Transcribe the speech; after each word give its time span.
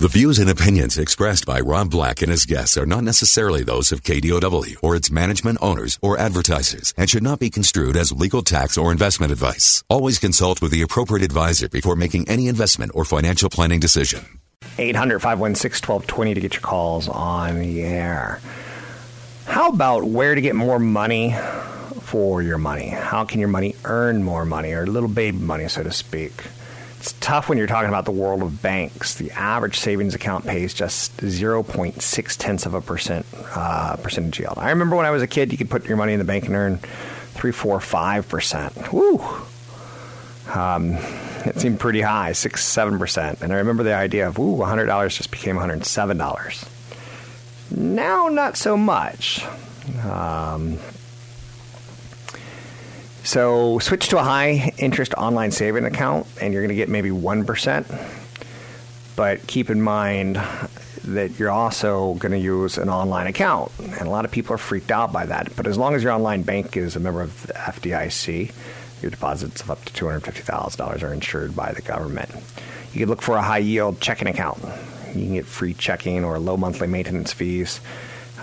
The 0.00 0.06
views 0.06 0.38
and 0.38 0.48
opinions 0.48 0.96
expressed 0.96 1.44
by 1.44 1.58
Rob 1.58 1.90
Black 1.90 2.22
and 2.22 2.30
his 2.30 2.44
guests 2.44 2.78
are 2.78 2.86
not 2.86 3.02
necessarily 3.02 3.64
those 3.64 3.90
of 3.90 4.04
KDOW 4.04 4.76
or 4.80 4.94
its 4.94 5.10
management 5.10 5.58
owners 5.60 5.98
or 6.00 6.16
advertisers 6.16 6.94
and 6.96 7.10
should 7.10 7.24
not 7.24 7.40
be 7.40 7.50
construed 7.50 7.96
as 7.96 8.12
legal 8.12 8.42
tax 8.42 8.78
or 8.78 8.92
investment 8.92 9.32
advice. 9.32 9.82
Always 9.90 10.20
consult 10.20 10.62
with 10.62 10.70
the 10.70 10.82
appropriate 10.82 11.24
advisor 11.24 11.68
before 11.68 11.96
making 11.96 12.28
any 12.28 12.46
investment 12.46 12.92
or 12.94 13.04
financial 13.04 13.50
planning 13.50 13.80
decision. 13.80 14.38
800 14.78 15.18
516 15.18 15.88
1220 15.88 16.34
to 16.34 16.40
get 16.40 16.54
your 16.54 16.60
calls 16.60 17.08
on 17.08 17.58
the 17.58 17.82
air. 17.82 18.40
How 19.46 19.70
about 19.70 20.04
where 20.04 20.36
to 20.36 20.40
get 20.40 20.54
more 20.54 20.78
money 20.78 21.34
for 22.02 22.40
your 22.40 22.58
money? 22.58 22.86
How 22.86 23.24
can 23.24 23.40
your 23.40 23.48
money 23.48 23.74
earn 23.84 24.22
more 24.22 24.44
money 24.44 24.70
or 24.74 24.86
little 24.86 25.08
baby 25.08 25.38
money, 25.38 25.66
so 25.66 25.82
to 25.82 25.90
speak? 25.90 26.34
It's 26.98 27.12
tough 27.20 27.48
when 27.48 27.58
you're 27.58 27.68
talking 27.68 27.88
about 27.88 28.06
the 28.06 28.10
world 28.10 28.42
of 28.42 28.60
banks. 28.60 29.14
The 29.14 29.30
average 29.30 29.78
savings 29.78 30.16
account 30.16 30.44
pays 30.44 30.74
just 30.74 31.16
0.6 31.18 32.36
tenths 32.36 32.66
of 32.66 32.74
a 32.74 32.80
percent 32.80 33.24
uh, 33.54 33.96
percentage 34.02 34.40
yield. 34.40 34.54
I 34.56 34.70
remember 34.70 34.96
when 34.96 35.06
I 35.06 35.12
was 35.12 35.22
a 35.22 35.28
kid, 35.28 35.52
you 35.52 35.58
could 35.58 35.70
put 35.70 35.86
your 35.86 35.96
money 35.96 36.12
in 36.12 36.18
the 36.18 36.24
bank 36.24 36.46
and 36.46 36.56
earn 36.56 36.78
three, 37.34 37.52
four, 37.52 37.78
five 37.78 38.28
percent. 38.28 38.92
Woo! 38.92 39.24
Um, 40.52 40.94
it 41.46 41.60
seemed 41.60 41.78
pretty 41.78 42.00
high, 42.00 42.32
six, 42.32 42.64
seven 42.64 42.98
percent. 42.98 43.42
And 43.42 43.52
I 43.52 43.56
remember 43.56 43.84
the 43.84 43.94
idea 43.94 44.26
of, 44.26 44.38
ooh, 44.40 44.62
hundred 44.62 44.86
dollars 44.86 45.16
just 45.16 45.30
became 45.30 45.54
one 45.54 45.68
hundred 45.68 45.84
seven 45.86 46.18
dollars. 46.18 46.64
Now, 47.70 48.26
not 48.26 48.56
so 48.56 48.76
much. 48.76 49.44
Um, 50.04 50.78
so 53.28 53.78
switch 53.78 54.08
to 54.08 54.18
a 54.18 54.22
high 54.22 54.72
interest 54.78 55.12
online 55.12 55.50
saving 55.50 55.84
account, 55.84 56.26
and 56.40 56.54
you're 56.54 56.62
going 56.62 56.70
to 56.70 56.74
get 56.74 56.88
maybe 56.88 57.10
one 57.10 57.44
percent. 57.44 57.86
But 59.16 59.46
keep 59.46 59.68
in 59.68 59.82
mind 59.82 60.40
that 61.04 61.38
you're 61.38 61.50
also 61.50 62.14
going 62.14 62.32
to 62.32 62.38
use 62.38 62.78
an 62.78 62.88
online 62.88 63.26
account, 63.26 63.70
and 63.78 64.00
a 64.00 64.10
lot 64.10 64.24
of 64.24 64.30
people 64.30 64.54
are 64.54 64.58
freaked 64.58 64.90
out 64.90 65.12
by 65.12 65.26
that. 65.26 65.54
But 65.56 65.66
as 65.66 65.76
long 65.76 65.94
as 65.94 66.02
your 66.02 66.12
online 66.12 66.42
bank 66.42 66.74
is 66.76 66.96
a 66.96 67.00
member 67.00 67.20
of 67.20 67.46
the 67.46 67.52
FDIC, 67.52 68.52
your 69.02 69.10
deposits 69.10 69.60
of 69.60 69.70
up 69.70 69.84
to 69.84 69.92
$250,000 69.92 71.02
are 71.02 71.12
insured 71.12 71.54
by 71.54 71.72
the 71.72 71.82
government. 71.82 72.30
You 72.94 73.00
could 73.00 73.08
look 73.10 73.20
for 73.20 73.36
a 73.36 73.42
high 73.42 73.58
yield 73.58 74.00
checking 74.00 74.28
account. 74.28 74.62
You 75.08 75.24
can 75.24 75.34
get 75.34 75.44
free 75.44 75.74
checking 75.74 76.24
or 76.24 76.38
low 76.38 76.56
monthly 76.56 76.86
maintenance 76.86 77.32
fees. 77.32 77.80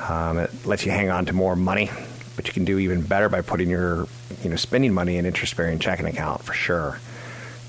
Um, 0.08 0.38
it 0.38 0.66
lets 0.66 0.86
you 0.86 0.92
hang 0.92 1.10
on 1.10 1.26
to 1.26 1.34
more 1.34 1.56
money, 1.56 1.90
but 2.36 2.46
you 2.46 2.54
can 2.54 2.66
do 2.66 2.78
even 2.78 3.02
better 3.02 3.30
by 3.30 3.42
putting 3.42 3.70
your 3.70 4.08
you 4.46 4.50
know 4.52 4.56
spending 4.56 4.94
money 4.94 5.18
in 5.18 5.26
interest 5.26 5.58
bearing 5.58 5.80
checking 5.80 6.06
account 6.06 6.44
for 6.44 6.54
sure. 6.54 7.00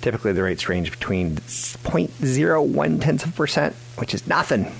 Typically, 0.03 0.33
the 0.33 0.43
rates 0.43 0.69
range 0.69 0.91
between 0.91 1.37
0.01 1.37 3.01
tenths 3.01 3.25
of 3.25 3.35
percent, 3.35 3.75
which 3.97 4.13
is 4.13 4.27
nothing, 4.27 4.71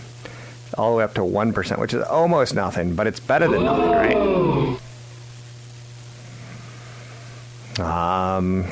all 0.77 0.91
the 0.93 0.99
way 0.99 1.05
up 1.05 1.15
to 1.15 1.23
1%, 1.23 1.79
which 1.81 1.95
is 1.95 2.03
almost 2.05 2.55
nothing, 2.55 2.95
but 2.95 3.07
it's 3.07 3.19
better 3.19 3.49
than 3.49 3.65
nothing, 3.65 3.91
right? 3.91 4.79
Um, 7.81 8.67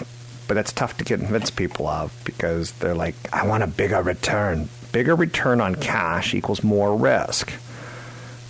but 0.47 0.55
that's 0.55 0.73
tough 0.73 0.99
to 0.99 1.05
convince 1.05 1.51
people 1.51 1.89
of 1.89 2.13
because 2.25 2.73
they're 2.73 2.95
like, 2.95 3.15
I 3.33 3.47
want 3.47 3.63
a 3.63 3.67
bigger 3.67 4.03
return. 4.03 4.69
Bigger 4.93 5.17
return 5.17 5.63
on 5.63 5.75
cash 5.75 6.35
equals 6.35 6.63
more 6.63 6.95
risk. 6.95 7.53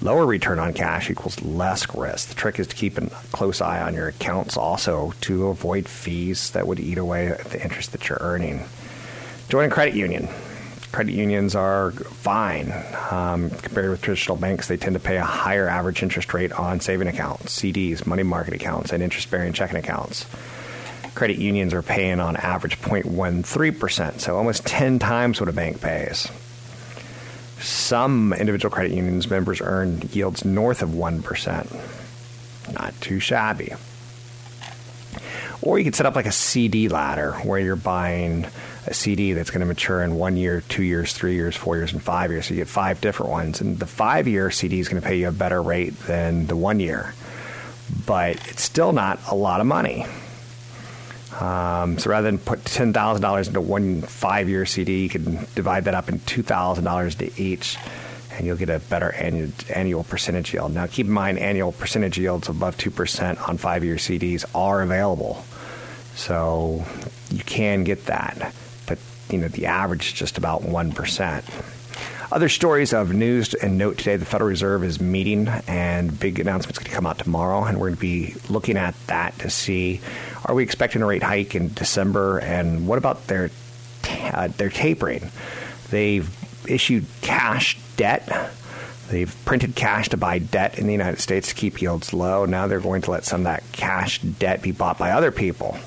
Lower 0.05 0.27
return 0.27 0.59
on 0.59 0.75
cash 0.75 1.09
equals 1.09 1.41
less 1.41 1.95
risk. 1.95 2.29
The 2.29 2.35
trick 2.35 2.59
is 2.59 2.67
to 2.67 2.77
keep 2.77 2.99
a 2.99 3.07
close 3.33 3.63
eye 3.63 3.81
on 3.81 3.95
your 3.95 4.09
accounts 4.09 4.55
also 4.55 5.15
to 5.23 5.47
avoid 5.47 5.89
fees 5.89 6.51
that 6.51 6.67
would 6.67 6.79
eat 6.79 6.99
away 6.99 7.29
at 7.29 7.47
the 7.47 7.63
interest 7.63 7.93
that 7.93 8.07
you're 8.07 8.19
earning. 8.21 8.65
Join 9.49 9.65
a 9.65 9.71
credit 9.71 9.95
union. 9.95 10.29
Credit 10.93 11.15
unions 11.15 11.55
are 11.55 11.93
fine. 11.93 12.71
Um, 13.11 13.49
compared 13.49 13.89
with 13.89 14.03
traditional 14.03 14.37
banks, 14.37 14.69
they 14.69 14.77
tend 14.77 14.93
to 14.93 15.01
pay 15.01 15.17
a 15.17 15.25
higher 15.25 15.67
average 15.67 16.03
interest 16.03 16.35
rate 16.35 16.53
on 16.53 16.81
saving 16.81 17.09
accounts, 17.09 17.59
CDs, 17.59 18.05
money 18.05 18.25
market 18.25 18.53
accounts, 18.53 18.93
and 18.93 19.03
interest 19.03 19.31
bearing 19.31 19.55
checking 19.55 19.79
accounts. 19.79 20.27
Credit 21.15 21.39
unions 21.39 21.73
are 21.73 21.81
paying 21.81 22.21
on 22.21 22.37
average 22.37 22.79
0.13%, 22.79 24.21
so 24.21 24.37
almost 24.37 24.67
10 24.67 24.99
times 24.99 25.41
what 25.41 25.49
a 25.49 25.53
bank 25.53 25.81
pays. 25.81 26.29
Some 27.65 28.35
individual 28.35 28.71
credit 28.71 28.93
unions 28.93 29.31
members 29.31 29.63
earn 29.63 30.03
yields 30.13 30.45
north 30.45 30.83
of 30.83 30.91
1%. 30.91 32.75
Not 32.75 33.01
too 33.01 33.21
shabby. 33.21 33.73
Or 35.63 35.79
you 35.79 35.85
could 35.85 35.95
set 35.95 36.05
up 36.05 36.15
like 36.15 36.27
a 36.27 36.33
CD 36.33 36.89
ladder 36.89 37.33
where 37.43 37.59
you're 37.59 37.75
buying 37.75 38.47
a 38.87 38.93
CD 38.93 39.33
that's 39.33 39.51
going 39.51 39.61
to 39.61 39.67
mature 39.67 40.03
in 40.03 40.17
one 40.17 40.37
year, 40.37 40.63
two 40.69 40.83
years, 40.83 41.15
three 41.15 41.37
years, 41.37 41.57
four 41.57 41.77
years, 41.77 41.95
and 41.95 42.03
five 42.03 42.31
years. 42.31 42.47
So 42.47 42.55
you 42.55 42.61
get 42.61 42.69
five 42.69 43.01
different 43.01 43.33
ones. 43.33 43.63
And 43.63 43.79
the 43.79 43.87
five 43.87 44.29
year 44.29 44.51
CD 44.51 44.79
is 44.79 44.91
going 44.91 45.01
to 45.01 45.09
pay 45.09 45.17
you 45.17 45.29
a 45.29 45.33
better 45.33 45.63
rate 45.63 45.99
than 46.01 46.47
the 46.47 46.57
one 46.57 46.81
year. 46.81 47.15
But 48.05 48.37
it's 48.49 48.63
still 48.63 48.93
not 48.93 49.21
a 49.31 49.35
lot 49.35 49.63
of 49.63 49.67
money. 49.67 50.05
Um, 51.41 51.99
so 51.99 52.11
rather 52.11 52.31
than 52.31 52.39
put 52.39 52.65
ten 52.65 52.93
thousand 52.93 53.23
dollars 53.23 53.49
into 53.49 53.61
one 53.61 54.03
five-year 54.03 54.67
CD, 54.67 55.03
you 55.03 55.09
can 55.09 55.47
divide 55.55 55.85
that 55.85 55.95
up 55.95 56.09
in 56.09 56.21
two 56.21 56.43
thousand 56.43 56.85
dollars 56.85 57.17
to 57.17 57.41
each, 57.41 57.77
and 58.33 58.47
you'll 58.47 58.57
get 58.57 58.71
a 58.71 58.79
better 58.79 59.13
annual, 59.13 59.51
annual 59.75 60.05
percentage 60.05 60.55
yield. 60.55 60.73
Now, 60.73 60.87
keep 60.87 61.07
in 61.07 61.13
mind, 61.13 61.39
annual 61.39 61.73
percentage 61.73 62.19
yields 62.19 62.49
above 62.49 62.77
two 62.79 62.91
percent 62.91 63.41
on 63.49 63.59
five-year 63.59 63.97
CDs 63.97 64.45
are 64.55 64.83
available, 64.83 65.45
so 66.15 66.85
you 67.31 67.43
can 67.43 67.83
get 67.83 68.07
that. 68.07 68.55
But 68.87 68.99
you 69.29 69.39
know, 69.39 69.49
the 69.49 69.67
average 69.67 70.07
is 70.07 70.13
just 70.13 70.39
about 70.39 70.63
one 70.63 70.93
percent. 70.93 71.45
Other 72.33 72.49
stories 72.49 72.93
of 72.93 73.13
news 73.13 73.55
and 73.55 73.79
note 73.79 73.99
today: 73.99 74.17
the 74.17 74.25
Federal 74.25 74.49
Reserve 74.49 74.85
is 74.85 75.01
meeting, 75.01 75.49
and 75.69 76.19
big 76.19 76.41
announcements 76.41 76.79
going 76.79 76.89
to 76.89 76.95
come 76.95 77.07
out 77.07 77.19
tomorrow, 77.19 77.65
and 77.65 77.79
we're 77.79 77.89
going 77.89 77.97
to 77.97 78.01
be 78.01 78.35
looking 78.49 78.77
at 78.77 78.95
that 79.07 79.39
to 79.41 79.51
see 79.51 80.01
are 80.47 80.55
we 80.55 80.63
expecting 80.63 81.03
a 81.03 81.07
rate 81.07 81.23
hike 81.23 81.55
in 81.55 81.73
December, 81.73 82.39
and 82.39 82.87
what 82.87 82.99
about 82.99 83.27
their 83.29 83.51
uh, 84.09 84.49
their 84.49 84.69
tapering? 84.69 85.31
They've 85.91 86.29
issued 86.69 87.07
cash 87.23 87.79
debt. 87.97 88.53
They've 89.09 89.35
printed 89.45 89.75
cash 89.75 90.09
to 90.11 90.17
buy 90.17 90.39
debt 90.39 90.79
in 90.79 90.87
the 90.87 90.93
United 90.93 91.21
States 91.21 91.49
to 91.49 91.55
keep 91.55 91.81
yields 91.81 92.13
low. 92.13 92.47
Now 92.47 92.67
they're 92.67 92.81
going 92.81 93.03
to 93.03 93.11
let 93.11 93.25
some 93.25 93.43
of 93.43 93.45
that 93.45 93.63
cash 93.73 94.19
debt 94.21 94.63
be 94.63 94.73
bought 94.73 94.99
by 94.99 95.11
other 95.11 95.31
people. 95.31 95.79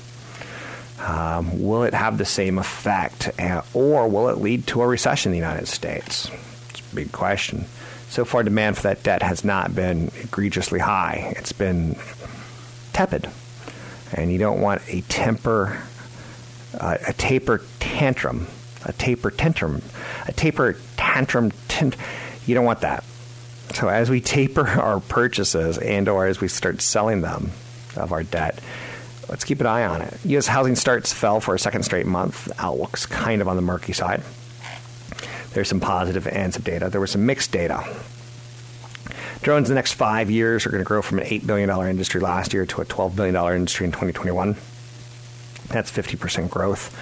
Um, 1.00 1.62
will 1.62 1.84
it 1.84 1.94
have 1.94 2.18
the 2.18 2.24
same 2.24 2.58
effect, 2.58 3.30
or 3.72 4.08
will 4.08 4.28
it 4.28 4.38
lead 4.38 4.66
to 4.68 4.82
a 4.82 4.86
recession 4.86 5.30
in 5.30 5.40
the 5.40 5.46
United 5.46 5.68
States? 5.68 6.30
It's 6.70 6.80
a 6.80 6.94
big 6.94 7.12
question. 7.12 7.66
So 8.08 8.24
far, 8.24 8.42
demand 8.42 8.76
for 8.76 8.82
that 8.84 9.02
debt 9.02 9.22
has 9.22 9.44
not 9.44 9.74
been 9.74 10.10
egregiously 10.20 10.80
high. 10.80 11.34
It's 11.36 11.52
been 11.52 11.96
tepid, 12.92 13.28
and 14.12 14.32
you 14.32 14.38
don't 14.38 14.60
want 14.60 14.82
a 14.88 15.02
temper, 15.02 15.80
uh, 16.78 16.98
a 17.06 17.12
taper 17.12 17.62
tantrum, 17.78 18.48
a 18.84 18.92
taper 18.92 19.30
tantrum, 19.30 19.82
a 20.26 20.32
taper 20.32 20.76
tantrum. 20.96 21.52
You 22.46 22.54
don't 22.54 22.64
want 22.64 22.80
that. 22.80 23.04
So 23.74 23.88
as 23.88 24.10
we 24.10 24.20
taper 24.20 24.66
our 24.80 24.98
purchases 24.98 25.78
and/or 25.78 26.26
as 26.26 26.40
we 26.40 26.48
start 26.48 26.80
selling 26.80 27.20
them 27.20 27.52
of 27.94 28.12
our 28.12 28.24
debt 28.24 28.58
let's 29.28 29.44
keep 29.44 29.60
an 29.60 29.66
eye 29.66 29.84
on 29.84 30.02
it. 30.02 30.14
U.S. 30.24 30.46
housing 30.46 30.76
starts 30.76 31.12
fell 31.12 31.40
for 31.40 31.54
a 31.54 31.58
second 31.58 31.82
straight 31.82 32.06
month. 32.06 32.50
Outlook's 32.58 33.06
kind 33.06 33.40
of 33.40 33.48
on 33.48 33.56
the 33.56 33.62
murky 33.62 33.92
side. 33.92 34.22
There's 35.52 35.68
some 35.68 35.80
positive 35.80 36.26
and 36.26 36.52
some 36.52 36.62
data. 36.62 36.88
There 36.88 37.00
was 37.00 37.10
some 37.10 37.26
mixed 37.26 37.52
data. 37.52 37.84
Drones 39.42 39.68
in 39.68 39.74
the 39.74 39.78
next 39.78 39.92
five 39.92 40.30
years 40.30 40.66
are 40.66 40.70
going 40.70 40.82
to 40.82 40.86
grow 40.86 41.00
from 41.00 41.20
an 41.20 41.24
$8 41.24 41.46
billion 41.46 41.70
industry 41.88 42.20
last 42.20 42.52
year 42.52 42.66
to 42.66 42.80
a 42.80 42.84
$12 42.84 43.16
billion 43.16 43.36
industry 43.56 43.86
in 43.86 43.92
2021. 43.92 44.56
That's 45.68 45.90
50% 45.90 46.50
growth. 46.50 46.94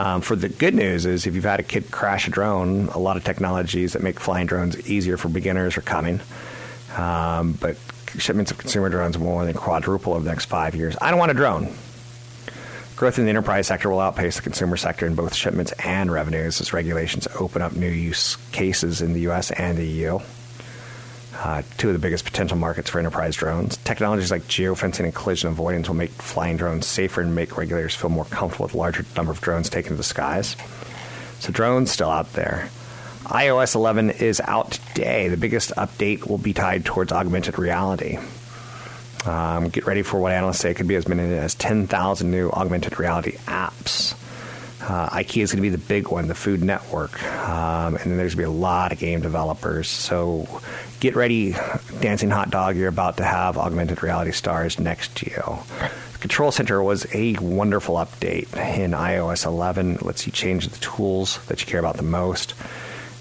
Um, 0.00 0.22
for 0.22 0.36
the 0.36 0.48
good 0.48 0.74
news 0.74 1.04
is 1.04 1.26
if 1.26 1.34
you've 1.34 1.44
had 1.44 1.60
a 1.60 1.62
kid 1.62 1.90
crash 1.90 2.26
a 2.26 2.30
drone, 2.30 2.88
a 2.88 2.98
lot 2.98 3.16
of 3.16 3.24
technologies 3.24 3.92
that 3.92 4.02
make 4.02 4.20
flying 4.20 4.46
drones 4.46 4.88
easier 4.88 5.16
for 5.16 5.28
beginners 5.28 5.76
are 5.76 5.82
coming. 5.82 6.20
Um, 6.96 7.52
but 7.60 7.76
shipments 8.18 8.50
of 8.50 8.58
consumer 8.58 8.88
drones 8.88 9.16
will 9.16 9.26
more 9.26 9.44
than 9.44 9.54
quadruple 9.54 10.14
over 10.14 10.24
the 10.24 10.30
next 10.30 10.46
five 10.46 10.74
years. 10.74 10.96
I 11.00 11.10
don't 11.10 11.18
want 11.18 11.30
a 11.30 11.34
drone. 11.34 11.74
Growth 12.96 13.18
in 13.18 13.24
the 13.24 13.30
enterprise 13.30 13.66
sector 13.66 13.90
will 13.90 14.00
outpace 14.00 14.36
the 14.36 14.42
consumer 14.42 14.76
sector 14.76 15.06
in 15.06 15.14
both 15.14 15.34
shipments 15.34 15.72
and 15.84 16.12
revenues 16.12 16.60
as 16.60 16.72
regulations 16.72 17.26
open 17.40 17.62
up 17.62 17.72
new 17.72 17.88
use 17.88 18.36
cases 18.52 19.02
in 19.02 19.12
the 19.12 19.20
U.S. 19.22 19.50
and 19.50 19.76
the 19.76 19.86
EU. 19.86 20.18
Uh, 21.34 21.62
two 21.78 21.88
of 21.88 21.94
the 21.94 21.98
biggest 21.98 22.24
potential 22.24 22.56
markets 22.56 22.90
for 22.90 23.00
enterprise 23.00 23.34
drones. 23.34 23.76
Technologies 23.78 24.30
like 24.30 24.42
geofencing 24.42 25.04
and 25.04 25.14
collision 25.14 25.48
avoidance 25.48 25.88
will 25.88 25.96
make 25.96 26.10
flying 26.10 26.56
drones 26.56 26.86
safer 26.86 27.20
and 27.20 27.34
make 27.34 27.56
regulators 27.56 27.94
feel 27.94 28.10
more 28.10 28.26
comfortable 28.26 28.66
with 28.66 28.74
larger 28.74 29.04
number 29.16 29.32
of 29.32 29.40
drones 29.40 29.68
taken 29.68 29.92
to 29.92 29.96
the 29.96 30.04
skies. 30.04 30.56
So 31.40 31.50
drones 31.50 31.90
still 31.90 32.10
out 32.10 32.34
there 32.34 32.70
iOS 33.32 33.74
11 33.74 34.10
is 34.10 34.42
out 34.44 34.72
today. 34.72 35.28
The 35.28 35.38
biggest 35.38 35.72
update 35.78 36.28
will 36.28 36.36
be 36.36 36.52
tied 36.52 36.84
towards 36.84 37.12
augmented 37.12 37.58
reality. 37.58 38.18
Um, 39.24 39.70
get 39.70 39.86
ready 39.86 40.02
for 40.02 40.20
what 40.20 40.32
analysts 40.32 40.58
say 40.58 40.74
could 40.74 40.86
be 40.86 40.96
as 40.96 41.08
many 41.08 41.22
as 41.34 41.54
10,000 41.54 42.30
new 42.30 42.50
augmented 42.50 42.98
reality 42.98 43.38
apps. 43.46 44.14
Uh, 44.82 45.08
IKEA 45.10 45.44
is 45.44 45.52
going 45.52 45.62
to 45.62 45.62
be 45.62 45.70
the 45.70 45.78
big 45.78 46.08
one, 46.08 46.28
the 46.28 46.34
Food 46.34 46.62
Network, 46.62 47.22
um, 47.48 47.96
and 47.96 48.10
then 48.10 48.18
there's 48.18 48.34
going 48.34 48.46
to 48.46 48.52
be 48.52 48.56
a 48.56 48.60
lot 48.60 48.92
of 48.92 48.98
game 48.98 49.22
developers. 49.22 49.88
So 49.88 50.60
get 51.00 51.16
ready, 51.16 51.54
dancing 52.00 52.28
hot 52.28 52.50
dog. 52.50 52.76
You're 52.76 52.88
about 52.88 53.16
to 53.16 53.24
have 53.24 53.56
augmented 53.56 54.02
reality 54.02 54.32
stars 54.32 54.78
next 54.78 55.16
to 55.18 55.30
you. 55.30 55.58
Control 56.20 56.52
Center 56.52 56.82
was 56.82 57.06
a 57.14 57.34
wonderful 57.34 57.94
update 57.94 58.54
in 58.76 58.90
iOS 58.90 59.46
11. 59.46 59.94
It 59.94 60.02
lets 60.02 60.26
you 60.26 60.32
change 60.32 60.68
the 60.68 60.78
tools 60.80 61.42
that 61.46 61.60
you 61.60 61.66
care 61.66 61.80
about 61.80 61.96
the 61.96 62.02
most 62.02 62.54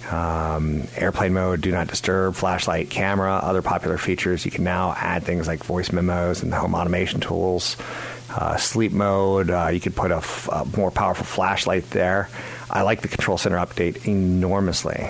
um, 0.10 0.88
airplane 0.96 1.34
mode, 1.34 1.62
do 1.62 1.72
not 1.72 1.88
disturb, 1.88 2.36
flashlight, 2.36 2.90
camera, 2.90 3.40
other 3.42 3.62
popular 3.62 3.98
features. 3.98 4.46
You 4.46 4.52
can 4.52 4.64
now 4.64 4.94
add 4.98 5.24
things 5.24 5.48
like 5.48 5.64
voice 5.64 5.92
memos 5.92 6.44
and 6.44 6.52
the 6.52 6.58
home 6.58 6.76
automation 6.76 7.20
tools. 7.20 7.78
Uh, 8.30 8.56
sleep 8.56 8.94
mode, 8.94 9.50
uh, 9.50 9.68
you 9.68 9.80
could 9.82 9.96
put 9.96 10.12
a, 10.12 10.18
f- 10.18 10.48
a 10.52 10.66
more 10.78 10.92
powerful 10.92 11.26
flashlight 11.26 11.90
there. 11.90 12.30
I 12.70 12.84
like 12.84 13.02
the 13.02 13.10
Control 13.10 13.38
Center 13.38 13.58
update 13.58 14.08
enormously. 14.08 15.10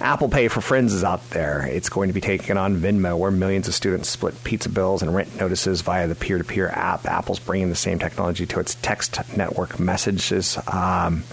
Apple 0.00 0.28
Pay 0.28 0.46
for 0.48 0.60
Friends 0.60 0.92
is 0.92 1.02
out 1.02 1.28
there. 1.30 1.66
It's 1.66 1.88
going 1.88 2.08
to 2.08 2.12
be 2.12 2.20
taking 2.20 2.56
on 2.56 2.76
Venmo, 2.76 3.18
where 3.18 3.32
millions 3.32 3.66
of 3.66 3.74
students 3.74 4.08
split 4.08 4.44
pizza 4.44 4.68
bills 4.68 5.02
and 5.02 5.12
rent 5.12 5.36
notices 5.40 5.80
via 5.80 6.06
the 6.06 6.14
peer 6.14 6.38
to 6.38 6.44
peer 6.44 6.68
app. 6.68 7.04
Apple's 7.06 7.40
bringing 7.40 7.68
the 7.68 7.76
same 7.76 7.98
technology 7.98 8.46
to 8.46 8.60
its 8.60 8.76
text 8.76 9.18
network 9.36 9.80
messages. 9.80 10.56
Um, 10.68 11.24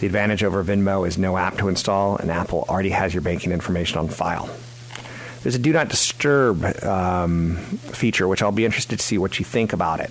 the 0.00 0.06
advantage 0.06 0.42
over 0.42 0.64
Venmo 0.64 1.06
is 1.06 1.18
no 1.18 1.36
app 1.36 1.58
to 1.58 1.68
install, 1.68 2.16
and 2.16 2.30
Apple 2.30 2.64
already 2.68 2.90
has 2.90 3.12
your 3.12 3.20
banking 3.20 3.52
information 3.52 3.98
on 3.98 4.08
file. 4.08 4.48
There's 5.42 5.54
a 5.54 5.58
do 5.58 5.72
not 5.72 5.88
disturb 5.88 6.64
um, 6.84 7.56
feature, 7.56 8.26
which 8.26 8.42
I'll 8.42 8.52
be 8.52 8.64
interested 8.64 8.98
to 8.98 9.04
see 9.04 9.18
what 9.18 9.38
you 9.38 9.44
think 9.44 9.72
about 9.72 10.00
it. 10.00 10.10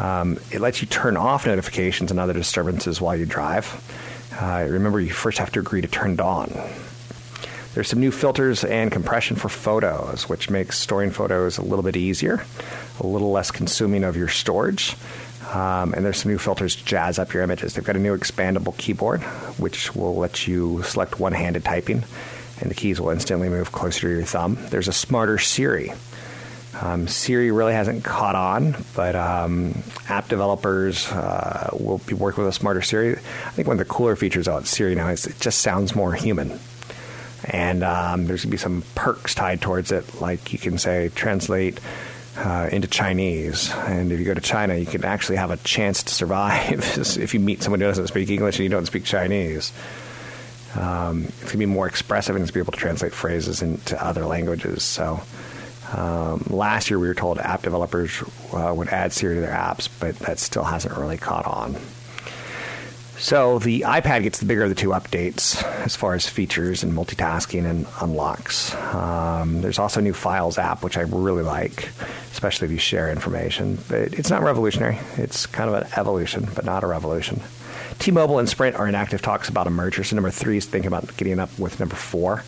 Um, 0.00 0.38
it 0.50 0.60
lets 0.60 0.80
you 0.82 0.88
turn 0.88 1.16
off 1.16 1.46
notifications 1.46 2.10
and 2.10 2.18
other 2.18 2.32
disturbances 2.32 3.00
while 3.00 3.16
you 3.16 3.26
drive. 3.26 3.66
Uh, 4.40 4.66
remember, 4.68 5.00
you 5.00 5.12
first 5.12 5.38
have 5.38 5.52
to 5.52 5.60
agree 5.60 5.80
to 5.80 5.88
turn 5.88 6.12
it 6.12 6.20
on. 6.20 6.52
There's 7.74 7.88
some 7.88 8.00
new 8.00 8.12
filters 8.12 8.64
and 8.64 8.90
compression 8.90 9.36
for 9.36 9.48
photos, 9.48 10.28
which 10.28 10.50
makes 10.50 10.78
storing 10.78 11.10
photos 11.10 11.58
a 11.58 11.62
little 11.62 11.82
bit 11.82 11.96
easier, 11.96 12.44
a 13.00 13.06
little 13.06 13.32
less 13.32 13.50
consuming 13.50 14.04
of 14.04 14.16
your 14.16 14.28
storage. 14.28 14.96
Um, 15.52 15.94
and 15.94 16.04
there's 16.04 16.18
some 16.18 16.32
new 16.32 16.38
filters 16.38 16.76
to 16.76 16.84
jazz 16.84 17.18
up 17.18 17.32
your 17.32 17.42
images. 17.42 17.74
They've 17.74 17.84
got 17.84 17.96
a 17.96 18.00
new 18.00 18.16
expandable 18.16 18.76
keyboard, 18.76 19.22
which 19.58 19.94
will 19.94 20.16
let 20.16 20.46
you 20.46 20.82
select 20.82 21.20
one 21.20 21.32
handed 21.32 21.64
typing, 21.64 22.02
and 22.60 22.70
the 22.70 22.74
keys 22.74 23.00
will 23.00 23.10
instantly 23.10 23.48
move 23.48 23.72
closer 23.72 24.00
to 24.02 24.08
your 24.08 24.24
thumb. 24.24 24.58
There's 24.70 24.88
a 24.88 24.92
smarter 24.92 25.38
Siri. 25.38 25.92
Um, 26.80 27.06
Siri 27.06 27.52
really 27.52 27.72
hasn't 27.72 28.04
caught 28.04 28.34
on, 28.34 28.76
but 28.96 29.14
um, 29.14 29.82
app 30.08 30.28
developers 30.28 31.06
uh, 31.12 31.70
will 31.78 31.98
be 31.98 32.14
working 32.14 32.42
with 32.42 32.52
a 32.52 32.56
smarter 32.56 32.82
Siri. 32.82 33.12
I 33.12 33.50
think 33.50 33.68
one 33.68 33.78
of 33.78 33.86
the 33.86 33.92
cooler 33.92 34.16
features 34.16 34.48
about 34.48 34.66
Siri 34.66 34.94
now 34.94 35.08
is 35.08 35.26
it 35.26 35.38
just 35.38 35.60
sounds 35.60 35.94
more 35.94 36.12
human. 36.14 36.58
And 37.44 37.84
um, 37.84 38.26
there's 38.26 38.42
going 38.42 38.50
to 38.50 38.56
be 38.56 38.56
some 38.56 38.82
perks 38.94 39.34
tied 39.34 39.60
towards 39.60 39.92
it, 39.92 40.20
like 40.20 40.52
you 40.52 40.58
can 40.58 40.78
say, 40.78 41.10
translate 41.14 41.78
uh, 42.36 42.68
into 42.72 42.88
Chinese. 42.88 43.72
And 43.72 44.12
if 44.12 44.18
you 44.18 44.24
go 44.24 44.34
to 44.34 44.40
China, 44.40 44.74
you 44.76 44.86
can 44.86 45.04
actually 45.04 45.36
have 45.36 45.50
a 45.50 45.56
chance 45.58 46.02
to 46.04 46.14
survive 46.14 46.98
if 47.18 47.34
you 47.34 47.40
meet 47.40 47.62
someone 47.62 47.80
who 47.80 47.86
doesn't 47.86 48.08
speak 48.08 48.30
English 48.30 48.56
and 48.56 48.64
you 48.64 48.70
don't 48.70 48.86
speak 48.86 49.04
Chinese. 49.04 49.72
Um, 50.74 51.24
it's 51.24 51.40
going 51.40 51.52
to 51.52 51.58
be 51.58 51.66
more 51.66 51.86
expressive 51.86 52.34
and 52.34 52.42
it's 52.42 52.50
be 52.50 52.60
able 52.60 52.72
to 52.72 52.78
translate 52.78 53.12
phrases 53.12 53.62
into 53.62 54.02
other 54.04 54.26
languages. 54.26 54.82
So 54.82 55.22
um, 55.92 56.44
last 56.50 56.90
year 56.90 56.98
we 56.98 57.06
were 57.06 57.14
told 57.14 57.38
app 57.38 57.62
developers 57.62 58.22
uh, 58.52 58.72
would 58.74 58.88
add 58.88 59.12
Siri 59.12 59.36
to 59.36 59.40
their 59.40 59.54
apps, 59.54 59.88
but 60.00 60.18
that 60.20 60.38
still 60.38 60.64
hasn't 60.64 60.96
really 60.96 61.18
caught 61.18 61.46
on. 61.46 61.76
So 63.24 63.58
the 63.58 63.84
iPad 63.86 64.22
gets 64.24 64.40
the 64.40 64.44
bigger 64.44 64.64
of 64.64 64.68
the 64.68 64.74
two 64.74 64.90
updates 64.90 65.64
as 65.82 65.96
far 65.96 66.12
as 66.12 66.28
features 66.28 66.82
and 66.82 66.92
multitasking 66.92 67.64
and 67.64 67.86
unlocks. 68.02 68.74
Um, 68.74 69.62
there's 69.62 69.78
also 69.78 70.00
a 70.00 70.02
new 70.02 70.12
Files 70.12 70.58
app, 70.58 70.84
which 70.84 70.98
I 70.98 71.00
really 71.00 71.42
like, 71.42 71.88
especially 72.32 72.66
if 72.66 72.72
you 72.72 72.76
share 72.76 73.10
information. 73.10 73.78
But 73.88 74.12
it's 74.12 74.28
not 74.28 74.42
revolutionary. 74.42 74.98
It's 75.16 75.46
kind 75.46 75.70
of 75.70 75.74
an 75.74 75.88
evolution, 75.96 76.46
but 76.54 76.66
not 76.66 76.84
a 76.84 76.86
revolution. 76.86 77.40
T-Mobile 77.98 78.40
and 78.40 78.46
Sprint 78.46 78.76
are 78.76 78.86
in 78.86 78.94
active 78.94 79.22
talks 79.22 79.48
about 79.48 79.66
a 79.66 79.70
merger. 79.70 80.04
So 80.04 80.16
number 80.16 80.30
three 80.30 80.58
is 80.58 80.66
thinking 80.66 80.88
about 80.88 81.16
getting 81.16 81.38
up 81.38 81.58
with 81.58 81.80
number 81.80 81.96
four. 81.96 82.44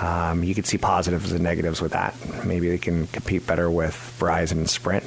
Um, 0.00 0.44
you 0.44 0.54
can 0.54 0.62
see 0.62 0.78
positives 0.78 1.32
and 1.32 1.42
negatives 1.42 1.80
with 1.80 1.92
that. 1.92 2.14
Maybe 2.46 2.68
they 2.68 2.78
can 2.78 3.08
compete 3.08 3.44
better 3.44 3.68
with 3.68 3.94
Verizon 4.20 4.52
and 4.52 4.70
Sprint 4.70 5.02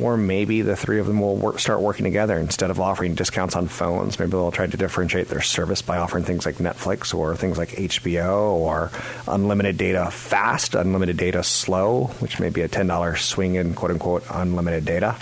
or 0.00 0.16
maybe 0.16 0.62
the 0.62 0.76
three 0.76 1.00
of 1.00 1.06
them 1.06 1.20
will 1.20 1.36
work, 1.36 1.58
start 1.58 1.80
working 1.80 2.04
together 2.04 2.38
instead 2.38 2.70
of 2.70 2.80
offering 2.80 3.14
discounts 3.14 3.56
on 3.56 3.68
phones. 3.68 4.18
Maybe 4.18 4.30
they'll 4.30 4.50
try 4.50 4.66
to 4.66 4.76
differentiate 4.76 5.28
their 5.28 5.42
service 5.42 5.82
by 5.82 5.98
offering 5.98 6.24
things 6.24 6.46
like 6.46 6.56
Netflix 6.56 7.14
or 7.14 7.36
things 7.36 7.58
like 7.58 7.70
HBO 7.70 8.52
or 8.52 8.90
unlimited 9.26 9.76
data 9.76 10.10
fast, 10.10 10.74
unlimited 10.74 11.16
data 11.16 11.42
slow, 11.42 12.04
which 12.20 12.38
may 12.38 12.50
be 12.50 12.62
a 12.62 12.68
$10 12.68 13.18
swing 13.18 13.56
in 13.56 13.74
quote 13.74 13.90
unquote 13.90 14.24
unlimited 14.30 14.84
data. 14.84 15.16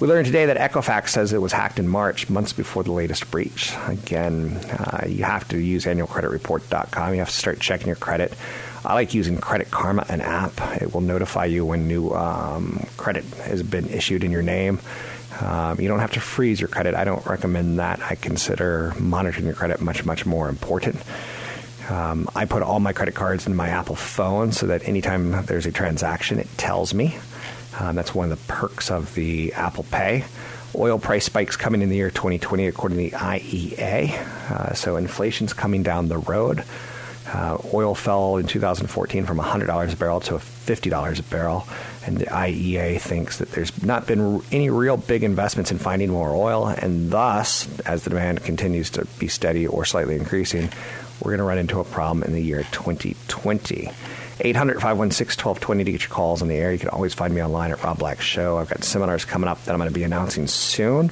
We 0.00 0.08
learned 0.08 0.26
today 0.26 0.46
that 0.46 0.56
Equifax 0.56 1.10
says 1.10 1.32
it 1.32 1.40
was 1.40 1.52
hacked 1.52 1.78
in 1.78 1.86
March, 1.86 2.28
months 2.28 2.52
before 2.52 2.82
the 2.82 2.90
latest 2.90 3.30
breach. 3.30 3.72
Again, 3.86 4.56
uh, 4.56 5.06
you 5.06 5.22
have 5.22 5.46
to 5.48 5.58
use 5.58 5.84
annualcreditreport.com. 5.84 7.12
You 7.12 7.20
have 7.20 7.28
to 7.28 7.34
start 7.34 7.60
checking 7.60 7.86
your 7.86 7.96
credit. 7.96 8.32
I 8.84 8.94
like 8.94 9.14
using 9.14 9.38
Credit 9.38 9.70
Karma, 9.70 10.04
an 10.08 10.20
app. 10.20 10.60
It 10.82 10.92
will 10.92 11.00
notify 11.00 11.44
you 11.44 11.64
when 11.64 11.86
new 11.86 12.10
um, 12.10 12.84
credit 12.96 13.24
has 13.44 13.62
been 13.62 13.88
issued 13.88 14.24
in 14.24 14.32
your 14.32 14.42
name. 14.42 14.80
Um, 15.40 15.80
you 15.80 15.86
don't 15.88 16.00
have 16.00 16.12
to 16.12 16.20
freeze 16.20 16.60
your 16.60 16.68
credit. 16.68 16.94
I 16.94 17.04
don't 17.04 17.24
recommend 17.24 17.78
that. 17.78 18.00
I 18.02 18.16
consider 18.16 18.94
monitoring 18.98 19.46
your 19.46 19.54
credit 19.54 19.80
much, 19.80 20.04
much 20.04 20.26
more 20.26 20.48
important. 20.48 20.96
Um, 21.88 22.28
I 22.34 22.46
put 22.46 22.62
all 22.62 22.80
my 22.80 22.92
credit 22.92 23.14
cards 23.14 23.46
in 23.46 23.54
my 23.54 23.68
Apple 23.68 23.96
phone 23.96 24.52
so 24.52 24.66
that 24.66 24.88
anytime 24.88 25.46
there's 25.46 25.66
a 25.66 25.72
transaction, 25.72 26.40
it 26.40 26.48
tells 26.56 26.92
me. 26.92 27.16
Um, 27.78 27.96
that's 27.96 28.14
one 28.14 28.30
of 28.30 28.38
the 28.38 28.52
perks 28.52 28.90
of 28.90 29.14
the 29.14 29.52
Apple 29.54 29.84
Pay. 29.90 30.24
Oil 30.76 30.98
price 30.98 31.24
spikes 31.24 31.56
coming 31.56 31.82
in 31.82 31.88
the 31.88 31.96
year 31.96 32.10
2020, 32.10 32.66
according 32.66 32.98
to 32.98 33.04
the 33.04 33.16
IEA. 33.16 34.10
Uh, 34.50 34.74
so 34.74 34.96
inflation's 34.96 35.52
coming 35.52 35.82
down 35.82 36.08
the 36.08 36.18
road. 36.18 36.64
Uh, 37.26 37.58
oil 37.72 37.94
fell 37.94 38.36
in 38.36 38.46
2014 38.46 39.24
from 39.24 39.38
$100 39.38 39.92
a 39.92 39.96
barrel 39.96 40.20
to 40.20 40.34
$50 40.34 41.18
a 41.18 41.22
barrel, 41.24 41.66
and 42.06 42.18
the 42.18 42.26
IEA 42.26 43.00
thinks 43.00 43.38
that 43.38 43.50
there's 43.52 43.82
not 43.82 44.06
been 44.06 44.42
any 44.52 44.68
real 44.68 44.96
big 44.96 45.24
investments 45.24 45.70
in 45.70 45.78
finding 45.78 46.10
more 46.10 46.34
oil, 46.34 46.66
and 46.66 47.10
thus, 47.10 47.66
as 47.80 48.04
the 48.04 48.10
demand 48.10 48.44
continues 48.44 48.90
to 48.90 49.06
be 49.18 49.26
steady 49.26 49.66
or 49.66 49.84
slightly 49.84 50.16
increasing, 50.16 50.68
we're 51.20 51.30
going 51.30 51.38
to 51.38 51.44
run 51.44 51.58
into 51.58 51.80
a 51.80 51.84
problem 51.84 52.22
in 52.22 52.32
the 52.32 52.42
year 52.42 52.62
2020. 52.72 53.90
800 54.40 54.74
516 54.74 55.44
1220 55.44 55.84
to 55.84 55.92
get 55.92 56.02
your 56.02 56.10
calls 56.10 56.42
on 56.42 56.48
the 56.48 56.56
air. 56.56 56.72
You 56.72 56.78
can 56.78 56.88
always 56.88 57.14
find 57.14 57.34
me 57.34 57.42
online 57.42 57.70
at 57.70 57.82
Rob 57.82 57.98
Black 57.98 58.20
Show. 58.20 58.58
I've 58.58 58.68
got 58.68 58.84
seminars 58.84 59.24
coming 59.24 59.48
up 59.48 59.64
that 59.64 59.72
I'm 59.72 59.78
going 59.78 59.90
to 59.90 59.94
be 59.94 60.02
announcing 60.02 60.46
soon. 60.46 61.10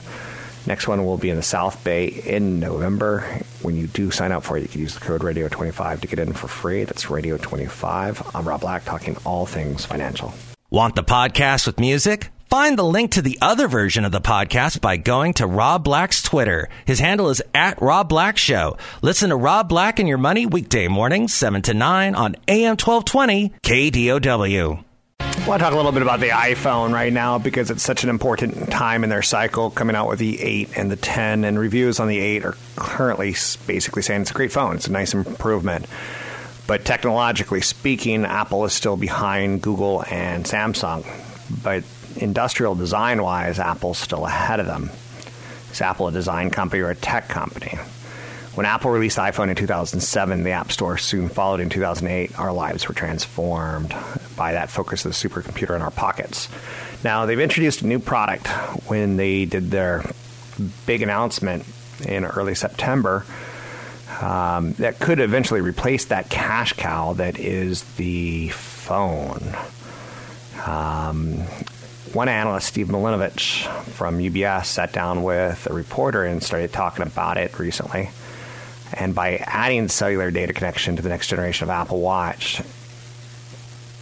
Next 0.67 0.87
one 0.87 1.05
will 1.05 1.19
be 1.19 1.31
in 1.31 1.37
the 1.37 1.43
South 1.43 1.83
Bay 1.83 2.07
in 2.07 2.61
November. 2.61 3.21
When 3.62 3.76
you 3.76 3.88
do 3.88 4.11
sign 4.11 4.31
up 4.31 4.45
for 4.45 4.57
it, 4.57 4.62
you 4.62 4.69
can 4.69 4.81
use 4.81 4.95
the 4.95 5.00
code 5.00 5.23
Radio25 5.23 6.00
to 6.00 6.07
get 6.07 6.19
in 6.21 6.33
for 6.33 6.47
free. 6.47 6.85
That's 6.85 7.07
Radio25. 7.07 8.35
I'm 8.35 8.47
Rob 8.47 8.61
Black, 8.61 8.85
talking 8.85 9.17
all 9.25 9.47
things 9.47 9.85
financial. 9.85 10.33
Want 10.71 10.95
the 10.95 11.02
podcast 11.02 11.67
with 11.67 11.81
music? 11.81 12.31
Find 12.52 12.78
the 12.78 12.85
link 12.85 13.12
to 13.12 13.23
the 13.23 13.38
other 13.40 13.66
version 13.66 14.04
of 14.04 14.12
the 14.12 14.21
podcast 14.21 14.82
by 14.82 14.99
going 14.99 15.32
to 15.35 15.47
Rob 15.47 15.85
Black's 15.85 16.21
Twitter. 16.21 16.68
His 16.85 17.00
handle 17.00 17.30
is 17.30 17.40
at 17.54 17.80
Rob 17.80 18.11
Black 18.11 18.37
Show. 18.37 18.76
Listen 19.00 19.30
to 19.30 19.37
Rob 19.37 19.71
Black 19.71 19.99
and 19.99 20.06
Your 20.06 20.18
Money 20.18 20.44
weekday 20.44 20.87
mornings, 20.87 21.32
7 21.32 21.62
to 21.62 21.73
9 21.73 22.14
on 22.14 22.37
AM 22.49 22.76
1220 22.76 23.54
KDOW. 23.62 24.85
I 25.21 25.49
want 25.49 25.61
to 25.61 25.64
talk 25.64 25.73
a 25.73 25.76
little 25.76 25.92
bit 25.92 26.02
about 26.02 26.21
the 26.21 26.28
iPhone 26.28 26.92
right 26.92 27.11
now 27.11 27.38
because 27.38 27.71
it's 27.71 27.82
such 27.82 28.04
an 28.04 28.11
important 28.11 28.71
time 28.71 29.02
in 29.02 29.09
their 29.09 29.23
cycle 29.23 29.71
coming 29.71 29.97
out 29.97 30.11
with 30.11 30.18
the 30.18 30.38
8 30.38 30.76
and 30.76 30.90
the 30.90 30.97
10. 30.97 31.44
And 31.44 31.59
reviews 31.59 32.00
on 32.00 32.09
the 32.09 32.18
8 32.18 32.44
are 32.44 32.56
currently 32.76 33.30
basically 33.66 34.02
saying 34.02 34.21
it's 34.21 34.30
a 34.30 34.35
great 34.35 34.52
phone, 34.52 34.76
it's 34.76 34.88
a 34.88 34.92
nice 34.92 35.14
improvement. 35.14 35.87
But 36.66 36.85
technologically 36.85 37.62
speaking, 37.62 38.26
Apple 38.26 38.66
is 38.66 38.75
still 38.75 38.99
behind 38.99 39.62
Google 39.62 40.04
and 40.11 40.44
Samsung. 40.44 41.06
But 41.62 41.85
industrial 42.16 42.75
design 42.75 43.23
wise, 43.23 43.59
Apple's 43.59 43.99
still 43.99 44.26
ahead 44.26 44.61
of 44.61 44.66
them. 44.66 44.90
Is 45.71 45.81
Apple 45.81 46.09
a 46.09 46.12
design 46.12 46.50
company 46.50 46.83
or 46.83 46.90
a 46.90 46.95
tech 46.95 47.28
company? 47.28 47.78
When 48.54 48.66
Apple 48.66 48.90
released 48.90 49.16
iPhone 49.16 49.49
in 49.49 49.57
2007, 49.57 50.42
the 50.42 50.50
App 50.50 50.71
Store 50.71 50.99
soon 50.99 51.31
followed 51.31 51.61
in 51.61 51.71
2008. 51.71 52.38
Our 52.38 52.52
lives 52.52 52.87
were 52.87 52.95
transformed 52.95 53.95
by 54.37 54.52
that 54.52 54.69
focus 54.69 55.07
of 55.07 55.12
the 55.12 55.28
supercomputer 55.28 55.75
in 55.75 55.81
our 55.81 55.90
pockets. 55.90 56.49
Now, 57.02 57.25
they've 57.25 57.40
introduced 57.40 57.81
a 57.81 57.87
new 57.87 57.99
product 57.99 58.49
when 58.88 59.16
they 59.16 59.47
did 59.47 59.71
their 59.71 60.04
big 60.85 61.00
announcement 61.00 61.64
in 62.07 62.26
early 62.26 62.54
September 62.54 63.25
um, 64.21 64.73
that 64.75 64.99
could 65.00 65.19
eventually 65.19 65.62
replace 65.62 66.07
that 66.07 66.28
cash 66.28 66.75
cow 66.75 67.14
that 67.14 67.38
is 67.38 67.83
the 67.95 68.50
phone. 68.50 69.57
Um, 70.66 71.45
one 72.14 72.28
analyst, 72.28 72.69
Steve 72.69 72.88
Milunovich 72.88 73.66
from 73.92 74.19
UBS, 74.19 74.66
sat 74.66 74.92
down 74.92 75.23
with 75.23 75.66
a 75.66 75.73
reporter 75.73 76.25
and 76.25 76.42
started 76.42 76.73
talking 76.73 77.07
about 77.07 77.37
it 77.37 77.59
recently. 77.59 78.11
And 78.92 79.14
by 79.14 79.37
adding 79.38 79.88
cellular 79.88 80.31
data 80.31 80.52
connection 80.52 80.97
to 80.97 81.02
the 81.02 81.09
next 81.09 81.28
generation 81.28 81.64
of 81.64 81.71
Apple 81.71 82.00
Watch, 82.00 82.61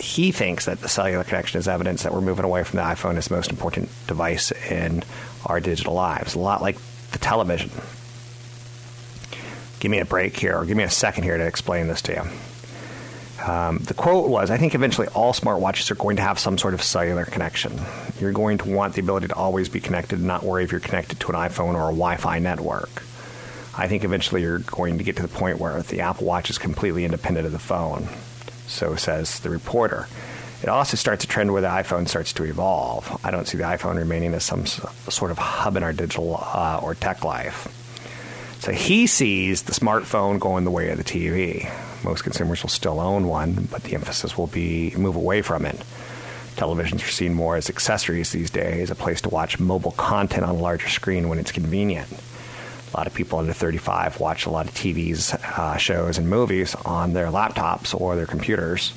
he 0.01 0.33
thinks 0.33 0.65
that 0.65 0.81
the 0.81 0.89
cellular 0.89 1.25
connection 1.25 1.59
is 1.59 1.69
evidence 1.69 2.03
that 2.03 2.13
we're 2.13 2.21
moving 2.21 2.45
away 2.45 2.65
from 2.65 2.79
the 2.79 2.83
iPhone 2.83 3.17
as 3.17 3.29
the 3.29 3.37
most 3.37 3.51
important 3.51 3.89
device 4.07 4.51
in 4.71 5.03
our 5.47 5.61
digital 5.61 5.95
lives. 5.95 6.35
A 6.35 6.39
lot 6.39 6.63
like 6.63 6.79
the 7.13 7.19
television. 7.19 7.71
Give 9.79 9.91
me 9.91 10.01
a 10.01 10.05
break 10.05 10.37
here, 10.37 10.57
or 10.57 10.65
give 10.65 10.77
me 10.77 10.85
a 10.85 10.91
second 10.91 11.25
here 11.25 11.39
to 11.39 11.47
explain 11.47 11.89
this 11.89 12.03
to 12.03 12.13
you. 12.13 12.50
Um, 13.47 13.79
the 13.79 13.95
quote 13.95 14.29
was 14.29 14.51
I 14.51 14.59
think 14.59 14.75
eventually 14.75 15.09
all 15.09 15.33
smartwatches 15.33 15.91
are 15.91 15.95
going 15.95 16.17
to 16.17 16.23
have 16.23 16.39
some 16.39 16.59
sort 16.59 16.75
of 16.75 16.83
cellular 16.83 17.25
connection. 17.25 17.73
You're 18.19 18.33
going 18.33 18.59
to 18.59 18.69
want 18.69 18.95
the 18.95 19.01
ability 19.01 19.29
to 19.29 19.35
always 19.35 19.69
be 19.69 19.81
connected 19.81 20.19
and 20.19 20.29
not 20.29 20.43
worry 20.43 20.65
if 20.65 20.73
you're 20.73 20.81
connected 20.81 21.21
to 21.21 21.29
an 21.29 21.35
iPhone 21.35 21.75
or 21.75 21.85
a 21.85 21.93
Wi 21.93 22.17
Fi 22.17 22.39
network. 22.39 23.03
I 23.77 23.89
think 23.89 24.05
eventually 24.05 24.43
you're 24.43 24.59
going 24.59 24.99
to 24.99 25.05
get 25.05 25.17
to 25.17 25.23
the 25.23 25.29
point 25.29 25.59
where 25.59 25.81
the 25.83 26.01
Apple 26.01 26.27
Watch 26.27 26.51
is 26.51 26.59
completely 26.59 27.05
independent 27.05 27.47
of 27.47 27.53
the 27.53 27.59
phone. 27.59 28.09
So 28.67 28.95
says 28.97 29.41
the 29.41 29.51
reporter. 29.51 30.07
It 30.63 30.69
also 30.69 30.97
starts 30.97 31.25
a 31.25 31.27
trend 31.27 31.53
where 31.53 31.63
the 31.63 31.69
iPhone 31.69 32.07
starts 32.07 32.35
to 32.35 32.45
evolve. 32.45 33.19
I 33.25 33.31
don't 33.31 33.49
see 33.49 33.57
the 33.57 33.65
iPhone 33.65 33.97
remaining 33.97 34.35
as 34.35 34.45
some 34.45 34.67
sort 34.67 35.31
of 35.31 35.39
hub 35.39 35.77
in 35.77 35.83
our 35.83 35.95
digital 35.95 36.37
uh, 36.39 36.81
or 36.83 36.95
tech 36.95 37.25
life. 37.25 37.75
So 38.61 38.73
he 38.73 39.07
sees 39.07 39.63
the 39.63 39.73
smartphone 39.73 40.39
going 40.39 40.65
the 40.65 40.71
way 40.71 40.91
of 40.91 40.99
the 40.99 41.05
TV. 41.05 41.73
Most 42.03 42.23
consumers 42.23 42.63
will 42.63 42.71
still 42.71 43.01
own 43.01 43.27
one, 43.29 43.69
but 43.71 43.83
the 43.85 43.95
emphasis 43.95 44.37
will 44.37 44.47
be 44.47 44.95
move 44.97 45.17
away 45.17 45.43
from 45.43 45.67
it. 45.67 45.77
Televisions 46.57 47.05
are 47.05 47.11
seen 47.11 47.35
more 47.35 47.57
as 47.57 47.71
accessories 47.71 48.33
these 48.33 48.51
days, 48.51 48.91
a 48.91 48.95
place 48.95 49.21
to 49.23 49.29
watch 49.29 49.59
mobile 49.59 49.93
content 49.93 50.45
on 50.45 50.57
a 50.57 50.59
larger 50.59 50.89
screen 50.89 51.29
when 51.29 51.39
it's 51.39 51.53
convenient. 51.53 52.09
A 52.93 52.97
lot 52.97 53.07
of 53.07 53.15
people 53.15 53.39
under 53.39 53.53
35 53.53 54.19
watch 54.19 54.47
a 54.47 54.51
lot 54.51 54.67
of 54.67 54.75
TVs, 54.75 55.33
uh, 55.59 55.77
shows, 55.77 56.19
and 56.19 56.29
movies 56.29 56.75
on 56.85 57.13
their 57.13 57.29
laptops 57.29 57.99
or 57.99 58.17
their 58.17 58.27
computers. 58.27 58.93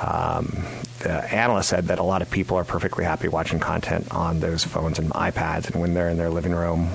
Um, 0.00 0.64
the 1.00 1.12
analyst 1.34 1.68
said 1.68 1.88
that 1.88 1.98
a 1.98 2.02
lot 2.02 2.22
of 2.22 2.30
people 2.30 2.56
are 2.56 2.64
perfectly 2.64 3.04
happy 3.04 3.28
watching 3.28 3.60
content 3.60 4.10
on 4.10 4.40
those 4.40 4.64
phones 4.64 4.98
and 4.98 5.10
iPads, 5.10 5.70
and 5.70 5.80
when 5.80 5.94
they're 5.94 6.08
in 6.08 6.16
their 6.16 6.30
living 6.30 6.52
room, 6.52 6.90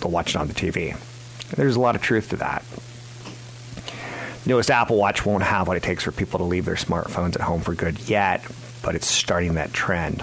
they'll 0.00 0.10
watch 0.10 0.30
it 0.30 0.36
on 0.36 0.48
the 0.48 0.54
TV. 0.54 0.96
There's 1.54 1.76
a 1.76 1.80
lot 1.80 1.96
of 1.96 2.02
truth 2.02 2.30
to 2.30 2.36
that. 2.36 2.64
Newest 4.44 4.70
Apple 4.70 4.96
Watch 4.96 5.24
won't 5.24 5.44
have 5.44 5.68
what 5.68 5.76
it 5.76 5.82
takes 5.84 6.02
for 6.02 6.10
people 6.10 6.38
to 6.38 6.44
leave 6.44 6.64
their 6.64 6.74
smartphones 6.74 7.36
at 7.36 7.42
home 7.42 7.60
for 7.60 7.74
good 7.74 8.00
yet, 8.08 8.44
but 8.82 8.96
it's 8.96 9.06
starting 9.06 9.54
that 9.54 9.72
trend. 9.72 10.22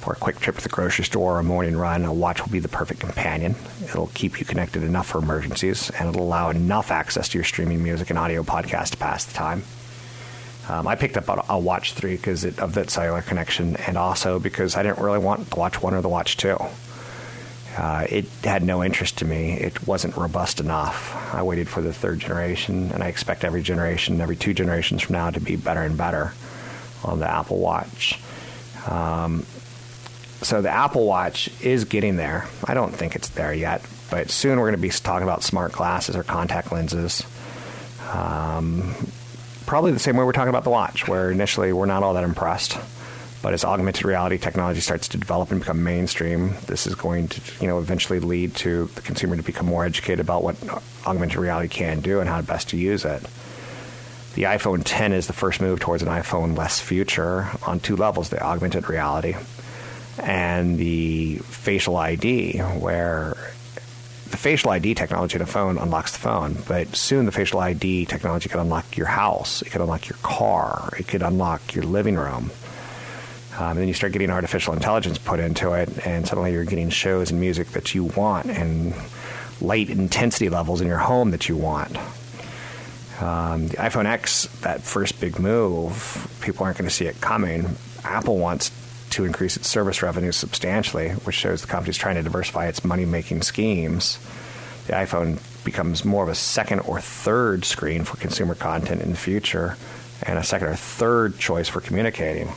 For 0.00 0.12
a 0.12 0.16
quick 0.16 0.40
trip 0.40 0.56
to 0.56 0.62
the 0.62 0.68
grocery 0.68 1.04
store 1.04 1.36
or 1.36 1.38
a 1.38 1.44
morning 1.44 1.76
run, 1.76 2.04
a 2.04 2.12
watch 2.12 2.42
will 2.42 2.50
be 2.50 2.58
the 2.58 2.68
perfect 2.68 3.00
companion. 3.00 3.54
It'll 3.84 4.08
keep 4.08 4.40
you 4.40 4.44
connected 4.44 4.82
enough 4.82 5.06
for 5.06 5.18
emergencies, 5.18 5.88
and 5.90 6.08
it'll 6.08 6.24
allow 6.26 6.50
enough 6.50 6.90
access 6.90 7.28
to 7.28 7.38
your 7.38 7.44
streaming 7.44 7.82
music 7.82 8.10
and 8.10 8.18
audio 8.18 8.42
podcast 8.42 8.90
to 8.90 8.96
pass 8.96 9.24
the 9.24 9.34
time. 9.34 9.62
Um, 10.68 10.86
I 10.88 10.96
picked 10.96 11.16
up 11.16 11.28
a, 11.28 11.44
a 11.48 11.58
Watch 11.58 11.92
3 11.92 12.16
because 12.16 12.44
of 12.44 12.74
that 12.74 12.90
cellular 12.90 13.22
connection, 13.22 13.76
and 13.76 13.96
also 13.96 14.38
because 14.38 14.76
I 14.76 14.82
didn't 14.82 14.98
really 14.98 15.18
want 15.18 15.48
the 15.48 15.56
Watch 15.56 15.80
1 15.80 15.94
or 15.94 16.02
the 16.02 16.08
Watch 16.08 16.36
2. 16.38 16.56
Uh, 17.76 18.06
it 18.08 18.26
had 18.44 18.62
no 18.62 18.84
interest 18.84 19.18
to 19.18 19.24
me. 19.24 19.52
It 19.52 19.86
wasn't 19.86 20.16
robust 20.16 20.60
enough. 20.60 21.34
I 21.34 21.42
waited 21.42 21.68
for 21.68 21.82
the 21.82 21.92
third 21.92 22.20
generation, 22.20 22.92
and 22.92 23.02
I 23.02 23.08
expect 23.08 23.42
every 23.42 23.62
generation, 23.62 24.20
every 24.20 24.36
two 24.36 24.54
generations 24.54 25.02
from 25.02 25.14
now, 25.14 25.30
to 25.30 25.40
be 25.40 25.56
better 25.56 25.82
and 25.82 25.96
better 25.96 26.32
on 27.02 27.18
the 27.18 27.28
Apple 27.28 27.58
Watch. 27.58 28.20
Um, 28.86 29.44
so 30.42 30.62
the 30.62 30.70
Apple 30.70 31.06
Watch 31.06 31.50
is 31.62 31.84
getting 31.84 32.16
there. 32.16 32.46
I 32.64 32.74
don't 32.74 32.94
think 32.94 33.16
it's 33.16 33.30
there 33.30 33.52
yet, 33.52 33.84
but 34.10 34.30
soon 34.30 34.58
we're 34.58 34.66
going 34.66 34.80
to 34.80 34.82
be 34.82 34.90
talking 34.90 35.24
about 35.26 35.42
smart 35.42 35.72
glasses 35.72 36.14
or 36.14 36.22
contact 36.22 36.70
lenses. 36.70 37.24
Um, 38.12 38.94
probably 39.66 39.92
the 39.92 39.98
same 39.98 40.16
way 40.16 40.24
we're 40.24 40.32
talking 40.32 40.50
about 40.50 40.64
the 40.64 40.70
watch, 40.70 41.08
where 41.08 41.30
initially 41.30 41.72
we're 41.72 41.86
not 41.86 42.02
all 42.02 42.14
that 42.14 42.24
impressed. 42.24 42.78
But 43.44 43.52
as 43.52 43.62
augmented 43.62 44.06
reality 44.06 44.38
technology 44.38 44.80
starts 44.80 45.06
to 45.08 45.18
develop 45.18 45.50
and 45.50 45.60
become 45.60 45.84
mainstream, 45.84 46.54
this 46.66 46.86
is 46.86 46.94
going 46.94 47.28
to, 47.28 47.42
you 47.60 47.68
know, 47.68 47.78
eventually 47.78 48.18
lead 48.18 48.54
to 48.56 48.86
the 48.94 49.02
consumer 49.02 49.36
to 49.36 49.42
become 49.42 49.66
more 49.66 49.84
educated 49.84 50.20
about 50.20 50.42
what 50.42 50.56
augmented 51.06 51.36
reality 51.36 51.68
can 51.68 52.00
do 52.00 52.20
and 52.20 52.28
how 52.30 52.40
best 52.40 52.70
to 52.70 52.78
use 52.78 53.04
it. 53.04 53.22
The 54.34 54.44
iPhone 54.44 54.80
10 54.82 55.12
is 55.12 55.26
the 55.26 55.34
first 55.34 55.60
move 55.60 55.78
towards 55.78 56.02
an 56.02 56.08
iPhone 56.08 56.56
less 56.56 56.80
future 56.80 57.50
on 57.66 57.80
two 57.80 57.96
levels: 57.96 58.30
the 58.30 58.42
augmented 58.42 58.88
reality 58.88 59.36
and 60.18 60.78
the 60.78 61.36
facial 61.40 61.98
ID, 61.98 62.60
where 62.60 63.36
the 64.30 64.38
facial 64.38 64.70
ID 64.70 64.94
technology 64.94 65.36
in 65.36 65.42
a 65.42 65.46
phone 65.46 65.76
unlocks 65.76 66.12
the 66.12 66.18
phone, 66.18 66.56
but 66.66 66.96
soon 66.96 67.26
the 67.26 67.30
facial 67.30 67.60
ID 67.60 68.06
technology 68.06 68.48
could 68.48 68.60
unlock 68.60 68.96
your 68.96 69.08
house, 69.08 69.60
it 69.60 69.68
could 69.68 69.82
unlock 69.82 70.08
your 70.08 70.18
car, 70.22 70.94
it 70.98 71.06
could 71.06 71.20
unlock 71.20 71.74
your 71.74 71.84
living 71.84 72.16
room. 72.16 72.50
Um, 73.58 73.70
and 73.70 73.80
then 73.80 73.88
you 73.88 73.94
start 73.94 74.12
getting 74.12 74.30
artificial 74.30 74.74
intelligence 74.74 75.18
put 75.18 75.38
into 75.38 75.72
it, 75.74 76.06
and 76.06 76.26
suddenly 76.26 76.52
you're 76.52 76.64
getting 76.64 76.90
shows 76.90 77.30
and 77.30 77.40
music 77.40 77.68
that 77.68 77.94
you 77.94 78.04
want 78.04 78.46
and 78.46 78.94
light 79.60 79.90
intensity 79.90 80.48
levels 80.48 80.80
in 80.80 80.88
your 80.88 80.98
home 80.98 81.30
that 81.30 81.48
you 81.48 81.56
want. 81.56 81.96
Um, 83.20 83.68
the 83.68 83.76
iPhone 83.76 84.06
X, 84.06 84.46
that 84.62 84.82
first 84.82 85.20
big 85.20 85.38
move, 85.38 86.36
people 86.40 86.64
aren't 86.64 86.78
going 86.78 86.88
to 86.88 86.94
see 86.94 87.06
it 87.06 87.20
coming. 87.20 87.76
Apple 88.02 88.38
wants 88.38 88.72
to 89.10 89.24
increase 89.24 89.56
its 89.56 89.68
service 89.68 90.02
revenue 90.02 90.32
substantially, 90.32 91.10
which 91.10 91.36
shows 91.36 91.60
the 91.60 91.68
company 91.68 91.90
is 91.90 91.96
trying 91.96 92.16
to 92.16 92.22
diversify 92.22 92.66
its 92.66 92.84
money 92.84 93.04
making 93.04 93.42
schemes. 93.42 94.18
The 94.88 94.94
iPhone 94.94 95.38
becomes 95.64 96.04
more 96.04 96.24
of 96.24 96.28
a 96.28 96.34
second 96.34 96.80
or 96.80 97.00
third 97.00 97.64
screen 97.64 98.02
for 98.02 98.16
consumer 98.16 98.56
content 98.56 99.00
in 99.00 99.12
the 99.12 99.16
future 99.16 99.76
and 100.24 100.38
a 100.38 100.42
second 100.42 100.68
or 100.68 100.74
third 100.74 101.38
choice 101.38 101.68
for 101.68 101.80
communicating. 101.80 102.48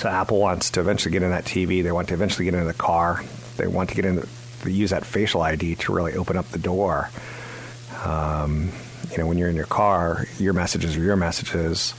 So 0.00 0.08
Apple 0.08 0.38
wants 0.38 0.70
to 0.70 0.80
eventually 0.80 1.12
get 1.12 1.22
in 1.22 1.28
that 1.28 1.44
TV. 1.44 1.82
They 1.82 1.92
want 1.92 2.08
to 2.08 2.14
eventually 2.14 2.46
get 2.46 2.54
into 2.54 2.64
the 2.64 2.72
car. 2.72 3.22
They 3.58 3.66
want 3.66 3.90
to 3.90 3.94
get 3.94 4.06
in 4.06 4.16
the, 4.16 4.26
use 4.64 4.90
that 4.90 5.04
facial 5.04 5.42
ID 5.42 5.74
to 5.74 5.92
really 5.92 6.14
open 6.14 6.38
up 6.38 6.48
the 6.48 6.58
door. 6.58 7.10
Um, 8.02 8.72
you 9.10 9.18
know, 9.18 9.26
when 9.26 9.36
you're 9.36 9.50
in 9.50 9.56
your 9.56 9.66
car, 9.66 10.24
your 10.38 10.54
messages 10.54 10.96
are 10.96 11.02
your 11.02 11.16
messages. 11.16 11.92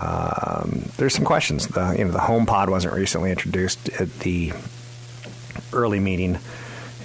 Um, 0.00 0.84
there's 0.96 1.12
some 1.12 1.24
questions. 1.24 1.66
The 1.66 1.96
you 1.98 2.04
know 2.04 2.12
the 2.12 2.20
HomePod 2.20 2.68
wasn't 2.68 2.94
recently 2.94 3.32
introduced 3.32 3.88
at 4.00 4.16
the 4.20 4.52
early 5.72 5.98
meeting 5.98 6.38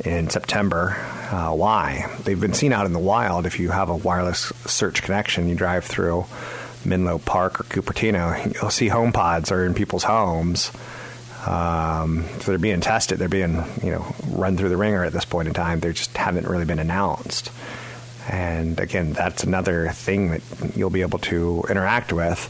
in 0.06 0.30
September. 0.30 0.96
Uh, 1.32 1.56
why? 1.56 2.16
They've 2.24 2.40
been 2.40 2.54
seen 2.54 2.72
out 2.72 2.86
in 2.86 2.94
the 2.94 3.00
wild. 3.00 3.48
If 3.48 3.60
you 3.60 3.72
have 3.72 3.90
a 3.90 3.96
wireless 3.96 4.54
search 4.68 5.02
connection, 5.02 5.50
you 5.50 5.56
drive 5.56 5.86
through 5.86 6.26
Menlo 6.86 7.20
Park 7.20 7.60
or 7.60 7.64
Cupertino, 7.64 8.54
you'll 8.54 8.72
see 8.72 8.90
HomePods 8.90 9.52
are 9.52 9.66
in 9.66 9.74
people's 9.74 10.04
homes. 10.04 10.72
Um, 11.46 12.26
so 12.40 12.52
they're 12.52 12.58
being 12.58 12.82
tested. 12.82 13.20
They're 13.20 13.28
being 13.28 13.64
you 13.84 13.92
know 13.92 14.16
run 14.30 14.56
through 14.58 14.70
the 14.70 14.78
ringer 14.78 15.04
at 15.04 15.12
this 15.14 15.26
point 15.26 15.48
in 15.48 15.54
time. 15.54 15.80
They 15.80 15.92
just 15.92 16.16
haven't 16.16 16.48
really 16.48 16.66
been 16.66 16.80
announced. 16.80 17.52
And 18.30 18.80
again, 18.80 19.12
that's 19.14 19.44
another 19.44 19.90
thing 19.90 20.32
that 20.32 20.42
you'll 20.76 20.90
be 20.90 21.02
able 21.02 21.20
to 21.20 21.66
interact 21.70 22.14
with 22.14 22.50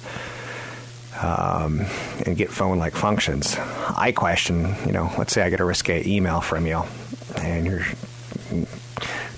um, 1.22 1.86
and 2.26 2.38
get 2.38 2.52
phone 2.52 2.78
like 2.78 2.94
functions. 2.94 3.56
I 3.58 4.12
question, 4.12 4.76
you 4.86 4.92
know, 4.92 5.12
let's 5.18 5.34
say 5.34 5.42
I 5.42 5.50
get 5.50 5.60
a 5.60 5.66
risque 5.66 6.06
email 6.06 6.42
from 6.42 6.68
you 6.68 6.84
and 7.38 7.66
you're 7.66 7.86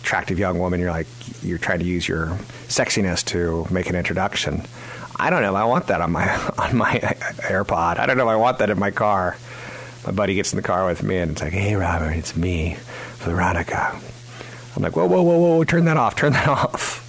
attractive 0.05 0.37
young 0.37 0.59
woman, 0.59 0.79
you're 0.79 0.91
like, 0.91 1.07
you're 1.41 1.57
trying 1.57 1.79
to 1.79 1.85
use 1.85 2.07
your 2.07 2.27
sexiness 2.67 3.25
to 3.25 3.65
make 3.73 3.89
an 3.89 3.95
introduction. 3.95 4.61
I 5.15 5.31
don't 5.31 5.41
know 5.41 5.49
if 5.49 5.55
I 5.55 5.65
want 5.65 5.87
that 5.87 5.99
on 5.99 6.11
my 6.11 6.35
on 6.59 6.77
my 6.77 6.99
AirPod. 7.49 7.97
I 7.97 8.05
don't 8.05 8.17
know 8.17 8.23
if 8.23 8.29
I 8.29 8.35
want 8.35 8.59
that 8.59 8.69
in 8.69 8.77
my 8.77 8.91
car. 8.91 9.35
My 10.05 10.11
buddy 10.11 10.35
gets 10.35 10.53
in 10.53 10.57
the 10.57 10.63
car 10.63 10.85
with 10.85 11.01
me 11.01 11.17
and 11.17 11.31
it's 11.31 11.41
like, 11.41 11.53
hey, 11.53 11.75
Robert, 11.75 12.11
it's 12.11 12.35
me, 12.35 12.77
Veronica. 13.17 13.99
I'm 14.75 14.83
like, 14.83 14.95
whoa, 14.95 15.07
whoa, 15.07 15.23
whoa, 15.23 15.37
whoa, 15.37 15.63
turn 15.63 15.85
that 15.85 15.97
off, 15.97 16.15
turn 16.15 16.33
that 16.33 16.47
off. 16.63 17.01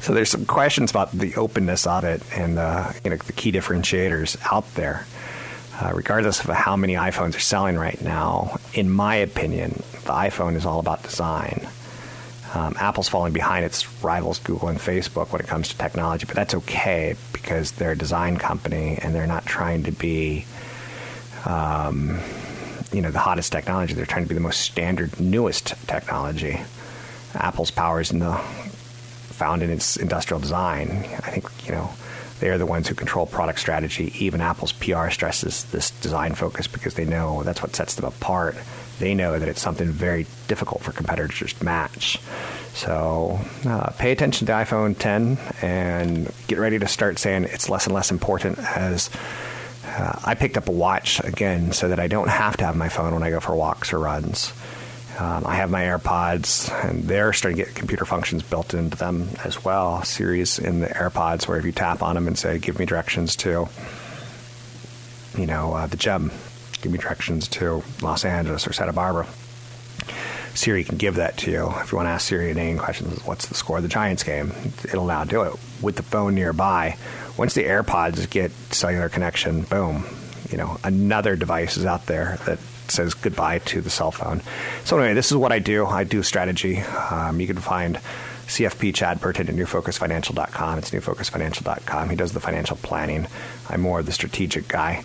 So 0.00 0.14
there's 0.14 0.30
some 0.30 0.46
questions 0.46 0.90
about 0.90 1.12
the 1.12 1.34
openness 1.34 1.86
of 1.86 2.04
it 2.04 2.22
and 2.34 2.58
uh, 2.58 2.90
you 3.04 3.10
know 3.10 3.16
the 3.16 3.34
key 3.34 3.52
differentiators 3.52 4.38
out 4.50 4.72
there. 4.74 5.06
Uh, 5.80 5.92
regardless 5.94 6.40
of 6.40 6.46
how 6.50 6.74
many 6.74 6.94
iPhones 6.94 7.36
are 7.36 7.40
selling 7.40 7.76
right 7.76 8.00
now, 8.00 8.58
in 8.72 8.90
my 8.90 9.14
opinion, 9.16 9.70
the 9.92 10.12
iPhone 10.12 10.56
is 10.56 10.64
all 10.66 10.80
about 10.80 11.02
design. 11.04 11.68
Um, 12.54 12.76
Apple's 12.78 13.08
falling 13.08 13.32
behind 13.32 13.64
its 13.64 14.02
rivals, 14.02 14.38
Google 14.38 14.68
and 14.68 14.78
Facebook, 14.78 15.32
when 15.32 15.40
it 15.40 15.46
comes 15.46 15.68
to 15.68 15.76
technology, 15.76 16.24
but 16.26 16.34
that's 16.34 16.54
okay 16.54 17.14
because 17.32 17.72
they're 17.72 17.92
a 17.92 17.98
design 17.98 18.38
company 18.38 18.98
and 19.02 19.14
they're 19.14 19.26
not 19.26 19.44
trying 19.44 19.82
to 19.82 19.92
be, 19.92 20.46
um, 21.44 22.18
you 22.92 23.02
know, 23.02 23.10
the 23.10 23.18
hottest 23.18 23.52
technology. 23.52 23.92
They're 23.92 24.06
trying 24.06 24.24
to 24.24 24.28
be 24.28 24.34
the 24.34 24.40
most 24.40 24.62
standard, 24.62 25.20
newest 25.20 25.74
technology. 25.86 26.60
Apple's 27.34 27.70
power 27.70 28.00
is 28.00 28.10
in 28.10 28.20
the 28.20 28.40
found 29.38 29.62
in 29.62 29.70
its 29.70 29.96
industrial 29.96 30.40
design. 30.40 30.88
I 30.90 31.30
think 31.30 31.46
you 31.64 31.72
know 31.72 31.90
they 32.40 32.50
are 32.50 32.58
the 32.58 32.66
ones 32.66 32.88
who 32.88 32.94
control 32.94 33.26
product 33.26 33.58
strategy. 33.58 34.12
Even 34.18 34.40
Apple's 34.40 34.72
PR 34.72 35.10
stresses 35.10 35.64
this 35.64 35.90
design 35.90 36.34
focus 36.34 36.66
because 36.66 36.94
they 36.94 37.04
know 37.04 37.42
that's 37.42 37.62
what 37.62 37.74
sets 37.74 37.94
them 37.94 38.04
apart. 38.04 38.56
They 38.98 39.14
know 39.14 39.38
that 39.38 39.48
it's 39.48 39.60
something 39.60 39.88
very 39.88 40.26
difficult 40.48 40.82
for 40.82 40.92
competitors 40.92 41.52
to 41.52 41.64
match. 41.64 42.18
So 42.74 43.40
uh, 43.66 43.90
pay 43.98 44.12
attention 44.12 44.46
to 44.46 44.52
iPhone 44.52 44.98
10 44.98 45.38
and 45.62 46.32
get 46.46 46.58
ready 46.58 46.78
to 46.78 46.86
start 46.86 47.18
saying 47.18 47.44
it's 47.44 47.68
less 47.68 47.86
and 47.86 47.94
less 47.94 48.10
important 48.10 48.58
as. 48.58 49.10
Uh, 49.84 50.20
I 50.22 50.34
picked 50.34 50.58
up 50.58 50.68
a 50.68 50.72
watch 50.72 51.18
again 51.24 51.72
so 51.72 51.88
that 51.88 51.98
I 51.98 52.08
don't 52.08 52.28
have 52.28 52.58
to 52.58 52.64
have 52.66 52.76
my 52.76 52.90
phone 52.90 53.14
when 53.14 53.22
I 53.22 53.30
go 53.30 53.40
for 53.40 53.56
walks 53.56 53.92
or 53.92 53.98
runs. 53.98 54.52
Um, 55.18 55.44
I 55.46 55.56
have 55.56 55.70
my 55.70 55.82
AirPods, 55.82 56.72
and 56.88 57.02
they're 57.02 57.32
starting 57.32 57.58
to 57.58 57.64
get 57.64 57.74
computer 57.74 58.04
functions 58.04 58.42
built 58.44 58.72
into 58.72 58.96
them 58.96 59.28
as 59.44 59.64
well. 59.64 60.04
Siri's 60.04 60.60
in 60.60 60.80
the 60.80 60.86
AirPods, 60.86 61.48
where 61.48 61.58
if 61.58 61.64
you 61.64 61.72
tap 61.72 62.02
on 62.02 62.14
them 62.14 62.28
and 62.28 62.38
say, 62.38 62.58
"Give 62.58 62.78
me 62.78 62.86
directions 62.86 63.34
to," 63.36 63.68
you 65.36 65.46
know, 65.46 65.74
uh, 65.74 65.86
the 65.86 65.96
gym, 65.96 66.30
give 66.82 66.92
me 66.92 66.98
directions 66.98 67.48
to 67.48 67.82
Los 68.00 68.24
Angeles 68.24 68.66
or 68.66 68.72
Santa 68.72 68.92
Barbara. 68.92 69.26
Siri 70.54 70.84
can 70.84 70.98
give 70.98 71.16
that 71.16 71.36
to 71.38 71.50
you. 71.50 71.72
If 71.82 71.92
you 71.92 71.96
want 71.96 72.06
to 72.06 72.10
ask 72.10 72.28
Siri 72.28 72.50
any 72.50 72.76
questions, 72.78 73.24
what's 73.24 73.46
the 73.46 73.54
score 73.54 73.76
of 73.78 73.82
the 73.82 73.88
Giants 73.88 74.22
game? 74.22 74.52
It'll 74.84 75.06
now 75.06 75.24
do 75.24 75.42
it 75.42 75.54
with 75.80 75.96
the 75.96 76.02
phone 76.02 76.34
nearby. 76.34 76.96
Once 77.36 77.54
the 77.54 77.64
AirPods 77.64 78.28
get 78.28 78.50
cellular 78.70 79.08
connection, 79.08 79.62
boom, 79.62 80.04
you 80.50 80.58
know, 80.58 80.78
another 80.82 81.36
device 81.36 81.76
is 81.76 81.84
out 81.84 82.06
there 82.06 82.38
that 82.46 82.58
says 82.90 83.14
goodbye 83.14 83.58
to 83.60 83.80
the 83.80 83.90
cell 83.90 84.10
phone. 84.10 84.42
So 84.84 84.98
anyway, 84.98 85.14
this 85.14 85.30
is 85.30 85.36
what 85.36 85.52
I 85.52 85.58
do. 85.58 85.86
I 85.86 86.04
do 86.04 86.22
strategy. 86.22 86.78
Um, 86.78 87.40
you 87.40 87.46
can 87.46 87.56
find 87.56 87.96
CFP 88.46 88.94
Chad 88.94 89.20
Burton 89.20 89.48
at 89.48 89.54
newfocusfinancial.com. 89.54 90.78
It's 90.78 90.90
newfocusfinancial.com. 90.90 92.10
He 92.10 92.16
does 92.16 92.32
the 92.32 92.40
financial 92.40 92.76
planning. 92.76 93.26
I'm 93.68 93.80
more 93.80 94.02
the 94.02 94.12
strategic 94.12 94.68
guy. 94.68 95.04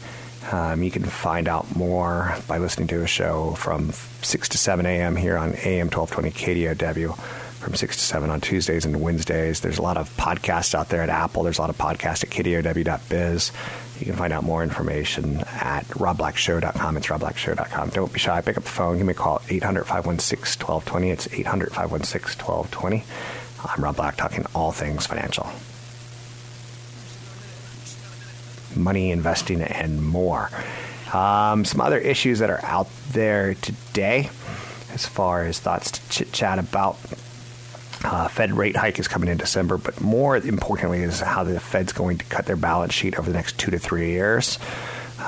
Um, 0.51 0.83
you 0.83 0.91
can 0.91 1.03
find 1.03 1.47
out 1.47 1.75
more 1.75 2.35
by 2.47 2.57
listening 2.57 2.87
to 2.89 3.01
a 3.01 3.07
show 3.07 3.51
from 3.51 3.91
6 3.91 4.49
to 4.49 4.57
7 4.57 4.85
a.m. 4.85 5.15
here 5.15 5.37
on 5.37 5.55
AM 5.63 5.89
1220 5.89 6.31
KDOW 6.31 7.42
from 7.63 7.75
6 7.75 7.95
to 7.95 8.01
7 8.03 8.29
on 8.29 8.41
Tuesdays 8.41 8.85
and 8.85 9.01
Wednesdays. 9.01 9.61
There's 9.61 9.77
a 9.77 9.81
lot 9.81 9.97
of 9.97 10.15
podcasts 10.17 10.75
out 10.75 10.89
there 10.89 11.01
at 11.01 11.09
Apple. 11.09 11.43
There's 11.43 11.57
a 11.57 11.61
lot 11.61 11.69
of 11.69 11.77
podcasts 11.77 12.23
at 12.23 12.29
kdow.biz. 12.29 13.51
You 13.99 14.05
can 14.05 14.15
find 14.15 14.33
out 14.33 14.43
more 14.43 14.63
information 14.63 15.39
at 15.47 15.85
robblackshow.com. 15.87 16.97
It's 16.97 17.07
robblackshow.com. 17.07 17.89
Don't 17.89 18.11
be 18.11 18.19
shy. 18.19 18.41
Pick 18.41 18.57
up 18.57 18.63
the 18.63 18.69
phone. 18.69 18.97
Give 18.97 19.07
me 19.07 19.11
a 19.11 19.15
call 19.15 19.37
at 19.37 19.51
800 19.51 19.85
516 19.85 20.65
1220. 20.65 21.11
It's 21.11 21.33
800 21.33 21.69
516 21.69 22.45
1220. 22.45 23.03
I'm 23.65 23.83
Rob 23.83 23.95
Black, 23.95 24.17
talking 24.17 24.45
all 24.53 24.73
things 24.73 25.05
financial. 25.05 25.49
Money, 28.75 29.11
investing, 29.11 29.61
and 29.61 30.05
more. 30.05 30.49
Um, 31.13 31.63
some 31.63 31.79
other 31.79 31.99
issues 31.99 32.39
that 32.39 32.49
are 32.49 32.63
out 32.65 32.89
there 33.11 33.53
today, 33.53 34.29
as 34.93 35.05
far 35.05 35.45
as 35.45 35.59
thoughts 35.59 35.91
to 35.91 36.09
chit 36.09 36.33
chat 36.33 36.59
about 36.59 36.97
uh, 38.03 38.27
Fed 38.27 38.51
rate 38.51 38.75
hike 38.75 38.99
is 38.99 39.07
coming 39.07 39.29
in 39.29 39.37
December, 39.37 39.77
but 39.77 39.99
more 40.01 40.35
importantly 40.37 41.03
is 41.03 41.19
how 41.19 41.43
the 41.43 41.59
Fed's 41.59 41.93
going 41.93 42.17
to 42.17 42.25
cut 42.25 42.45
their 42.45 42.55
balance 42.55 42.93
sheet 42.93 43.17
over 43.17 43.29
the 43.29 43.35
next 43.35 43.57
two 43.57 43.71
to 43.71 43.79
three 43.79 44.11
years. 44.11 44.59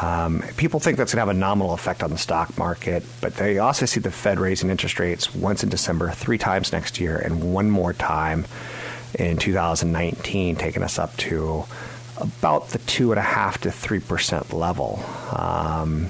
Um, 0.01 0.43
people 0.57 0.79
think 0.79 0.97
that's 0.97 1.13
going 1.13 1.25
to 1.25 1.27
have 1.27 1.35
a 1.35 1.39
nominal 1.39 1.73
effect 1.73 2.03
on 2.03 2.09
the 2.09 2.17
stock 2.17 2.57
market, 2.57 3.03
but 3.21 3.35
they 3.35 3.59
also 3.59 3.85
see 3.85 3.99
the 3.99 4.11
Fed 4.11 4.39
raising 4.39 4.69
interest 4.69 4.99
rates 4.99 5.33
once 5.33 5.63
in 5.63 5.69
December, 5.69 6.11
three 6.11 6.37
times 6.37 6.73
next 6.73 6.99
year, 6.99 7.17
and 7.17 7.53
one 7.53 7.69
more 7.69 7.93
time 7.93 8.45
in 9.17 9.37
2019, 9.37 10.57
taking 10.57 10.83
us 10.83 10.99
up 10.99 11.15
to 11.17 11.63
about 12.17 12.69
the 12.69 12.79
two 12.79 13.11
and 13.11 13.19
a 13.19 13.23
half 13.23 13.59
to 13.61 13.71
three 13.71 13.99
percent 13.99 14.53
level. 14.53 15.03
Um, 15.31 16.09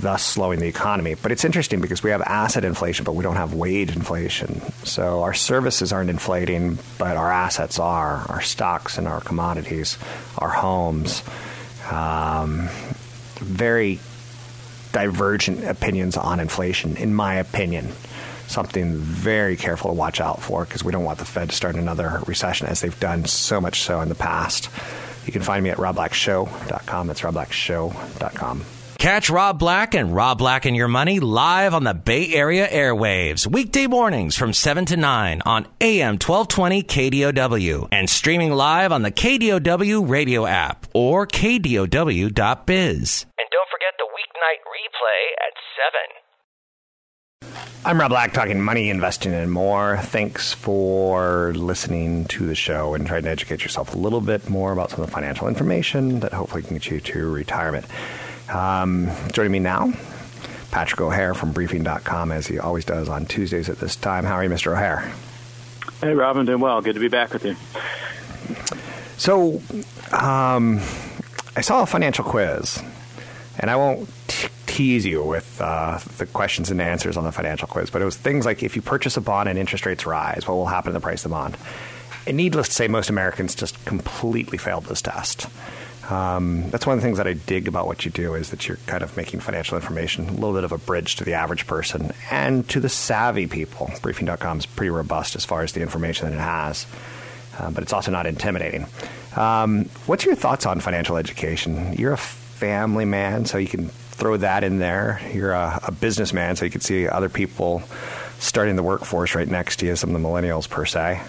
thus 0.00 0.24
slowing 0.24 0.60
the 0.60 0.66
economy. 0.66 1.14
But 1.14 1.32
it's 1.32 1.44
interesting 1.44 1.80
because 1.80 2.02
we 2.02 2.10
have 2.10 2.22
asset 2.22 2.64
inflation, 2.64 3.04
but 3.04 3.14
we 3.14 3.22
don't 3.22 3.36
have 3.36 3.54
wage 3.54 3.94
inflation. 3.94 4.60
So 4.84 5.22
our 5.22 5.34
services 5.34 5.92
aren't 5.92 6.10
inflating, 6.10 6.78
but 6.98 7.16
our 7.16 7.30
assets 7.30 7.78
are 7.78 8.24
our 8.28 8.40
stocks 8.40 8.98
and 8.98 9.06
our 9.06 9.20
commodities, 9.20 9.98
our 10.38 10.48
homes. 10.48 11.22
Um, 11.90 12.68
very 13.36 13.98
divergent 14.92 15.64
opinions 15.64 16.16
on 16.16 16.40
inflation, 16.40 16.96
in 16.96 17.14
my 17.14 17.34
opinion. 17.34 17.88
Something 18.48 18.96
very 18.96 19.56
careful 19.56 19.90
to 19.90 19.94
watch 19.94 20.20
out 20.20 20.42
for 20.42 20.64
because 20.64 20.82
we 20.82 20.90
don't 20.90 21.04
want 21.04 21.18
the 21.18 21.24
Fed 21.24 21.50
to 21.50 21.56
start 21.56 21.76
another 21.76 22.20
recession 22.26 22.66
as 22.66 22.80
they've 22.80 22.98
done 22.98 23.24
so 23.24 23.60
much 23.60 23.80
so 23.82 24.00
in 24.00 24.08
the 24.08 24.16
past. 24.16 24.68
You 25.24 25.32
can 25.32 25.42
find 25.42 25.62
me 25.62 25.70
at 25.70 25.76
robblackshow.com. 25.76 27.06
That's 27.06 27.20
robblackshow.com. 27.20 28.64
Catch 29.00 29.30
Rob 29.30 29.58
Black 29.58 29.94
and 29.94 30.14
Rob 30.14 30.36
Black 30.36 30.66
and 30.66 30.76
Your 30.76 30.86
Money 30.86 31.20
live 31.20 31.72
on 31.72 31.84
the 31.84 31.94
Bay 31.94 32.34
Area 32.34 32.68
airwaves, 32.68 33.46
weekday 33.46 33.86
mornings 33.86 34.36
from 34.36 34.52
7 34.52 34.84
to 34.84 34.98
9 34.98 35.40
on 35.46 35.66
AM 35.80 36.18
1220 36.18 36.82
KDOW 36.82 37.88
and 37.92 38.10
streaming 38.10 38.52
live 38.52 38.92
on 38.92 39.00
the 39.00 39.10
KDOW 39.10 40.06
radio 40.06 40.44
app 40.44 40.86
or 40.92 41.26
KDOW.biz. 41.26 41.88
And 43.38 43.48
don't 43.50 43.70
forget 43.70 43.94
the 43.96 44.04
weeknight 44.04 44.60
replay 44.68 45.32
at 45.48 45.54
7. 47.48 47.56
I'm 47.86 47.98
Rob 47.98 48.10
Black, 48.10 48.34
talking 48.34 48.60
money, 48.60 48.90
investing, 48.90 49.32
and 49.32 49.50
more. 49.50 49.96
Thanks 49.96 50.52
for 50.52 51.54
listening 51.54 52.26
to 52.26 52.44
the 52.44 52.54
show 52.54 52.92
and 52.92 53.06
trying 53.06 53.22
to 53.22 53.30
educate 53.30 53.62
yourself 53.62 53.94
a 53.94 53.96
little 53.96 54.20
bit 54.20 54.50
more 54.50 54.72
about 54.72 54.90
some 54.90 55.00
of 55.00 55.06
the 55.06 55.12
financial 55.12 55.48
information 55.48 56.20
that 56.20 56.34
hopefully 56.34 56.62
can 56.62 56.76
get 56.76 56.90
you 56.90 57.00
to 57.00 57.30
retirement. 57.30 57.86
Um, 58.50 59.10
joining 59.32 59.52
me 59.52 59.58
now, 59.60 59.92
Patrick 60.70 61.00
O'Hare 61.00 61.34
from 61.34 61.52
briefing.com, 61.52 62.32
as 62.32 62.46
he 62.46 62.58
always 62.58 62.84
does 62.84 63.08
on 63.08 63.26
Tuesdays 63.26 63.68
at 63.68 63.78
this 63.78 63.96
time. 63.96 64.24
How 64.24 64.34
are 64.34 64.44
you, 64.44 64.50
Mr. 64.50 64.72
O'Hare? 64.72 65.12
Hey, 66.00 66.14
Robin, 66.14 66.46
doing 66.46 66.60
well. 66.60 66.80
Good 66.80 66.94
to 66.94 67.00
be 67.00 67.08
back 67.08 67.32
with 67.32 67.44
you. 67.44 67.56
So, 69.16 69.60
um, 70.12 70.80
I 71.56 71.60
saw 71.60 71.82
a 71.82 71.86
financial 71.86 72.24
quiz, 72.24 72.82
and 73.58 73.70
I 73.70 73.76
won't 73.76 74.08
t- 74.28 74.48
tease 74.66 75.04
you 75.04 75.22
with 75.22 75.60
uh, 75.60 75.98
the 76.16 76.26
questions 76.26 76.70
and 76.70 76.80
answers 76.80 77.16
on 77.16 77.24
the 77.24 77.32
financial 77.32 77.68
quiz, 77.68 77.90
but 77.90 78.00
it 78.00 78.06
was 78.06 78.16
things 78.16 78.46
like 78.46 78.62
if 78.62 78.76
you 78.76 78.82
purchase 78.82 79.16
a 79.16 79.20
bond 79.20 79.48
and 79.48 79.58
interest 79.58 79.84
rates 79.84 80.06
rise, 80.06 80.48
what 80.48 80.54
will 80.54 80.66
happen 80.66 80.90
to 80.90 80.94
the 80.94 81.02
price 81.02 81.24
of 81.24 81.30
the 81.30 81.34
bond? 81.34 81.56
And 82.26 82.36
needless 82.36 82.68
to 82.68 82.74
say, 82.74 82.88
most 82.88 83.10
Americans 83.10 83.54
just 83.54 83.84
completely 83.84 84.58
failed 84.58 84.84
this 84.84 85.02
test. 85.02 85.46
Um, 86.10 86.68
that's 86.70 86.86
one 86.86 86.94
of 86.94 87.00
the 87.00 87.06
things 87.06 87.18
that 87.18 87.28
I 87.28 87.34
dig 87.34 87.68
about 87.68 87.86
what 87.86 88.04
you 88.04 88.10
do 88.10 88.34
is 88.34 88.50
that 88.50 88.66
you're 88.66 88.78
kind 88.86 89.02
of 89.02 89.16
making 89.16 89.40
financial 89.40 89.76
information 89.76 90.28
a 90.28 90.32
little 90.32 90.52
bit 90.52 90.64
of 90.64 90.72
a 90.72 90.78
bridge 90.78 91.16
to 91.16 91.24
the 91.24 91.34
average 91.34 91.66
person 91.66 92.12
and 92.30 92.68
to 92.70 92.80
the 92.80 92.88
savvy 92.88 93.46
people. 93.46 93.90
Briefing.com 94.02 94.58
is 94.58 94.66
pretty 94.66 94.90
robust 94.90 95.36
as 95.36 95.44
far 95.44 95.62
as 95.62 95.72
the 95.72 95.82
information 95.82 96.28
that 96.28 96.34
it 96.34 96.40
has, 96.40 96.86
uh, 97.58 97.70
but 97.70 97.82
it's 97.82 97.92
also 97.92 98.10
not 98.10 98.26
intimidating. 98.26 98.86
Um, 99.36 99.84
what's 100.06 100.24
your 100.24 100.34
thoughts 100.34 100.66
on 100.66 100.80
financial 100.80 101.16
education? 101.16 101.92
You're 101.92 102.14
a 102.14 102.18
family 102.18 103.04
man, 103.04 103.44
so 103.44 103.58
you 103.58 103.68
can 103.68 103.88
throw 103.88 104.36
that 104.36 104.64
in 104.64 104.80
there. 104.80 105.20
You're 105.32 105.52
a, 105.52 105.80
a 105.84 105.92
businessman, 105.92 106.56
so 106.56 106.64
you 106.64 106.70
can 106.72 106.80
see 106.80 107.06
other 107.06 107.28
people 107.28 107.82
starting 108.40 108.74
the 108.74 108.82
workforce 108.82 109.34
right 109.34 109.48
next 109.48 109.76
to 109.76 109.86
you, 109.86 109.94
some 109.94 110.14
of 110.14 110.20
the 110.20 110.28
millennials 110.28 110.68
per 110.68 110.84
se. 110.84 111.20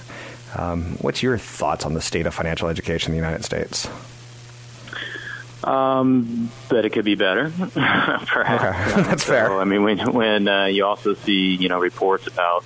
Um, 0.57 0.97
what's 1.01 1.21
your 1.21 1.37
thoughts 1.37 1.85
on 1.85 1.93
the 1.93 2.01
state 2.01 2.25
of 2.25 2.33
financial 2.33 2.67
education 2.67 3.13
in 3.13 3.19
the 3.19 3.23
United 3.23 3.45
States? 3.45 3.87
Um, 5.63 6.52
but 6.69 6.86
it 6.86 6.91
could 6.91 7.06
be 7.06 7.15
better, 7.15 7.52
perhaps. 7.74 8.93
Okay. 8.93 9.02
That's 9.04 9.24
so, 9.24 9.32
fair. 9.32 9.60
I 9.60 9.63
mean, 9.63 9.84
when 9.84 10.13
when 10.13 10.47
uh, 10.47 10.65
you 10.65 10.86
also 10.86 11.13
see 11.13 11.56
you 11.56 11.69
know 11.69 11.80
reports 11.80 12.28
about 12.28 12.65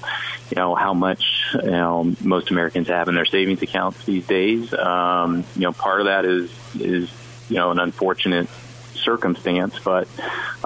you 0.49 0.55
know 0.55 0.75
how 0.75 0.93
much 0.93 1.45
you 1.53 1.71
know 1.71 2.15
most 2.21 2.51
Americans 2.51 2.87
have 2.87 3.09
in 3.09 3.15
their 3.15 3.25
savings 3.25 3.61
accounts 3.61 4.05
these 4.05 4.25
days, 4.25 4.73
um, 4.73 5.43
you 5.55 5.61
know 5.61 5.73
part 5.73 5.99
of 5.99 6.05
that 6.05 6.25
is 6.25 6.51
is 6.75 7.11
you 7.49 7.57
know 7.57 7.71
an 7.71 7.79
unfortunate 7.79 8.47
circumstance, 8.93 9.77
but 9.79 10.07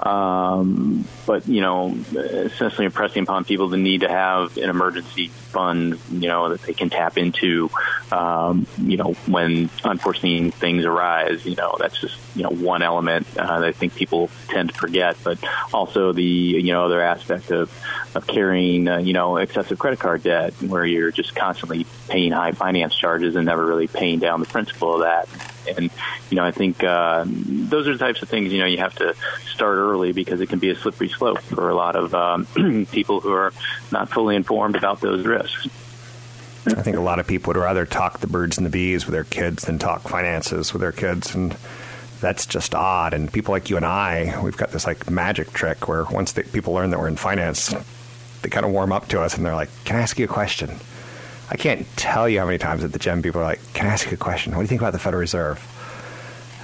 um, 0.04 1.04
but 1.26 1.48
you 1.48 1.60
know 1.60 1.96
essentially 2.14 2.86
impressing 2.86 3.24
upon 3.24 3.44
people 3.44 3.68
the 3.68 3.76
need 3.76 4.02
to 4.02 4.08
have 4.08 4.56
an 4.56 4.70
emergency 4.70 5.30
funds, 5.50 6.00
you 6.10 6.28
know, 6.28 6.50
that 6.50 6.62
they 6.62 6.72
can 6.72 6.90
tap 6.90 7.18
into, 7.18 7.70
um, 8.12 8.66
you 8.78 8.96
know, 8.96 9.12
when 9.26 9.68
unforeseen 9.84 10.50
things 10.50 10.84
arise. 10.84 11.44
You 11.44 11.56
know, 11.56 11.76
that's 11.78 12.00
just 12.00 12.16
you 12.34 12.42
know 12.42 12.50
one 12.50 12.82
element 12.82 13.26
uh, 13.36 13.60
that 13.60 13.68
I 13.68 13.72
think 13.72 13.94
people 13.94 14.30
tend 14.48 14.70
to 14.70 14.74
forget, 14.74 15.16
but 15.22 15.38
also 15.72 16.12
the 16.12 16.22
you 16.22 16.72
know 16.72 16.84
other 16.84 17.00
aspect 17.00 17.50
of 17.50 17.72
of 18.14 18.26
carrying 18.26 18.88
uh, 18.88 18.98
you 18.98 19.12
know 19.12 19.36
excessive 19.36 19.78
credit 19.78 19.98
card 19.98 20.22
debt, 20.22 20.52
where 20.62 20.84
you're 20.84 21.10
just 21.10 21.34
constantly 21.34 21.86
paying 22.08 22.32
high 22.32 22.52
finance 22.52 22.94
charges 22.94 23.36
and 23.36 23.46
never 23.46 23.64
really 23.64 23.86
paying 23.86 24.18
down 24.18 24.40
the 24.40 24.46
principal 24.46 24.94
of 24.94 25.00
that. 25.00 25.28
And 25.76 25.90
you 26.30 26.36
know, 26.36 26.44
I 26.44 26.50
think 26.50 26.82
uh, 26.82 27.24
those 27.26 27.86
are 27.88 27.92
the 27.92 27.98
types 27.98 28.22
of 28.22 28.28
things 28.28 28.52
you 28.52 28.60
know 28.60 28.66
you 28.66 28.78
have 28.78 28.94
to 28.96 29.14
start 29.52 29.76
early 29.76 30.12
because 30.12 30.40
it 30.40 30.48
can 30.48 30.58
be 30.58 30.70
a 30.70 30.76
slippery 30.76 31.08
slope 31.08 31.40
for 31.40 31.68
a 31.68 31.74
lot 31.74 31.96
of 31.96 32.14
um, 32.14 32.46
people 32.92 33.20
who 33.20 33.32
are 33.32 33.52
not 33.92 34.08
fully 34.08 34.36
informed 34.36 34.76
about 34.76 35.00
those 35.00 35.26
risks. 35.26 35.39
I 36.66 36.82
think 36.82 36.96
a 36.96 37.00
lot 37.00 37.18
of 37.18 37.26
people 37.26 37.52
would 37.52 37.60
rather 37.60 37.86
talk 37.86 38.20
the 38.20 38.26
birds 38.26 38.58
and 38.58 38.66
the 38.66 38.70
bees 38.70 39.06
with 39.06 39.12
their 39.12 39.24
kids 39.24 39.64
than 39.64 39.78
talk 39.78 40.02
finances 40.02 40.72
with 40.72 40.82
their 40.82 40.92
kids, 40.92 41.34
and 41.34 41.56
that's 42.20 42.46
just 42.46 42.74
odd. 42.74 43.14
And 43.14 43.32
people 43.32 43.52
like 43.52 43.70
you 43.70 43.76
and 43.76 43.86
I, 43.86 44.38
we've 44.42 44.56
got 44.56 44.70
this 44.70 44.86
like 44.86 45.10
magic 45.10 45.52
trick 45.52 45.88
where 45.88 46.04
once 46.04 46.32
people 46.32 46.74
learn 46.74 46.90
that 46.90 46.98
we're 46.98 47.08
in 47.08 47.16
finance, 47.16 47.74
they 48.42 48.50
kind 48.50 48.66
of 48.66 48.72
warm 48.72 48.92
up 48.92 49.08
to 49.08 49.20
us 49.20 49.36
and 49.36 49.44
they're 49.44 49.54
like, 49.54 49.70
"Can 49.84 49.96
I 49.96 50.02
ask 50.02 50.18
you 50.18 50.26
a 50.26 50.28
question?" 50.28 50.70
I 51.50 51.56
can't 51.56 51.84
tell 51.96 52.28
you 52.28 52.38
how 52.38 52.46
many 52.46 52.58
times 52.58 52.84
at 52.84 52.92
the 52.92 52.98
gym 52.98 53.22
people 53.22 53.40
are 53.40 53.44
like, 53.44 53.60
"Can 53.72 53.86
I 53.86 53.90
ask 53.90 54.06
you 54.06 54.14
a 54.14 54.16
question? 54.18 54.52
What 54.52 54.58
do 54.58 54.64
you 54.64 54.68
think 54.68 54.82
about 54.82 54.92
the 54.92 54.98
Federal 54.98 55.20
Reserve?" 55.20 55.66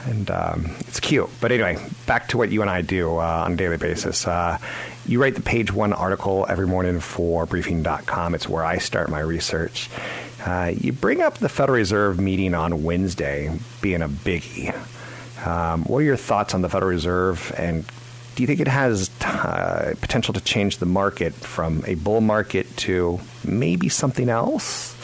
And 0.07 0.31
um, 0.31 0.71
it's 0.81 1.01
cute. 1.01 1.29
But 1.41 1.51
anyway, 1.51 1.79
back 2.07 2.29
to 2.29 2.39
what 2.39 2.51
you 2.51 2.61
and 2.61 2.71
I 2.71 2.83
do 2.83 3.17
uh, 3.17 3.45
on 3.45 3.55
a 3.55 3.57
daily 3.57 3.79
basis. 3.79 4.27
Uh, 4.27 4.59
you 5.09 5.21
write 5.21 5.35
the 5.35 5.42
page 5.42 5.73
one 5.73 5.92
article 5.92 6.47
every 6.49 6.66
morning 6.66 7.01
for 7.01 7.47
briefing.com. 7.47 8.35
It's 8.35 8.49
where 8.49 8.64
I 8.64 8.79
start 8.79 9.09
my 9.09 9.21
research. 9.21 9.88
Uh, 10.45 10.73
you 10.77 10.92
bring 10.92 11.23
up 11.23 11.38
the 11.38 11.49
Federal 11.49 11.77
Reserve 11.77 12.21
meeting 12.21 12.55
on 12.55 12.83
Wednesday 12.83 13.57
being 13.81 14.03
a 14.03 14.09
biggie. 14.09 14.75
Um, 15.47 15.85
what 15.85 15.99
are 15.99 16.03
your 16.03 16.16
thoughts 16.16 16.55
on 16.55 16.62
the 16.62 16.69
Federal 16.69 16.90
Reserve, 16.90 17.55
and 17.57 17.85
do 18.35 18.42
you 18.42 18.47
think 18.47 18.61
it 18.61 18.69
has 18.69 19.11
uh, 19.23 19.95
potential 20.01 20.35
to 20.35 20.40
change 20.40 20.79
the 20.79 20.87
market 20.87 21.35
from 21.35 21.85
a 21.87 21.95
bull 21.95 22.21
market 22.21 22.77
to 22.79 23.21
maybe 23.45 23.88
something 23.88 24.29
else, 24.29 24.97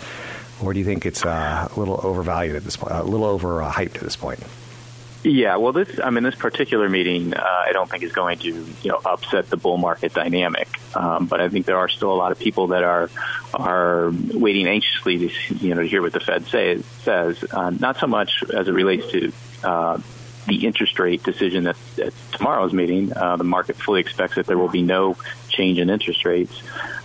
or 0.62 0.72
do 0.72 0.78
you 0.78 0.84
think 0.84 1.06
it's 1.06 1.24
uh, 1.24 1.68
a 1.74 1.78
little 1.78 2.00
overvalued 2.02 2.56
at 2.56 2.64
this 2.64 2.76
point, 2.76 2.92
a 2.92 3.02
little 3.02 3.38
overhyped 3.38 3.94
at 3.94 4.00
this 4.00 4.16
point? 4.16 4.40
Yeah, 5.24 5.56
well, 5.56 5.72
this 5.72 6.00
I 6.02 6.10
mean, 6.10 6.24
this 6.24 6.34
particular 6.34 6.88
meeting, 6.88 7.32
uh, 7.34 7.40
I 7.40 7.70
don't 7.72 7.88
think 7.88 8.02
is 8.02 8.12
going 8.12 8.38
to 8.40 8.48
you 8.48 8.90
know 8.90 9.00
upset 9.04 9.48
the 9.50 9.56
bull 9.56 9.76
market 9.76 10.14
dynamic. 10.14 10.68
Um, 10.96 11.26
but 11.26 11.40
I 11.40 11.48
think 11.48 11.64
there 11.66 11.78
are 11.78 11.88
still 11.88 12.12
a 12.12 12.16
lot 12.16 12.32
of 12.32 12.40
people 12.40 12.68
that 12.68 12.82
are 12.82 13.08
are 13.54 14.12
waiting 14.34 14.66
anxiously 14.66 15.18
to 15.18 15.54
you 15.60 15.74
know 15.74 15.82
to 15.82 15.88
hear 15.88 16.02
what 16.02 16.12
the 16.12 16.20
Fed 16.20 16.46
say, 16.46 16.82
says. 17.02 17.44
Uh, 17.50 17.70
not 17.70 17.98
so 17.98 18.08
much 18.08 18.42
as 18.52 18.66
it 18.66 18.72
relates 18.72 19.12
to 19.12 19.32
uh, 19.62 20.00
the 20.48 20.66
interest 20.66 20.98
rate 20.98 21.22
decision 21.22 21.68
at, 21.68 21.76
at 22.00 22.12
tomorrow's 22.32 22.72
meeting. 22.72 23.12
Uh, 23.16 23.36
the 23.36 23.44
market 23.44 23.76
fully 23.76 24.00
expects 24.00 24.34
that 24.34 24.46
there 24.46 24.58
will 24.58 24.68
be 24.68 24.82
no 24.82 25.16
change 25.48 25.78
in 25.78 25.88
interest 25.88 26.24
rates. 26.24 26.62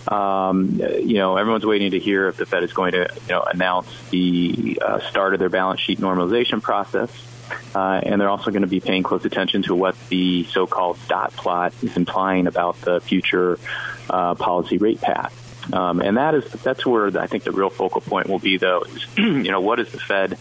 Um, 0.08 0.80
you 0.80 1.14
know, 1.14 1.36
everyone's 1.36 1.66
waiting 1.66 1.92
to 1.92 2.00
hear 2.00 2.26
if 2.26 2.36
the 2.36 2.46
Fed 2.46 2.64
is 2.64 2.72
going 2.72 2.92
to, 2.92 3.08
you 3.28 3.28
know, 3.28 3.42
announce 3.42 3.88
the 4.10 4.80
uh, 4.84 4.98
start 5.08 5.34
of 5.34 5.38
their 5.38 5.50
balance 5.50 5.80
sheet 5.80 6.00
normalization 6.00 6.60
process. 6.60 7.10
Uh, 7.74 8.00
and 8.02 8.20
they're 8.20 8.30
also 8.30 8.50
going 8.50 8.62
to 8.62 8.68
be 8.68 8.80
paying 8.80 9.02
close 9.02 9.24
attention 9.24 9.62
to 9.62 9.74
what 9.74 9.96
the 10.08 10.44
so-called 10.44 10.98
dot 11.08 11.32
plot 11.32 11.72
is 11.82 11.96
implying 11.96 12.46
about 12.46 12.80
the 12.82 13.00
future 13.00 13.58
uh, 14.10 14.34
policy 14.34 14.78
rate 14.78 15.00
path. 15.00 15.34
Um, 15.72 16.00
and 16.00 16.16
that 16.16 16.34
is 16.34 16.50
that's 16.50 16.86
where 16.86 17.06
I 17.18 17.26
think 17.26 17.44
the 17.44 17.52
real 17.52 17.70
focal 17.70 18.00
point 18.00 18.28
will 18.28 18.38
be, 18.38 18.56
though. 18.56 18.82
Is 18.82 19.06
you 19.18 19.50
know 19.50 19.60
what 19.60 19.80
is 19.80 19.92
the 19.92 19.98
Fed 19.98 20.38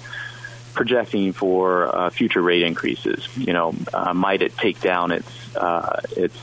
projecting 0.73 1.33
for 1.33 1.93
uh, 1.93 2.09
future 2.11 2.41
rate 2.41 2.61
increases. 2.61 3.27
You 3.35 3.51
know, 3.51 3.75
uh, 3.93 4.13
might 4.13 4.41
it 4.41 4.55
take 4.55 4.79
down 4.79 5.11
its 5.11 5.55
uh, 5.55 6.01
its 6.15 6.37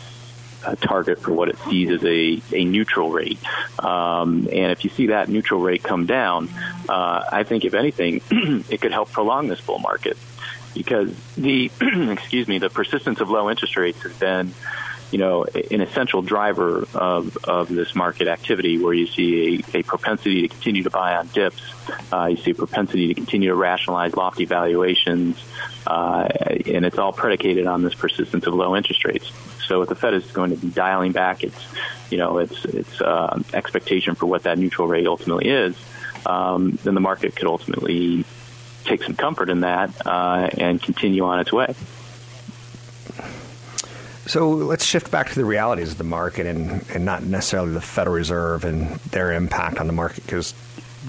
uh, 0.64 0.74
target 0.74 1.20
for 1.20 1.32
what 1.32 1.48
it 1.48 1.56
sees 1.58 1.90
as 1.90 2.04
a, 2.04 2.42
a 2.52 2.64
neutral 2.64 3.10
rate? 3.10 3.38
Um, 3.78 4.48
and 4.52 4.72
if 4.72 4.84
you 4.84 4.90
see 4.90 5.06
that 5.08 5.28
neutral 5.28 5.60
rate 5.60 5.82
come 5.82 6.06
down, 6.06 6.50
uh, 6.88 7.24
I 7.30 7.44
think 7.44 7.64
if 7.64 7.74
anything, 7.74 8.20
it 8.68 8.80
could 8.80 8.92
help 8.92 9.12
prolong 9.12 9.48
this 9.48 9.60
bull 9.60 9.78
market 9.78 10.18
because 10.74 11.14
the 11.36 11.70
excuse 12.12 12.48
me 12.48 12.58
the 12.58 12.70
persistence 12.70 13.20
of 13.20 13.30
low 13.30 13.50
interest 13.50 13.76
rates 13.76 14.02
has 14.02 14.12
been 14.14 14.52
you 15.14 15.18
know, 15.18 15.44
an 15.44 15.80
essential 15.80 16.22
driver 16.22 16.88
of, 16.92 17.36
of 17.44 17.68
this 17.68 17.94
market 17.94 18.26
activity 18.26 18.78
where 18.78 18.92
you 18.92 19.06
see 19.06 19.62
a, 19.72 19.78
a 19.78 19.82
propensity 19.84 20.42
to 20.42 20.48
continue 20.48 20.82
to 20.82 20.90
buy 20.90 21.14
on 21.14 21.28
dips. 21.28 21.62
Uh, 22.12 22.26
you 22.26 22.36
see 22.36 22.50
a 22.50 22.54
propensity 22.54 23.06
to 23.06 23.14
continue 23.14 23.48
to 23.48 23.54
rationalize 23.54 24.16
lofty 24.16 24.44
valuations. 24.44 25.40
Uh, 25.86 26.26
and 26.66 26.84
it's 26.84 26.98
all 26.98 27.12
predicated 27.12 27.64
on 27.66 27.82
this 27.82 27.94
persistence 27.94 28.44
of 28.48 28.54
low 28.54 28.74
interest 28.74 29.04
rates. 29.04 29.30
So 29.68 29.82
if 29.82 29.88
the 29.88 29.94
Fed 29.94 30.14
is 30.14 30.28
going 30.32 30.50
to 30.50 30.56
be 30.56 30.68
dialing 30.68 31.12
back 31.12 31.44
its, 31.44 31.64
you 32.10 32.18
know, 32.18 32.38
its, 32.38 32.64
its 32.64 33.00
uh, 33.00 33.40
expectation 33.52 34.16
for 34.16 34.26
what 34.26 34.42
that 34.42 34.58
neutral 34.58 34.88
rate 34.88 35.06
ultimately 35.06 35.48
is, 35.48 35.76
um, 36.26 36.72
then 36.82 36.94
the 36.94 37.00
market 37.00 37.36
could 37.36 37.46
ultimately 37.46 38.24
take 38.84 39.02
some 39.02 39.16
comfort 39.16 39.50
in 39.50 39.60
that 39.60 40.06
uh, 40.06 40.48
and 40.58 40.82
continue 40.82 41.24
on 41.24 41.40
its 41.40 41.52
way. 41.52 41.74
So 44.26 44.50
let's 44.50 44.84
shift 44.84 45.10
back 45.10 45.28
to 45.28 45.34
the 45.34 45.44
realities 45.44 45.92
of 45.92 45.98
the 45.98 46.04
market 46.04 46.46
and, 46.46 46.84
and 46.94 47.04
not 47.04 47.22
necessarily 47.24 47.72
the 47.72 47.80
Federal 47.80 48.16
Reserve 48.16 48.64
and 48.64 48.96
their 49.10 49.32
impact 49.32 49.78
on 49.78 49.86
the 49.86 49.92
market 49.92 50.24
because 50.24 50.54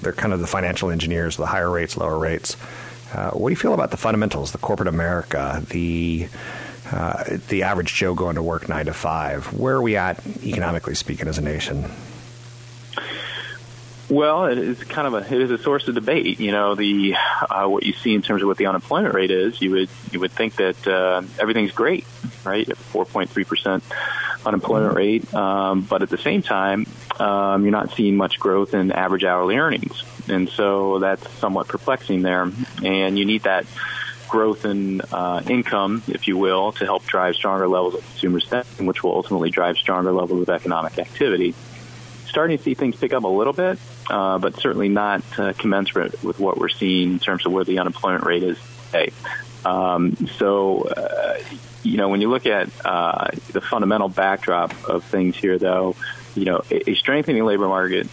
they're 0.02 0.12
kind 0.12 0.34
of 0.34 0.40
the 0.40 0.46
financial 0.46 0.90
engineers, 0.90 1.38
the 1.38 1.46
higher 1.46 1.70
rates, 1.70 1.96
lower 1.96 2.18
rates. 2.18 2.56
Uh, 3.14 3.30
what 3.30 3.48
do 3.48 3.52
you 3.52 3.56
feel 3.56 3.72
about 3.72 3.90
the 3.90 3.96
fundamentals, 3.96 4.52
the 4.52 4.58
corporate 4.58 4.88
America, 4.88 5.62
the 5.70 6.28
uh, 6.92 7.24
the 7.48 7.64
average 7.64 7.94
Joe 7.94 8.14
going 8.14 8.36
to 8.36 8.42
work 8.42 8.68
nine 8.68 8.86
to 8.86 8.92
five? 8.92 9.52
Where 9.52 9.76
are 9.76 9.82
we 9.82 9.96
at 9.96 10.24
economically 10.44 10.94
speaking 10.94 11.26
as 11.26 11.38
a 11.38 11.42
nation? 11.42 11.90
Well, 14.08 14.46
it 14.46 14.58
is 14.58 14.82
kind 14.84 15.08
of 15.08 15.14
a 15.14 15.34
it 15.34 15.42
is 15.42 15.50
a 15.50 15.58
source 15.58 15.88
of 15.88 15.96
debate. 15.96 16.38
You 16.38 16.52
know, 16.52 16.76
the 16.76 17.16
uh, 17.50 17.66
what 17.66 17.82
you 17.82 17.92
see 17.92 18.14
in 18.14 18.22
terms 18.22 18.40
of 18.40 18.46
what 18.46 18.56
the 18.56 18.66
unemployment 18.66 19.14
rate 19.14 19.32
is, 19.32 19.60
you 19.60 19.72
would 19.72 19.88
you 20.12 20.20
would 20.20 20.30
think 20.30 20.56
that 20.56 20.86
uh, 20.86 21.22
everything's 21.40 21.72
great, 21.72 22.06
right? 22.44 22.76
Four 22.76 23.04
point 23.04 23.30
three 23.30 23.42
percent 23.42 23.82
unemployment 24.44 24.94
rate, 24.94 25.34
um, 25.34 25.80
but 25.80 26.02
at 26.02 26.08
the 26.08 26.18
same 26.18 26.40
time, 26.40 26.86
um, 27.18 27.64
you're 27.64 27.72
not 27.72 27.94
seeing 27.94 28.16
much 28.16 28.38
growth 28.38 28.74
in 28.74 28.92
average 28.92 29.24
hourly 29.24 29.56
earnings, 29.56 30.04
and 30.28 30.48
so 30.48 31.00
that's 31.00 31.28
somewhat 31.38 31.66
perplexing 31.66 32.22
there. 32.22 32.48
And 32.84 33.18
you 33.18 33.24
need 33.24 33.42
that 33.42 33.66
growth 34.28 34.64
in 34.64 35.00
uh, 35.00 35.42
income, 35.48 36.04
if 36.06 36.28
you 36.28 36.36
will, 36.36 36.70
to 36.72 36.84
help 36.84 37.04
drive 37.06 37.34
stronger 37.34 37.66
levels 37.66 37.94
of 37.94 38.04
consumer 38.04 38.38
spending, 38.38 38.86
which 38.86 39.02
will 39.02 39.12
ultimately 39.12 39.50
drive 39.50 39.76
stronger 39.78 40.12
levels 40.12 40.42
of 40.42 40.48
economic 40.48 40.96
activity 41.00 41.56
starting 42.36 42.58
to 42.58 42.62
see 42.62 42.74
things 42.74 42.94
pick 42.96 43.14
up 43.14 43.24
a 43.24 43.28
little 43.28 43.54
bit, 43.54 43.78
uh, 44.10 44.36
but 44.36 44.54
certainly 44.56 44.90
not 44.90 45.22
uh, 45.38 45.54
commensurate 45.54 46.22
with 46.22 46.38
what 46.38 46.58
we're 46.58 46.68
seeing 46.68 47.12
in 47.12 47.18
terms 47.18 47.46
of 47.46 47.50
where 47.50 47.64
the 47.64 47.78
unemployment 47.78 48.24
rate 48.24 48.42
is 48.42 48.58
today. 48.92 49.10
Um, 49.64 50.14
so, 50.36 50.82
uh, 50.82 51.38
you 51.82 51.96
know, 51.96 52.10
when 52.10 52.20
you 52.20 52.28
look 52.28 52.44
at 52.44 52.68
uh, 52.84 53.28
the 53.52 53.62
fundamental 53.62 54.10
backdrop 54.10 54.74
of 54.86 55.02
things 55.04 55.34
here, 55.34 55.56
though, 55.56 55.96
you 56.34 56.44
know, 56.44 56.60
a, 56.70 56.94
strengthening 56.96 57.42
labor 57.42 57.68
market 57.68 58.06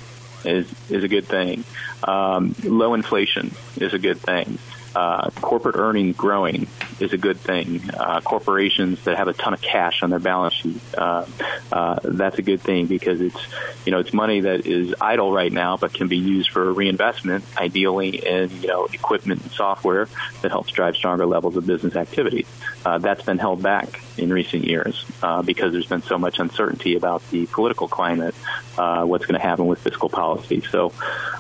is 0.46 0.74
is 0.90 1.04
a 1.04 1.10
good 1.10 1.26
thing. 1.26 1.66
Um, 2.06 2.56
low 2.64 2.94
inflation 2.94 3.54
is 3.76 3.94
a 3.94 4.00
good 4.00 4.20
thing 4.20 4.58
uh, 4.96 5.30
corporate 5.42 5.76
earnings 5.76 6.16
growing 6.16 6.68
is 7.00 7.14
a 7.14 7.18
good 7.18 7.38
thing. 7.38 7.82
Uh, 7.94 8.22
corporations 8.22 9.04
that 9.04 9.18
have 9.18 9.28
a 9.28 9.34
ton 9.34 9.54
of 9.54 9.62
cash 9.62 10.04
on 10.04 10.10
their 10.10 10.20
balance 10.20 10.54
sheet, 10.54 10.80
uh, 10.98 11.26
uh, 11.72 12.00
that's 12.04 12.38
a 12.38 12.42
good 12.42 12.62
thing 12.62 12.86
because 12.86 13.22
it's, 13.22 13.38
you 13.86 13.92
know, 13.92 14.00
it's 14.00 14.14
money 14.14 14.42
that 14.42 14.66
is 14.66 14.94
idle 15.02 15.32
right 15.32 15.52
now, 15.52 15.78
but 15.78 15.94
can 15.94 16.08
be 16.08 16.18
used 16.18 16.52
for 16.52 16.72
reinvestment, 16.72 17.44
ideally 17.58 18.26
in, 18.26 18.50
you 18.62 18.68
know, 18.68 18.86
equipment 18.94 19.42
and 19.42 19.52
software 19.52 20.08
that 20.42 20.52
helps 20.52 20.72
drive 20.72 20.96
stronger 20.96 21.26
levels 21.26 21.56
of 21.58 21.66
business 21.66 21.96
activity. 21.96 22.46
Uh, 22.86 22.98
that's 22.98 23.24
been 23.24 23.40
held 23.40 23.64
back 23.64 24.02
in 24.18 24.32
recent 24.32 24.66
years 24.66 25.06
because 25.46 25.72
there's 25.72 25.88
been 25.88 26.02
so 26.04 26.18
much 26.18 26.40
uncertainty 26.40 26.96
about 26.96 27.28
the 27.32 27.46
political 27.48 27.88
climate, 27.88 28.36
what's 28.76 29.26
going 29.26 29.40
to 29.40 29.46
happen 29.46 29.66
with 29.66 29.80
fiscal 29.80 30.10
policy. 30.10 30.62
So, 30.70 30.92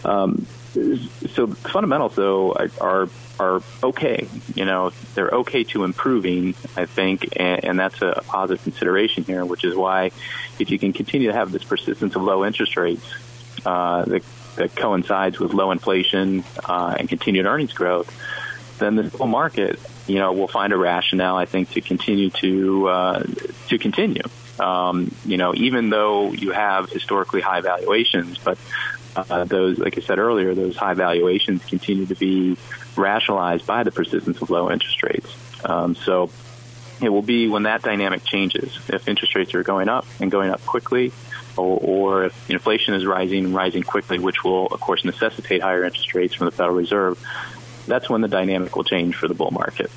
um, 0.05 0.47
so 0.73 1.47
fundamentals 1.47 2.15
though 2.15 2.53
are 2.81 3.07
are 3.39 3.62
okay. 3.83 4.27
You 4.55 4.65
know, 4.65 4.91
they're 5.15 5.29
okay 5.29 5.63
to 5.65 5.83
improving, 5.83 6.55
I 6.75 6.86
think, 6.86 7.38
and, 7.38 7.63
and 7.63 7.79
that's 7.79 8.01
a 8.01 8.21
positive 8.25 8.63
consideration 8.63 9.23
here. 9.23 9.45
Which 9.45 9.63
is 9.63 9.75
why, 9.75 10.12
if 10.59 10.69
you 10.69 10.79
can 10.79 10.93
continue 10.93 11.29
to 11.29 11.33
have 11.33 11.51
this 11.51 11.63
persistence 11.63 12.15
of 12.15 12.23
low 12.23 12.45
interest 12.45 12.77
rates 12.77 13.05
uh, 13.65 14.05
that, 14.05 14.23
that 14.55 14.75
coincides 14.75 15.39
with 15.39 15.53
low 15.53 15.71
inflation 15.71 16.43
uh, 16.65 16.95
and 16.99 17.09
continued 17.09 17.45
earnings 17.45 17.73
growth, 17.73 18.12
then 18.79 18.95
the 18.95 19.09
whole 19.09 19.27
market, 19.27 19.79
you 20.07 20.15
know, 20.15 20.33
will 20.33 20.47
find 20.47 20.73
a 20.73 20.77
rationale, 20.77 21.38
I 21.38 21.45
think, 21.45 21.71
to 21.71 21.81
continue 21.81 22.29
to 22.31 22.88
uh, 22.88 23.23
to 23.67 23.77
continue. 23.77 24.23
Um, 24.59 25.13
you 25.25 25.38
know, 25.38 25.55
even 25.55 25.89
though 25.89 26.31
you 26.31 26.51
have 26.51 26.89
historically 26.89 27.41
high 27.41 27.62
valuations, 27.62 28.38
but 28.38 28.57
uh, 29.15 29.43
those, 29.45 29.80
like 29.80 29.97
I 29.97 30.02
said 30.02 30.19
earlier, 30.19 30.54
those 30.56 30.76
high 30.76 30.93
valuations 30.93 31.63
continue 31.65 32.06
to 32.08 32.15
be 32.15 32.58
rationalized 32.95 33.65
by 33.65 33.84
the 33.84 33.91
persistence 33.91 34.41
of 34.41 34.49
low 34.49 34.71
interest 34.71 35.02
rates. 35.04 35.36
Um, 35.65 35.95
so 35.95 36.30
it 37.02 37.10
will 37.10 37.21
be 37.21 37.47
when 37.47 37.63
that 37.63 37.82
dynamic 37.82 38.23
changes. 38.23 38.78
If 38.89 39.08
interest 39.08 39.36
rates 39.36 39.54
are 39.56 39.63
going 39.63 39.89
up 39.89 40.06
and 40.19 40.32
going 40.32 40.49
up 40.49 40.65
quickly, 40.65 41.12
or, 41.58 41.80
or 41.82 42.26
if 42.26 42.49
inflation 42.49 42.93
is 42.93 43.06
rising 43.06 43.45
and 43.45 43.56
rising 43.56 43.84
quickly, 43.84 44.19
which 44.19 44.43
will, 44.43 44.67
of 44.67 44.80
course, 44.80 45.06
necessitate 45.06 45.62
higher 45.62 45.84
interest 45.84 46.13
rates 46.15 46.34
from 46.34 46.45
the 46.45 46.52
Federal 46.52 46.76
Reserve, 46.76 47.19
that's 47.88 48.10
when 48.10 48.21
the 48.21 48.28
dynamic 48.28 48.76
will 48.76 48.84
change 48.84 49.15
for 49.15 49.28
the 49.28 49.34
bull 49.34 49.52
market. 49.52 49.91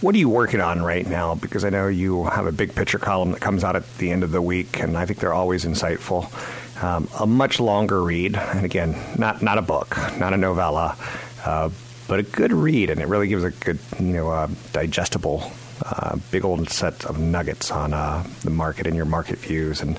What 0.00 0.14
are 0.14 0.18
you 0.18 0.28
working 0.28 0.60
on 0.60 0.80
right 0.80 1.06
now? 1.06 1.34
Because 1.34 1.64
I 1.64 1.70
know 1.70 1.88
you 1.88 2.24
have 2.24 2.46
a 2.46 2.52
big 2.52 2.74
picture 2.74 2.98
column 2.98 3.32
that 3.32 3.40
comes 3.40 3.64
out 3.64 3.74
at 3.74 3.98
the 3.98 4.12
end 4.12 4.22
of 4.22 4.30
the 4.30 4.40
week, 4.40 4.80
and 4.80 4.96
I 4.96 5.06
think 5.06 5.18
they're 5.18 5.34
always 5.34 5.64
insightful. 5.64 6.30
Um, 6.80 7.08
a 7.18 7.26
much 7.26 7.58
longer 7.58 8.02
read, 8.02 8.36
and 8.36 8.64
again, 8.64 8.96
not 9.18 9.42
not 9.42 9.58
a 9.58 9.62
book, 9.62 9.96
not 10.18 10.32
a 10.32 10.36
novella, 10.36 10.96
uh, 11.44 11.70
but 12.06 12.20
a 12.20 12.22
good 12.22 12.52
read, 12.52 12.90
and 12.90 13.00
it 13.00 13.08
really 13.08 13.28
gives 13.28 13.44
a 13.44 13.50
good, 13.50 13.78
you 13.98 14.06
know, 14.06 14.30
uh, 14.30 14.48
digestible, 14.72 15.50
uh, 15.84 16.16
big 16.30 16.44
old 16.44 16.70
set 16.70 17.04
of 17.04 17.18
nuggets 17.18 17.70
on 17.70 17.92
uh, 17.92 18.24
the 18.42 18.50
market 18.50 18.86
and 18.86 18.94
your 18.94 19.06
market 19.06 19.38
views, 19.38 19.80
and 19.80 19.98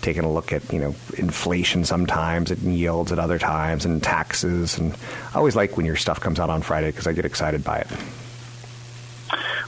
taking 0.00 0.24
a 0.24 0.32
look 0.32 0.52
at 0.52 0.72
you 0.72 0.78
know 0.78 0.94
inflation 1.16 1.84
sometimes 1.84 2.50
and 2.50 2.76
yields 2.76 3.12
at 3.12 3.18
other 3.18 3.38
times 3.38 3.84
and 3.84 4.02
taxes 4.02 4.78
and 4.78 4.94
I 5.34 5.38
always 5.38 5.56
like 5.56 5.76
when 5.76 5.86
your 5.86 5.96
stuff 5.96 6.20
comes 6.20 6.38
out 6.38 6.50
on 6.50 6.62
Friday 6.62 6.88
because 6.88 7.06
I 7.06 7.12
get 7.12 7.24
excited 7.24 7.64
by 7.64 7.78
it. 7.78 7.88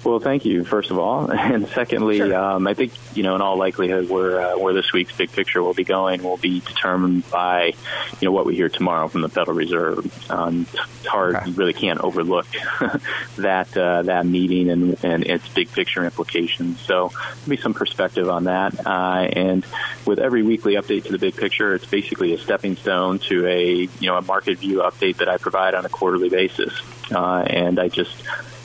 Well, 0.02 0.18
thank 0.18 0.46
you, 0.46 0.64
first 0.64 0.90
of 0.90 0.98
all, 0.98 1.30
and 1.30 1.68
secondly, 1.68 2.18
sure. 2.18 2.34
um, 2.34 2.66
I 2.66 2.74
think 2.74 2.92
you 3.14 3.22
know, 3.22 3.34
in 3.34 3.42
all 3.42 3.56
likelihood, 3.56 4.08
where 4.08 4.40
uh, 4.40 4.58
where 4.58 4.72
this 4.72 4.92
week's 4.92 5.14
big 5.14 5.30
picture 5.30 5.62
will 5.62 5.74
be 5.74 5.84
going 5.84 6.22
will 6.22 6.38
be 6.38 6.60
determined 6.60 7.28
by 7.30 7.74
you 8.20 8.26
know 8.26 8.32
what 8.32 8.46
we 8.46 8.56
hear 8.56 8.70
tomorrow 8.70 9.08
from 9.08 9.20
the 9.20 9.28
Federal 9.28 9.56
Reserve. 9.56 10.30
Um, 10.30 10.66
it's 10.72 11.06
hard; 11.06 11.36
okay. 11.36 11.50
you 11.50 11.52
really 11.54 11.74
can't 11.74 12.00
overlook 12.00 12.46
that 13.36 13.76
uh, 13.76 14.02
that 14.02 14.24
meeting 14.24 14.70
and 14.70 15.04
and 15.04 15.26
its 15.26 15.46
big 15.48 15.70
picture 15.70 16.02
implications. 16.02 16.80
So, 16.80 17.12
be 17.46 17.58
some 17.58 17.74
perspective 17.74 18.30
on 18.30 18.44
that. 18.44 18.86
Uh, 18.86 19.28
and 19.32 19.66
with 20.06 20.18
every 20.18 20.42
weekly 20.42 20.76
update 20.76 21.04
to 21.04 21.12
the 21.12 21.18
big 21.18 21.36
picture, 21.36 21.74
it's 21.74 21.84
basically 21.84 22.32
a 22.32 22.38
stepping 22.38 22.76
stone 22.76 23.18
to 23.18 23.46
a 23.46 23.72
you 23.74 24.06
know 24.06 24.16
a 24.16 24.22
market 24.22 24.58
view 24.58 24.78
update 24.78 25.18
that 25.18 25.28
I 25.28 25.36
provide 25.36 25.74
on 25.74 25.84
a 25.84 25.90
quarterly 25.90 26.30
basis. 26.30 26.72
Uh, 27.12 27.42
and 27.42 27.79
I 27.79 27.88
just 27.88 28.23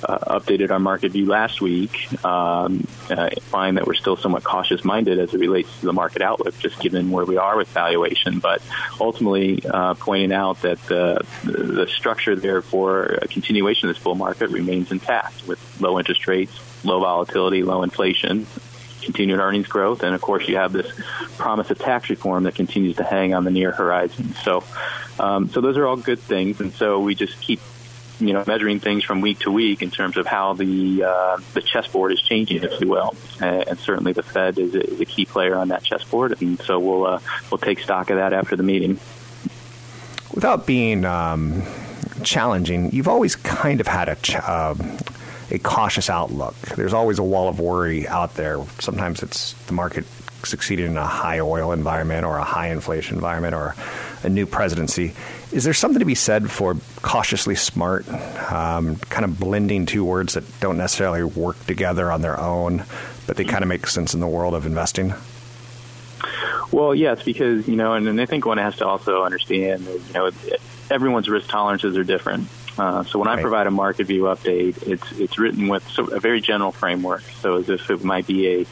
uh, 0.07 0.39
updated 0.39 0.71
our 0.71 0.79
market 0.79 1.11
view 1.11 1.25
last 1.25 1.61
week, 1.61 2.07
um, 2.23 2.87
uh, 3.09 3.29
find 3.41 3.77
that 3.77 3.87
we're 3.87 3.95
still 3.95 4.17
somewhat 4.17 4.43
cautious 4.43 4.83
minded 4.83 5.19
as 5.19 5.33
it 5.33 5.39
relates 5.39 5.79
to 5.79 5.85
the 5.85 5.93
market 5.93 6.21
outlook, 6.21 6.57
just 6.59 6.79
given 6.79 7.11
where 7.11 7.25
we 7.25 7.37
are 7.37 7.57
with 7.57 7.67
valuation. 7.69 8.39
But 8.39 8.61
ultimately, 8.99 9.63
uh, 9.65 9.95
pointing 9.95 10.31
out 10.31 10.61
that 10.61 10.79
the, 10.83 11.25
the 11.43 11.87
structure 11.87 12.35
there 12.35 12.61
for 12.61 13.17
a 13.21 13.27
continuation 13.27 13.89
of 13.89 13.95
this 13.95 14.03
bull 14.03 14.15
market 14.15 14.49
remains 14.49 14.91
intact 14.91 15.47
with 15.47 15.59
low 15.81 15.97
interest 15.97 16.27
rates, 16.27 16.85
low 16.85 16.99
volatility, 16.99 17.63
low 17.63 17.83
inflation, 17.83 18.45
continued 19.01 19.39
earnings 19.39 19.67
growth, 19.67 20.03
and 20.03 20.15
of 20.15 20.21
course 20.21 20.47
you 20.47 20.57
have 20.57 20.73
this 20.73 20.91
promise 21.37 21.69
of 21.69 21.77
tax 21.77 22.09
reform 22.09 22.43
that 22.43 22.55
continues 22.55 22.95
to 22.97 23.03
hang 23.03 23.33
on 23.33 23.43
the 23.43 23.51
near 23.51 23.71
horizon. 23.71 24.33
So, 24.43 24.63
um, 25.19 25.49
so 25.49 25.61
those 25.61 25.77
are 25.77 25.85
all 25.85 25.95
good 25.95 26.19
things, 26.19 26.59
and 26.59 26.73
so 26.73 26.99
we 26.99 27.15
just 27.15 27.39
keep 27.39 27.59
you 28.19 28.33
know, 28.33 28.43
measuring 28.47 28.79
things 28.79 29.03
from 29.03 29.21
week 29.21 29.39
to 29.39 29.51
week 29.51 29.81
in 29.81 29.91
terms 29.91 30.17
of 30.17 30.25
how 30.25 30.53
the 30.53 31.03
uh, 31.03 31.37
the 31.53 31.61
chessboard 31.61 32.11
is 32.11 32.21
changing, 32.21 32.63
if 32.63 32.79
you 32.79 32.87
will. 32.87 33.15
and 33.39 33.77
certainly, 33.79 34.13
the 34.13 34.23
Fed 34.23 34.57
is 34.57 34.75
a, 34.75 34.81
is 34.81 35.01
a, 35.01 35.05
key 35.05 35.25
player 35.25 35.55
on 35.55 35.69
that 35.69 35.83
chessboard, 35.83 36.41
and 36.41 36.59
so 36.61 36.79
we'll 36.79 37.05
uh, 37.05 37.19
we'll 37.51 37.57
take 37.57 37.79
stock 37.79 38.09
of 38.09 38.17
that 38.17 38.33
after 38.33 38.55
the 38.55 38.63
meeting. 38.63 38.99
Without 40.33 40.65
being 40.65 41.05
um, 41.05 41.63
challenging, 42.23 42.91
you've 42.91 43.07
always 43.07 43.35
kind 43.35 43.79
of 43.81 43.87
had 43.87 44.09
a. 44.09 44.15
Ch- 44.15 44.35
uh, 44.35 44.75
a 45.51 45.59
cautious 45.59 46.09
outlook. 46.09 46.55
There's 46.75 46.93
always 46.93 47.19
a 47.19 47.23
wall 47.23 47.47
of 47.47 47.59
worry 47.59 48.07
out 48.07 48.33
there. 48.33 48.63
Sometimes 48.79 49.21
it's 49.21 49.53
the 49.67 49.73
market 49.73 50.05
succeeding 50.43 50.87
in 50.87 50.97
a 50.97 51.05
high 51.05 51.39
oil 51.39 51.71
environment 51.71 52.25
or 52.25 52.37
a 52.37 52.43
high 52.43 52.69
inflation 52.69 53.15
environment 53.15 53.53
or 53.53 53.75
a 54.23 54.29
new 54.29 54.45
presidency. 54.45 55.13
Is 55.51 55.63
there 55.63 55.73
something 55.73 55.99
to 55.99 56.05
be 56.05 56.15
said 56.15 56.51
for 56.51 56.75
cautiously 57.01 57.55
smart, 57.55 58.07
um, 58.51 58.97
kind 58.97 59.25
of 59.25 59.39
blending 59.39 59.85
two 59.85 60.03
words 60.03 60.33
that 60.33 60.43
don't 60.59 60.77
necessarily 60.77 61.23
work 61.23 61.63
together 61.65 62.11
on 62.11 62.21
their 62.21 62.39
own, 62.39 62.83
but 63.27 63.37
they 63.37 63.45
kind 63.45 63.63
of 63.63 63.69
make 63.69 63.87
sense 63.87 64.13
in 64.13 64.19
the 64.19 64.27
world 64.27 64.53
of 64.53 64.65
investing? 64.65 65.13
Well, 66.71 66.93
yes, 66.93 67.23
because 67.23 67.67
you 67.67 67.75
know, 67.75 67.93
and, 67.93 68.07
and 68.07 68.19
I 68.19 68.25
think 68.25 68.45
one 68.45 68.57
has 68.57 68.75
to 68.77 68.87
also 68.87 69.23
understand 69.23 69.85
that 69.85 70.01
you 70.07 70.13
know 70.13 70.31
everyone's 70.89 71.29
risk 71.29 71.49
tolerances 71.49 71.95
are 71.95 72.03
different. 72.03 72.49
Uh, 72.77 73.03
so 73.05 73.19
when 73.19 73.27
right. 73.27 73.39
I 73.39 73.41
provide 73.41 73.67
a 73.67 73.71
market 73.71 74.05
view 74.07 74.23
update, 74.23 74.85
it's 74.85 75.11
it's 75.13 75.39
written 75.39 75.67
with 75.67 75.85
a 75.97 76.19
very 76.19 76.41
general 76.41 76.71
framework. 76.71 77.21
So 77.39 77.57
as 77.57 77.69
if 77.69 77.89
it 77.89 78.03
might 78.03 78.27
be 78.27 78.47
a, 78.47 78.65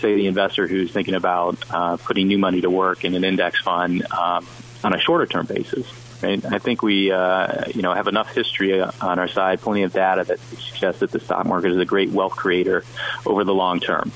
say, 0.00 0.14
the 0.14 0.26
investor 0.26 0.66
who's 0.66 0.90
thinking 0.90 1.14
about 1.14 1.58
uh, 1.70 1.96
putting 1.96 2.28
new 2.28 2.38
money 2.38 2.60
to 2.60 2.70
work 2.70 3.04
in 3.04 3.14
an 3.14 3.24
index 3.24 3.60
fund 3.62 4.06
um, 4.12 4.46
on 4.84 4.92
a 4.92 4.98
shorter 4.98 5.26
term 5.26 5.46
basis. 5.46 5.86
Right? 6.20 6.44
I 6.44 6.58
think 6.58 6.82
we, 6.82 7.12
uh, 7.12 7.66
you 7.74 7.82
know, 7.82 7.94
have 7.94 8.08
enough 8.08 8.34
history 8.34 8.80
on 8.80 9.18
our 9.18 9.28
side, 9.28 9.60
plenty 9.60 9.84
of 9.84 9.92
data 9.92 10.24
that 10.24 10.40
suggests 10.40 11.00
that 11.00 11.12
the 11.12 11.20
stock 11.20 11.46
market 11.46 11.70
is 11.70 11.78
a 11.78 11.84
great 11.84 12.10
wealth 12.10 12.34
creator 12.34 12.84
over 13.24 13.44
the 13.44 13.54
long 13.54 13.78
term. 13.78 14.10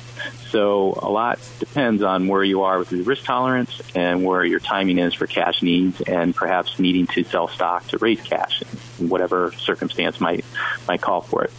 So 0.51 0.99
a 1.01 1.09
lot 1.09 1.38
depends 1.61 2.03
on 2.03 2.27
where 2.29 2.43
you 2.45 2.62
are 2.62 2.79
with 2.79 2.93
your 2.93 3.05
risk 3.05 3.25
tolerance 3.25 3.81
and 3.95 4.25
where 4.25 4.45
your 4.45 4.59
timing 4.61 4.99
is 4.99 5.15
for 5.15 5.27
cash 5.27 5.62
needs, 5.62 6.01
and 6.03 6.35
perhaps 6.35 6.79
needing 6.79 7.07
to 7.09 7.25
sell 7.25 7.49
stock 7.49 7.87
to 7.88 7.99
raise 7.99 8.21
cash, 8.21 8.62
in 8.99 9.09
whatever 9.09 9.53
circumstance 9.53 10.21
might 10.21 10.45
might 10.88 11.01
call 11.01 11.21
for 11.21 11.45
it. 11.45 11.53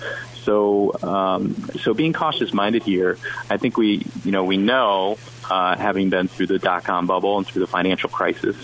So, 0.43 0.93
um, 1.01 1.55
so 1.81 1.93
being 1.93 2.11
cautious 2.11 2.53
minded 2.53 2.83
here, 2.83 3.17
I 3.49 3.55
think 3.55 3.77
we, 3.77 4.05
you 4.25 4.31
know, 4.31 4.43
we 4.43 4.57
know, 4.57 5.17
uh, 5.53 5.77
having 5.77 6.09
been 6.09 6.27
through 6.27 6.47
the 6.47 6.57
dot 6.57 6.83
com 6.83 7.05
bubble 7.05 7.37
and 7.37 7.45
through 7.45 7.59
the 7.59 7.67
financial 7.67 8.09
crisis, 8.09 8.57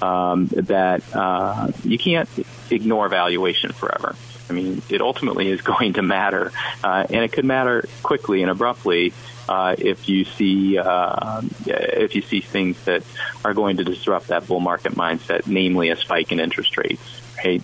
um, 0.00 0.46
that 0.46 1.02
uh, 1.12 1.72
you 1.82 1.98
can't 1.98 2.28
ignore 2.70 3.08
valuation 3.08 3.72
forever. 3.72 4.14
I 4.48 4.52
mean, 4.52 4.80
it 4.88 5.00
ultimately 5.00 5.48
is 5.50 5.60
going 5.74 5.94
to 5.94 6.02
matter, 6.02 6.52
uh, 6.84 7.04
and 7.10 7.24
it 7.24 7.32
could 7.32 7.44
matter 7.44 7.84
quickly 8.04 8.42
and 8.42 8.50
abruptly 8.50 9.12
uh, 9.48 9.74
if 9.76 10.08
you 10.08 10.24
see 10.24 10.78
uh, 10.78 11.42
if 11.66 12.14
you 12.14 12.22
see 12.22 12.40
things 12.40 12.84
that 12.84 13.02
are 13.44 13.52
going 13.52 13.78
to 13.78 13.84
disrupt 13.84 14.28
that 14.28 14.46
bull 14.46 14.60
market 14.60 14.92
mindset, 14.92 15.48
namely 15.48 15.90
a 15.90 15.96
spike 15.96 16.30
in 16.30 16.38
interest 16.38 16.76
rates 16.76 17.22
right? 17.44 17.62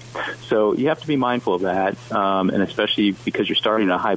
So 0.48 0.74
you 0.74 0.88
have 0.88 1.00
to 1.00 1.06
be 1.06 1.16
mindful 1.16 1.54
of 1.54 1.62
that, 1.62 1.96
um, 2.12 2.50
and 2.50 2.62
especially 2.62 3.12
because 3.24 3.48
you're 3.48 3.56
starting 3.56 3.88
at 3.88 3.94
a 3.94 3.98
high 3.98 4.16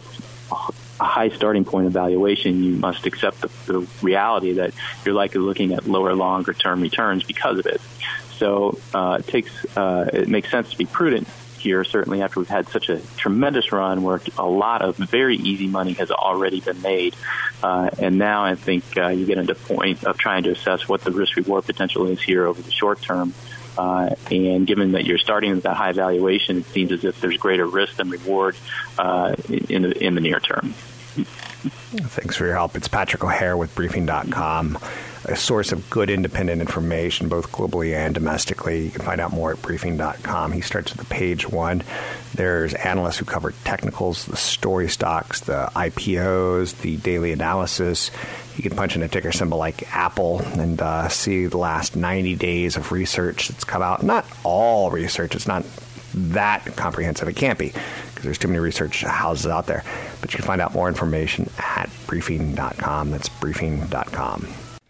a 0.99 1.05
high 1.05 1.29
starting 1.29 1.65
point 1.65 1.88
evaluation, 1.88 2.63
you 2.63 2.73
must 2.73 3.05
accept 3.05 3.41
the, 3.41 3.49
the 3.65 3.88
reality 4.01 4.53
that 4.53 4.73
you're 5.03 5.15
likely 5.15 5.41
looking 5.41 5.73
at 5.73 5.88
lower, 5.88 6.13
longer 6.13 6.53
term 6.53 6.81
returns 6.81 7.23
because 7.23 7.60
of 7.60 7.65
it. 7.65 7.81
So 8.38 8.77
uh, 8.93 9.17
it 9.19 9.27
takes 9.27 9.77
uh, 9.77 10.10
it 10.13 10.27
makes 10.27 10.51
sense 10.51 10.69
to 10.71 10.77
be 10.77 10.86
prudent 10.86 11.27
here, 11.58 11.84
certainly 11.84 12.21
after 12.21 12.39
we've 12.39 12.47
had 12.47 12.69
such 12.69 12.89
a 12.89 12.99
tremendous 13.17 13.71
run 13.71 14.03
where 14.03 14.21
a 14.38 14.45
lot 14.45 14.81
of 14.81 14.95
very 14.97 15.36
easy 15.38 15.67
money 15.67 15.93
has 15.93 16.12
already 16.12 16.62
been 16.62 16.81
made. 16.81 17.15
Uh, 17.63 17.89
and 17.97 18.17
now 18.17 18.45
I 18.45 18.55
think 18.55 18.84
uh, 18.97 19.08
you 19.08 19.25
get 19.25 19.39
into 19.39 19.55
point 19.55 20.03
of 20.03 20.17
trying 20.17 20.43
to 20.43 20.51
assess 20.51 20.88
what 20.88 21.01
the 21.01 21.12
risk 21.12 21.36
reward 21.36 21.65
potential 21.65 22.05
is 22.08 22.21
here 22.21 22.45
over 22.45 22.62
the 22.62 22.71
short 22.71 23.01
term. 23.01 23.34
Uh, 23.77 24.15
and 24.31 24.65
given 24.65 24.93
that 24.93 25.05
you're 25.05 25.17
starting 25.17 25.51
with 25.51 25.63
that 25.63 25.75
high 25.75 25.91
valuation, 25.91 26.59
it 26.59 26.65
seems 26.67 26.91
as 26.91 27.03
if 27.03 27.19
there's 27.21 27.38
greater 27.38 27.65
risk 27.65 27.97
than 27.97 28.09
reward 28.09 28.55
uh, 28.97 29.35
in, 29.49 29.83
the, 29.83 30.03
in 30.03 30.15
the 30.15 30.21
near 30.21 30.39
term. 30.39 30.73
Thanks 31.69 32.36
for 32.36 32.45
your 32.45 32.54
help. 32.54 32.75
It's 32.75 32.88
Patrick 32.88 33.23
O'Hare 33.23 33.58
with 33.58 33.73
Briefing.com, 33.73 34.78
a 35.25 35.36
source 35.36 35.71
of 35.71 35.89
good 35.89 36.12
independent 36.12 36.62
information, 36.62 37.28
both 37.28 37.51
globally 37.51 37.95
and 37.95 38.13
domestically. 38.13 38.86
You 38.86 38.91
can 38.91 39.04
find 39.04 39.19
out 39.19 39.32
more 39.32 39.51
at 39.51 39.62
Briefing.com. 39.62 40.51
He 40.51 40.62
starts 40.62 40.91
at 40.91 40.99
the 40.99 41.06
page 41.06 41.49
one. 41.49 41.82
There's 42.36 42.73
analysts 42.75 43.17
who 43.17 43.25
cover 43.25 43.51
technicals, 43.63 44.25
the 44.25 44.38
story 44.38 44.89
stocks, 44.89 45.41
the 45.41 45.71
IPOs, 45.75 46.80
the 46.82 46.97
daily 46.97 47.32
analysis. 47.32 48.12
You 48.58 48.63
can 48.63 48.75
punch 48.75 48.95
in 48.95 49.01
a 49.01 49.08
ticker 49.08 49.32
symbol 49.32 49.58
like 49.58 49.95
Apple 49.95 50.41
and 50.41 50.80
uh, 50.80 51.10
see 51.10 51.47
the 51.47 51.58
last 51.58 51.95
90 51.95 52.36
days 52.36 52.78
of 52.78 52.91
research 52.91 53.47
that's 53.47 53.63
come 53.63 53.82
out. 53.82 54.04
Not 54.04 54.25
all 54.43 54.91
research, 54.91 55.36
it's 55.36 55.47
not 55.47 55.65
that 56.13 56.75
comprehensive. 56.75 57.28
It 57.28 57.36
can't 57.36 57.60
be 57.60 57.73
there's 58.25 58.38
too 58.38 58.47
many 58.47 58.59
research 58.59 59.01
houses 59.01 59.47
out 59.47 59.67
there. 59.67 59.83
But 60.21 60.33
you 60.33 60.38
can 60.38 60.45
find 60.45 60.61
out 60.61 60.73
more 60.73 60.88
information 60.88 61.49
at 61.57 61.89
briefing.com. 62.07 63.11
That's 63.11 63.29
briefing.com. 63.29 64.47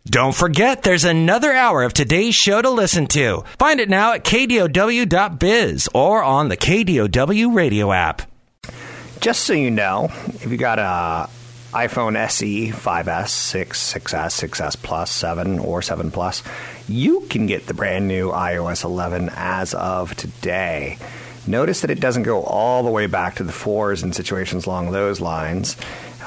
Don't 0.08 0.36
forget, 0.36 0.84
there's 0.84 1.04
another 1.04 1.52
hour 1.52 1.84
of 1.84 1.92
today's 1.94 2.36
show 2.36 2.62
to 2.62 2.70
listen 2.70 3.08
to. 3.08 3.44
Find 3.58 3.80
it 3.80 3.90
now 3.90 4.14
at 4.14 4.24
kdow.biz 4.24 5.90
or 5.96 6.24
on 6.24 6.50
the 6.50 6.58
KDOW 6.58 7.56
radio 7.56 7.92
app. 7.92 8.22
Just 9.20 9.46
so 9.46 9.54
you 9.54 9.72
know, 9.72 10.10
if 10.36 10.48
you 10.52 10.58
got 10.58 10.78
a 10.78 11.28
iPhone 11.76 12.16
SE, 12.16 12.70
5S, 12.70 13.30
6, 13.30 13.94
6S, 13.94 14.48
6S 14.48 14.78
Plus, 14.82 15.12
7, 15.12 15.58
or 15.60 15.82
7 15.82 16.12
Plus, 16.12 16.44
you 16.88 17.22
can 17.22 17.48
get 17.48 17.66
the 17.66 17.74
brand 17.74 18.08
new 18.08 18.30
iOS 18.30 18.84
11 18.84 19.32
as 19.36 19.74
of 19.74 20.16
today. 20.16 21.00
Notice 21.48 21.82
that 21.82 21.92
it 21.92 22.00
doesn't 22.00 22.24
go 22.24 22.42
all 22.44 22.84
the 22.84 22.90
way 22.90 23.06
back 23.08 23.36
to 23.36 23.44
the 23.44 23.52
fours 23.52 24.02
in 24.02 24.14
situations 24.14 24.66
along 24.66 24.92
those 24.92 25.22
lines. 25.22 25.78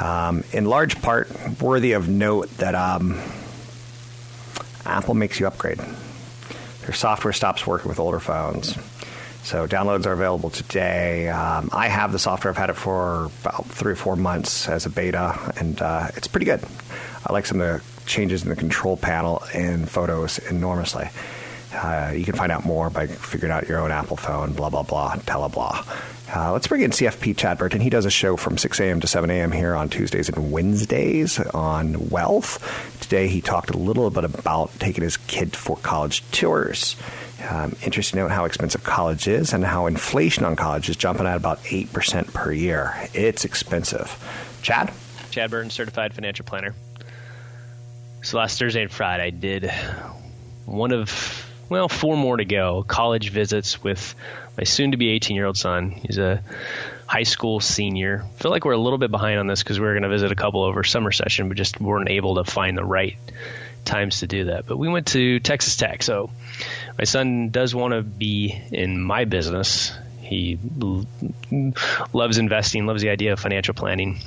Um, 0.00 0.44
in 0.52 0.64
large 0.66 1.02
part, 1.02 1.28
worthy 1.60 1.92
of 1.92 2.08
note 2.08 2.48
that 2.58 2.74
um, 2.74 3.20
Apple 4.84 5.14
makes 5.14 5.40
you 5.40 5.46
upgrade. 5.46 5.80
Their 6.82 6.94
software 6.94 7.32
stops 7.32 7.66
working 7.66 7.88
with 7.88 7.98
older 7.98 8.20
phones. 8.20 8.76
So 9.42 9.66
downloads 9.66 10.06
are 10.06 10.12
available 10.12 10.50
today. 10.50 11.28
Um, 11.28 11.70
I 11.72 11.88
have 11.88 12.12
the 12.12 12.18
software. 12.18 12.52
I've 12.52 12.56
had 12.56 12.70
it 12.70 12.76
for 12.76 13.30
about 13.42 13.66
three 13.66 13.92
or 13.92 13.96
four 13.96 14.14
months 14.14 14.68
as 14.68 14.86
a 14.86 14.90
beta, 14.90 15.52
and 15.56 15.80
uh, 15.80 16.08
it's 16.16 16.28
pretty 16.28 16.46
good. 16.46 16.62
I 17.26 17.32
like 17.32 17.46
some 17.46 17.60
of 17.60 17.66
the 17.66 18.06
changes 18.06 18.42
in 18.42 18.50
the 18.50 18.56
control 18.56 18.96
panel 18.96 19.42
and 19.52 19.88
photos 19.88 20.38
enormously. 20.38 21.08
Uh, 21.72 22.12
you 22.14 22.24
can 22.24 22.34
find 22.34 22.50
out 22.50 22.64
more 22.64 22.90
by 22.90 23.06
figuring 23.06 23.52
out 23.52 23.68
your 23.68 23.78
own 23.78 23.90
Apple 23.90 24.16
phone, 24.16 24.52
blah, 24.52 24.70
blah, 24.70 24.82
blah, 24.82 25.14
tele 25.26 25.48
blah. 25.48 25.84
Uh, 26.34 26.52
let's 26.52 26.66
bring 26.66 26.82
in 26.82 26.90
CFP 26.90 27.36
Chad 27.36 27.56
Burton. 27.56 27.80
He 27.80 27.88
does 27.88 28.04
a 28.04 28.10
show 28.10 28.36
from 28.36 28.58
6 28.58 28.80
a.m. 28.80 29.00
to 29.00 29.06
7 29.06 29.30
a.m. 29.30 29.50
here 29.50 29.74
on 29.74 29.88
Tuesdays 29.88 30.28
and 30.28 30.52
Wednesdays 30.52 31.38
on 31.38 32.10
wealth. 32.10 33.00
Today 33.00 33.28
he 33.28 33.40
talked 33.40 33.70
a 33.70 33.78
little 33.78 34.10
bit 34.10 34.24
about 34.24 34.70
taking 34.78 35.02
his 35.02 35.16
kid 35.16 35.56
for 35.56 35.76
college 35.76 36.22
tours. 36.30 36.96
Um, 37.48 37.76
interesting 37.82 38.18
to 38.18 38.24
note 38.24 38.30
how 38.30 38.44
expensive 38.44 38.84
college 38.84 39.26
is 39.26 39.52
and 39.54 39.64
how 39.64 39.86
inflation 39.86 40.44
on 40.44 40.56
college 40.56 40.90
is 40.90 40.96
jumping 40.96 41.26
at 41.26 41.36
about 41.36 41.62
8% 41.64 42.34
per 42.34 42.52
year. 42.52 42.94
It's 43.14 43.44
expensive. 43.44 44.16
Chad? 44.60 44.92
Chad 45.30 45.50
Burton, 45.50 45.70
certified 45.70 46.12
financial 46.14 46.44
planner. 46.44 46.74
So 48.22 48.36
last 48.38 48.58
Thursday 48.58 48.82
and 48.82 48.90
Friday, 48.90 49.22
I 49.22 49.30
did 49.30 49.70
one 50.66 50.92
of, 50.92 51.47
well, 51.68 51.88
four 51.88 52.16
more 52.16 52.36
to 52.36 52.44
go 52.44 52.84
college 52.86 53.30
visits 53.30 53.82
with 53.82 54.14
my 54.56 54.64
soon 54.64 54.92
to 54.92 54.96
be 54.96 55.10
18 55.10 55.36
year 55.36 55.46
old 55.46 55.56
son. 55.56 55.90
He's 55.90 56.18
a 56.18 56.42
high 57.06 57.22
school 57.22 57.60
senior. 57.60 58.24
I 58.24 58.42
feel 58.42 58.50
like 58.50 58.64
we're 58.64 58.72
a 58.72 58.78
little 58.78 58.98
bit 58.98 59.10
behind 59.10 59.38
on 59.38 59.46
this 59.46 59.62
because 59.62 59.80
we 59.80 59.86
were 59.86 59.92
going 59.92 60.02
to 60.02 60.08
visit 60.08 60.30
a 60.30 60.36
couple 60.36 60.62
over 60.62 60.84
summer 60.84 61.12
session, 61.12 61.48
but 61.48 61.56
just 61.56 61.80
weren't 61.80 62.10
able 62.10 62.36
to 62.36 62.44
find 62.44 62.76
the 62.76 62.84
right 62.84 63.16
times 63.84 64.20
to 64.20 64.26
do 64.26 64.44
that. 64.44 64.66
But 64.66 64.76
we 64.76 64.88
went 64.88 65.08
to 65.08 65.40
Texas 65.40 65.76
Tech. 65.76 66.02
So 66.02 66.30
my 66.98 67.04
son 67.04 67.50
does 67.50 67.74
want 67.74 67.94
to 67.94 68.02
be 68.02 68.60
in 68.70 69.02
my 69.02 69.24
business. 69.24 69.96
He 70.20 70.58
loves 72.12 72.36
investing, 72.38 72.86
loves 72.86 73.00
the 73.00 73.08
idea 73.08 73.32
of 73.32 73.40
financial 73.40 73.74
planning. 73.74 74.20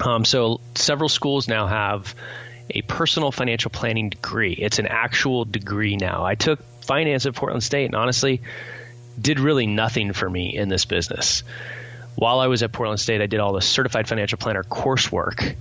Um, 0.00 0.24
so 0.24 0.60
several 0.74 1.08
schools 1.08 1.48
now 1.48 1.66
have 1.66 2.14
a 2.70 2.82
personal 2.82 3.30
financial 3.30 3.70
planning 3.70 4.10
degree. 4.10 4.52
It's 4.52 4.78
an 4.78 4.86
actual 4.86 5.44
degree 5.44 5.96
now. 5.96 6.24
I 6.24 6.34
took 6.34 6.60
finance 6.82 7.26
at 7.26 7.34
Portland 7.34 7.62
State 7.62 7.86
and 7.86 7.94
honestly 7.94 8.42
did 9.20 9.38
really 9.40 9.66
nothing 9.66 10.12
for 10.12 10.28
me 10.28 10.56
in 10.56 10.68
this 10.68 10.84
business. 10.84 11.42
While 12.16 12.40
I 12.40 12.46
was 12.46 12.62
at 12.62 12.72
Portland 12.72 13.00
State, 13.00 13.20
I 13.20 13.26
did 13.26 13.40
all 13.40 13.52
the 13.52 13.60
certified 13.60 14.08
financial 14.08 14.38
planner 14.38 14.62
coursework. 14.62 15.56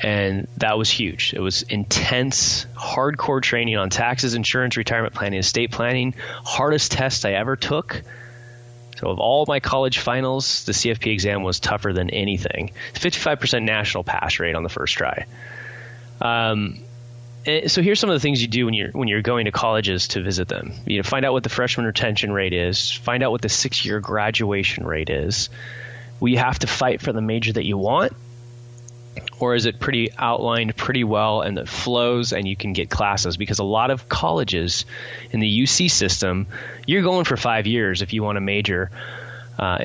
And 0.00 0.46
that 0.58 0.76
was 0.76 0.90
huge. 0.90 1.32
It 1.32 1.40
was 1.40 1.62
intense, 1.62 2.66
hardcore 2.74 3.40
training 3.40 3.76
on 3.76 3.88
taxes, 3.88 4.34
insurance, 4.34 4.76
retirement 4.76 5.14
planning, 5.14 5.38
estate 5.38 5.70
planning. 5.70 6.14
Hardest 6.44 6.92
test 6.92 7.24
I 7.24 7.32
ever 7.32 7.56
took. 7.56 8.02
So, 8.98 9.08
of 9.08 9.18
all 9.18 9.44
my 9.46 9.60
college 9.60 9.98
finals, 9.98 10.64
the 10.64 10.72
CFP 10.72 11.12
exam 11.12 11.42
was 11.42 11.60
tougher 11.60 11.92
than 11.92 12.10
anything. 12.10 12.72
55% 12.94 13.62
national 13.62 14.04
pass 14.04 14.38
rate 14.38 14.54
on 14.54 14.62
the 14.62 14.68
first 14.68 14.94
try. 14.94 15.26
Um, 16.20 16.80
eh, 17.44 17.68
so 17.68 17.82
here's 17.82 18.00
some 18.00 18.10
of 18.10 18.14
the 18.14 18.20
things 18.20 18.40
you 18.40 18.48
do 18.48 18.64
when 18.64 18.74
you're 18.74 18.90
when 18.90 19.08
you're 19.08 19.22
going 19.22 19.46
to 19.46 19.52
colleges 19.52 20.08
to 20.08 20.22
visit 20.22 20.48
them. 20.48 20.72
You 20.86 20.98
know, 20.98 21.02
find 21.02 21.24
out 21.24 21.32
what 21.32 21.42
the 21.42 21.48
freshman 21.48 21.86
retention 21.86 22.32
rate 22.32 22.52
is. 22.52 22.90
Find 22.90 23.22
out 23.22 23.30
what 23.30 23.42
the 23.42 23.48
six 23.48 23.84
year 23.84 24.00
graduation 24.00 24.86
rate 24.86 25.10
is. 25.10 25.50
Will 26.20 26.28
you 26.28 26.38
have 26.38 26.58
to 26.60 26.66
fight 26.66 27.02
for 27.02 27.12
the 27.12 27.20
major 27.20 27.52
that 27.52 27.64
you 27.64 27.76
want, 27.76 28.14
or 29.38 29.54
is 29.54 29.66
it 29.66 29.78
pretty 29.78 30.10
outlined 30.16 30.74
pretty 30.76 31.04
well 31.04 31.42
and 31.42 31.58
it 31.58 31.68
flows 31.68 32.32
and 32.32 32.48
you 32.48 32.56
can 32.56 32.72
get 32.72 32.88
classes? 32.88 33.36
Because 33.36 33.58
a 33.58 33.64
lot 33.64 33.90
of 33.90 34.08
colleges 34.08 34.86
in 35.30 35.40
the 35.40 35.62
UC 35.62 35.90
system, 35.90 36.46
you're 36.86 37.02
going 37.02 37.24
for 37.24 37.36
five 37.36 37.66
years 37.66 38.00
if 38.00 38.12
you 38.12 38.22
want 38.22 38.38
a 38.38 38.42
major. 38.42 38.90
Uh, 39.58 39.78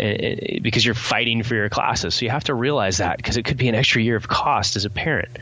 because 0.61 0.85
you're 0.85 0.93
fighting 0.93 1.43
for 1.43 1.55
your 1.55 1.69
classes. 1.69 2.13
So 2.13 2.25
you 2.25 2.29
have 2.29 2.43
to 2.43 2.53
realize 2.53 2.97
that 2.97 3.15
because 3.15 3.37
it 3.37 3.45
could 3.45 3.55
be 3.55 3.69
an 3.69 3.75
extra 3.75 4.01
year 4.01 4.17
of 4.17 4.27
cost 4.27 4.75
as 4.75 4.83
a 4.83 4.89
parent 4.89 5.37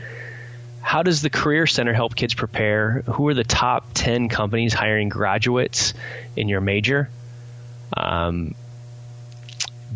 how 0.80 1.02
does 1.02 1.22
the 1.22 1.30
Career 1.30 1.66
Center 1.66 1.92
help 1.92 2.16
kids 2.16 2.34
prepare? 2.34 3.02
Who 3.02 3.28
are 3.28 3.34
the 3.34 3.44
top 3.44 3.86
10 3.94 4.28
companies 4.28 4.72
hiring 4.72 5.08
graduates 5.08 5.94
in 6.36 6.48
your 6.48 6.60
major? 6.60 7.10
Um, 7.96 8.54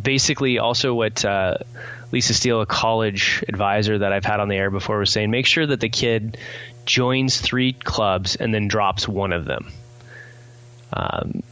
basically, 0.00 0.58
also 0.58 0.94
what 0.94 1.24
uh, 1.24 1.58
Lisa 2.12 2.34
Steele, 2.34 2.60
a 2.60 2.66
college 2.66 3.44
advisor 3.48 3.98
that 3.98 4.12
I've 4.12 4.24
had 4.24 4.40
on 4.40 4.48
the 4.48 4.56
air 4.56 4.70
before, 4.70 4.98
was 4.98 5.10
saying 5.10 5.30
make 5.30 5.46
sure 5.46 5.66
that 5.66 5.80
the 5.80 5.88
kid 5.88 6.36
joins 6.84 7.40
three 7.40 7.72
clubs 7.72 8.36
and 8.36 8.52
then 8.52 8.68
drops 8.68 9.08
one 9.08 9.32
of 9.32 9.44
them. 9.44 9.72
Um, 10.92 11.42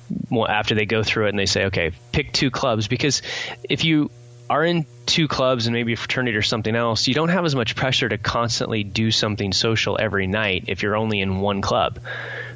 after 0.48 0.74
they 0.74 0.86
go 0.86 1.02
through 1.02 1.26
it 1.26 1.30
and 1.30 1.38
they 1.38 1.46
say, 1.46 1.64
okay, 1.66 1.92
pick 2.12 2.32
two 2.32 2.50
clubs, 2.50 2.86
because 2.86 3.22
if 3.68 3.84
you 3.84 4.10
are 4.48 4.64
in 4.64 4.86
two 5.06 5.28
clubs 5.28 5.66
and 5.66 5.74
maybe 5.74 5.92
a 5.92 5.96
fraternity 5.96 6.36
or 6.36 6.42
something 6.42 6.74
else, 6.74 7.08
you 7.08 7.14
don't 7.14 7.28
have 7.28 7.44
as 7.44 7.54
much 7.54 7.76
pressure 7.76 8.08
to 8.08 8.18
constantly 8.18 8.84
do 8.84 9.10
something 9.10 9.52
social 9.52 9.96
every 10.00 10.26
night 10.26 10.64
if 10.68 10.82
you're 10.82 10.96
only 10.96 11.20
in 11.20 11.40
one 11.40 11.60
club. 11.60 12.00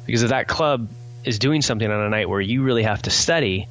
Because 0.05 0.23
if 0.23 0.29
that 0.29 0.47
club 0.47 0.89
is 1.23 1.39
doing 1.39 1.61
something 1.61 1.89
on 1.89 2.05
a 2.05 2.09
night 2.09 2.29
where 2.29 2.41
you 2.41 2.63
really 2.63 2.83
have 2.83 3.01
to 3.03 3.09
study 3.09 3.67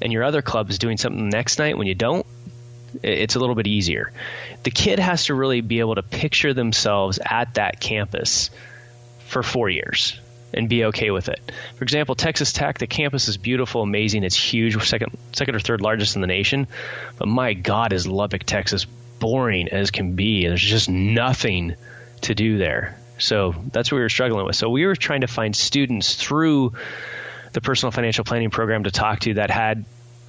and 0.00 0.12
your 0.12 0.24
other 0.24 0.42
club 0.42 0.70
is 0.70 0.78
doing 0.78 0.96
something 0.96 1.30
the 1.30 1.36
next 1.36 1.58
night 1.58 1.76
when 1.76 1.86
you 1.86 1.94
don't, 1.94 2.26
it's 3.02 3.34
a 3.34 3.38
little 3.38 3.54
bit 3.54 3.66
easier. 3.66 4.12
The 4.62 4.70
kid 4.70 4.98
has 4.98 5.26
to 5.26 5.34
really 5.34 5.60
be 5.60 5.80
able 5.80 5.96
to 5.96 6.02
picture 6.02 6.54
themselves 6.54 7.18
at 7.24 7.54
that 7.54 7.80
campus 7.80 8.50
for 9.26 9.42
four 9.42 9.68
years 9.68 10.18
and 10.52 10.68
be 10.68 10.86
okay 10.86 11.10
with 11.10 11.28
it. 11.28 11.40
For 11.76 11.84
example, 11.84 12.14
Texas 12.14 12.52
Tech, 12.52 12.78
the 12.78 12.86
campus 12.86 13.28
is 13.28 13.36
beautiful, 13.36 13.82
amazing, 13.82 14.24
it's 14.24 14.36
huge, 14.36 14.80
second 14.86 15.16
second 15.32 15.54
or 15.54 15.60
third 15.60 15.80
largest 15.80 16.14
in 16.14 16.20
the 16.20 16.26
nation. 16.26 16.66
But 17.18 17.28
my 17.28 17.54
God, 17.54 17.92
is 17.92 18.06
Lubbock, 18.06 18.44
Texas 18.44 18.86
boring 19.18 19.68
as 19.68 19.90
can 19.90 20.14
be. 20.14 20.46
There's 20.46 20.62
just 20.62 20.88
nothing 20.88 21.76
to 22.22 22.34
do 22.34 22.58
there. 22.58 22.98
So 23.18 23.54
that's 23.72 23.90
what 23.90 23.96
we 23.96 24.02
were 24.02 24.08
struggling 24.08 24.46
with. 24.46 24.56
So 24.56 24.70
we 24.70 24.86
were 24.86 24.96
trying 24.96 25.22
to 25.22 25.26
find 25.26 25.54
students 25.54 26.14
through 26.14 26.72
the 27.52 27.60
personal 27.60 27.90
financial 27.90 28.24
planning 28.24 28.50
program 28.50 28.84
to 28.84 28.90
talk 28.90 29.20
to 29.20 29.34
that 29.34 29.50
had 29.50 29.84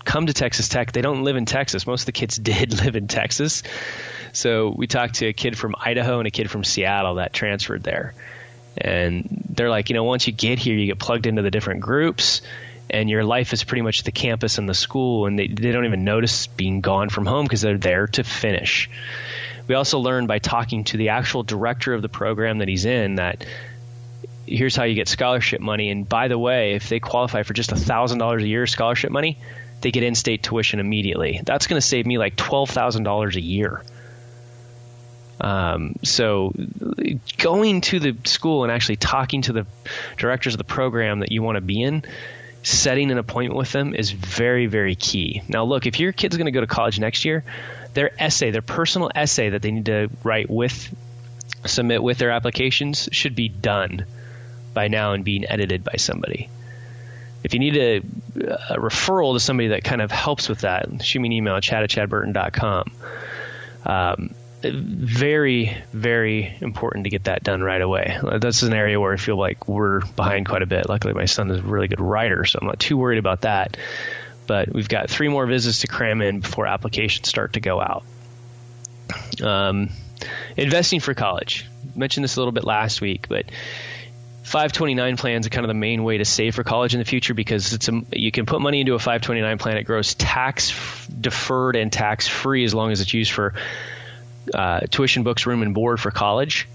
come 0.06 0.26
to 0.26 0.34
Texas 0.34 0.70
Tech. 0.70 0.92
They 0.92 1.02
don't 1.02 1.24
live 1.24 1.36
in 1.36 1.46
Texas. 1.46 1.86
Most 1.86 2.04
of 2.04 2.06
the 2.08 2.12
kids 2.14 2.38
did 2.38 2.84
live 2.84 2.96
in 2.96 3.08
Texas. 3.08 3.64
So 4.34 4.74
we 4.76 4.88
talked 4.88 5.16
to 5.16 5.28
a 5.28 5.34
kid 5.34 5.58
from 5.58 5.76
Idaho 5.80 6.20
and 6.20 6.28
a 6.28 6.32
kid 6.32 6.50
from 6.50 6.64
Seattle 6.64 7.16
that 7.16 7.34
transferred 7.34 7.84
there. 7.84 8.14
And 8.80 9.46
they're 9.50 9.70
like, 9.70 9.90
you 9.90 9.94
know, 9.94 10.04
once 10.04 10.28
you 10.28 10.34
get 10.34 10.60
here, 10.60 10.76
you 10.76 10.88
get 10.88 11.00
plugged 11.00 11.28
into 11.28 11.42
the 11.42 11.52
different 11.52 11.82
groups, 11.82 12.42
and 12.90 13.10
your 13.10 13.24
life 13.24 13.54
is 13.54 13.64
pretty 13.64 13.82
much 13.82 14.04
the 14.04 14.12
campus 14.12 14.58
and 14.58 14.68
the 14.68 14.74
school, 14.74 15.26
and 15.26 15.38
they, 15.38 15.48
they 15.48 15.72
don't 15.72 15.86
even 15.86 16.04
notice 16.04 16.48
being 16.48 16.82
gone 16.82 17.10
from 17.10 17.26
home 17.26 17.46
because 17.46 17.62
they're 17.62 17.78
there 17.78 18.08
to 18.08 18.24
finish. 18.24 18.90
We 19.68 19.76
also 19.76 20.00
learned 20.00 20.28
by 20.28 20.40
talking 20.40 20.84
to 20.86 20.98
the 20.98 21.10
actual 21.10 21.44
director 21.44 21.94
of 21.94 22.02
the 22.02 22.10
program 22.10 22.58
that 22.58 22.68
he's 22.68 22.86
in 22.86 23.16
that 23.16 23.46
here's 24.48 24.76
how 24.76 24.84
you 24.84 24.96
get 24.96 25.08
scholarship 25.08 25.62
money. 25.62 25.92
And 25.92 26.10
by 26.10 26.28
the 26.28 26.38
way, 26.38 26.74
if 26.74 26.90
they 26.90 27.00
qualify 27.00 27.44
for 27.44 27.54
just 27.54 27.70
$1,000 27.70 28.42
a 28.42 28.48
year 28.48 28.66
scholarship 28.66 29.12
money, 29.12 29.38
they 29.82 29.92
get 29.92 30.04
in 30.04 30.16
state 30.16 30.44
tuition 30.44 30.80
immediately. 30.80 31.42
That's 31.46 31.68
going 31.68 31.80
to 31.80 31.86
save 31.86 32.06
me 32.06 32.18
like 32.18 32.36
$12,000 32.36 33.36
a 33.36 33.42
year. 33.42 33.84
Um, 35.42 35.96
so 36.04 36.54
going 37.38 37.82
to 37.82 38.00
the 38.00 38.18
school 38.26 38.64
and 38.64 38.72
actually 38.72 38.98
talking 38.98 39.42
to 39.44 39.54
the 39.54 39.66
directors 40.18 40.54
of 40.54 40.58
the 40.58 40.64
program 40.64 41.20
that 41.20 41.32
you 41.32 41.42
want 41.42 41.56
to 41.56 41.62
be 41.62 41.82
in, 41.82 42.04
setting 42.64 43.10
an 43.12 43.18
appointment 43.18 43.58
with 43.58 43.72
them 43.72 43.96
is 43.96 44.12
very, 44.12 44.66
very 44.66 44.96
key. 44.96 45.42
Now, 45.48 45.64
look, 45.64 45.86
if 45.86 46.00
your 46.00 46.12
kid's 46.12 46.36
going 46.36 46.46
to 46.46 46.52
go 46.52 46.62
to 46.62 46.68
college 46.68 47.00
next 47.00 47.24
year, 47.26 47.44
their 47.94 48.12
essay, 48.22 48.52
their 48.52 48.62
personal 48.62 49.10
essay 49.16 49.50
that 49.50 49.62
they 49.62 49.72
need 49.72 49.86
to 49.86 50.10
write 50.24 50.50
with, 50.50 50.94
submit 51.66 52.04
with 52.04 52.18
their 52.18 52.32
applications 52.32 53.10
should 53.12 53.36
be 53.36 53.48
done 53.48 54.06
by 54.74 54.88
now 54.88 55.14
and 55.14 55.24
being 55.24 55.46
edited 55.50 55.84
by 55.84 55.96
somebody. 55.98 56.50
If 57.44 57.54
you 57.54 57.60
need 57.60 57.78
a, 57.78 57.98
a 58.70 58.78
referral 58.78 59.34
to 59.34 59.40
somebody 59.40 59.70
that 59.70 59.84
kind 59.84 60.02
of 60.02 60.12
helps 60.12 60.50
with 60.50 60.62
that, 60.62 61.04
shoot 61.04 61.22
me 61.22 61.30
an 61.30 61.32
email 61.32 61.56
at 61.56 61.64
chad 61.64 61.84
at 61.84 61.90
chadburton.com. 61.90 62.92
Um, 63.86 64.36
very, 64.62 65.78
very 65.94 66.58
important 66.62 67.06
to 67.06 67.10
get 67.10 67.26
that 67.26 67.44
done 67.44 67.62
right 67.62 67.82
away. 67.82 68.20
That's 68.40 68.64
an 68.64 68.74
area 68.74 69.00
where 69.00 69.14
I 69.14 69.18
feel 69.18 69.38
like 69.38 69.68
we're 69.68 70.02
behind 70.02 70.48
quite 70.48 70.62
a 70.62 70.66
bit. 70.66 70.90
Luckily, 70.90 71.14
my 71.14 71.26
son 71.26 71.50
is 71.52 71.60
a 71.60 71.62
really 71.62 71.88
good 71.88 72.02
writer, 72.02 72.46
so 72.46 72.60
I'm 72.62 72.68
not 72.68 72.80
too 72.80 72.98
worried 72.98 73.20
about 73.20 73.42
that. 73.42 73.78
But 74.48 74.74
we've 74.74 74.90
got 74.90 75.10
three 75.10 75.28
more 75.28 75.46
visits 75.46 75.82
to 75.82 75.88
cram 75.88 76.22
in 76.22 76.40
before 76.40 76.68
applications 76.68 77.30
start 77.30 77.54
to 77.54 77.60
go 77.60 77.80
out. 77.80 78.04
Um, 79.42 79.90
investing 80.58 81.00
for 81.00 81.14
college. 81.14 81.66
I 81.96 81.98
Mentioned 81.98 82.24
this 82.24 82.36
a 82.36 82.40
little 82.40 82.52
bit 82.52 82.64
last 82.64 83.00
week, 83.00 83.28
but 83.30 83.46
529 84.44 85.18
plans 85.18 85.46
are 85.46 85.52
kind 85.52 85.64
of 85.64 85.68
the 85.68 85.76
main 85.76 86.04
way 86.04 86.18
to 86.18 86.26
save 86.26 86.56
for 86.56 86.64
college 86.64 86.96
in 86.96 87.00
the 87.00 87.06
future 87.06 87.34
because 87.34 87.74
it's 87.74 87.88
a, 87.88 88.02
you 88.12 88.32
can 88.32 88.46
put 88.48 88.60
money 88.60 88.82
into 88.82 88.96
a 88.96 89.00
529 89.00 89.58
plan. 89.60 89.78
It 89.78 89.84
grows 89.84 90.16
tax 90.16 91.08
deferred 91.08 91.76
and 91.76 91.94
tax 91.94 92.28
free 92.28 92.66
as 92.66 92.74
long 92.74 92.92
as 92.92 93.00
it's 93.00 93.14
used 93.14 93.32
for 93.32 93.54
uh, 94.54 94.82
tuition, 94.82 95.24
books, 95.24 95.46
room, 95.46 95.62
and 95.62 95.74
board 95.74 96.00
for 96.00 96.12
college. 96.12 96.68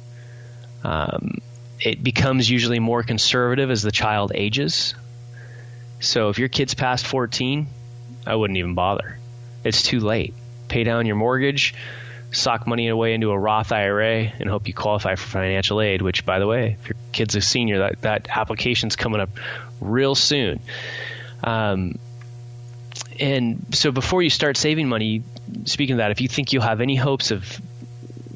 Um, 0.83 1.39
it 1.81 2.03
becomes 2.03 2.49
usually 2.49 2.79
more 2.79 3.03
conservative 3.03 3.71
as 3.71 3.83
the 3.83 3.93
child 3.93 4.33
ages. 4.35 4.95
So 6.01 6.29
if 6.29 6.39
your 6.39 6.49
kid's 6.49 6.75
past 6.75 7.07
14, 7.07 7.67
I 8.27 8.35
wouldn't 8.35 8.59
even 8.59 8.75
bother. 8.75 9.19
It's 9.65 9.83
too 9.83 10.01
late. 10.01 10.35
Pay 10.69 10.85
down 10.85 11.07
your 11.07 11.17
mortgage, 11.17 11.75
sock 12.33 12.67
money 12.67 12.89
away 12.89 13.15
into 13.15 13.31
a 13.31 13.39
Roth 13.39 13.73
IRA, 13.73 14.33
and 14.39 14.49
hope 14.49 14.69
you 14.69 14.75
qualify 14.75 15.15
for 15.15 15.27
financial 15.27 15.81
aid. 15.81 16.03
Which, 16.03 16.27
by 16.27 16.39
the 16.39 16.47
way, 16.47 16.77
if 16.81 16.89
your 16.89 16.97
kid's 17.13 17.35
a 17.37 17.41
senior, 17.41 17.79
that 17.79 18.03
that 18.03 18.29
application's 18.29 18.97
coming 18.97 19.21
up 19.21 19.31
real 19.81 20.15
soon. 20.15 20.61
Um, 21.43 21.99
and 23.21 23.67
so 23.73 23.93
before 23.93 24.23
you 24.23 24.31
start 24.31 24.57
saving 24.57 24.89
money, 24.89 25.23
speaking 25.65 25.95
of 25.95 25.99
that, 25.99 26.11
if 26.11 26.21
you 26.21 26.29
think 26.29 26.53
you'll 26.53 26.63
have 26.63 26.81
any 26.81 26.97
hopes 26.97 27.31
of 27.31 27.61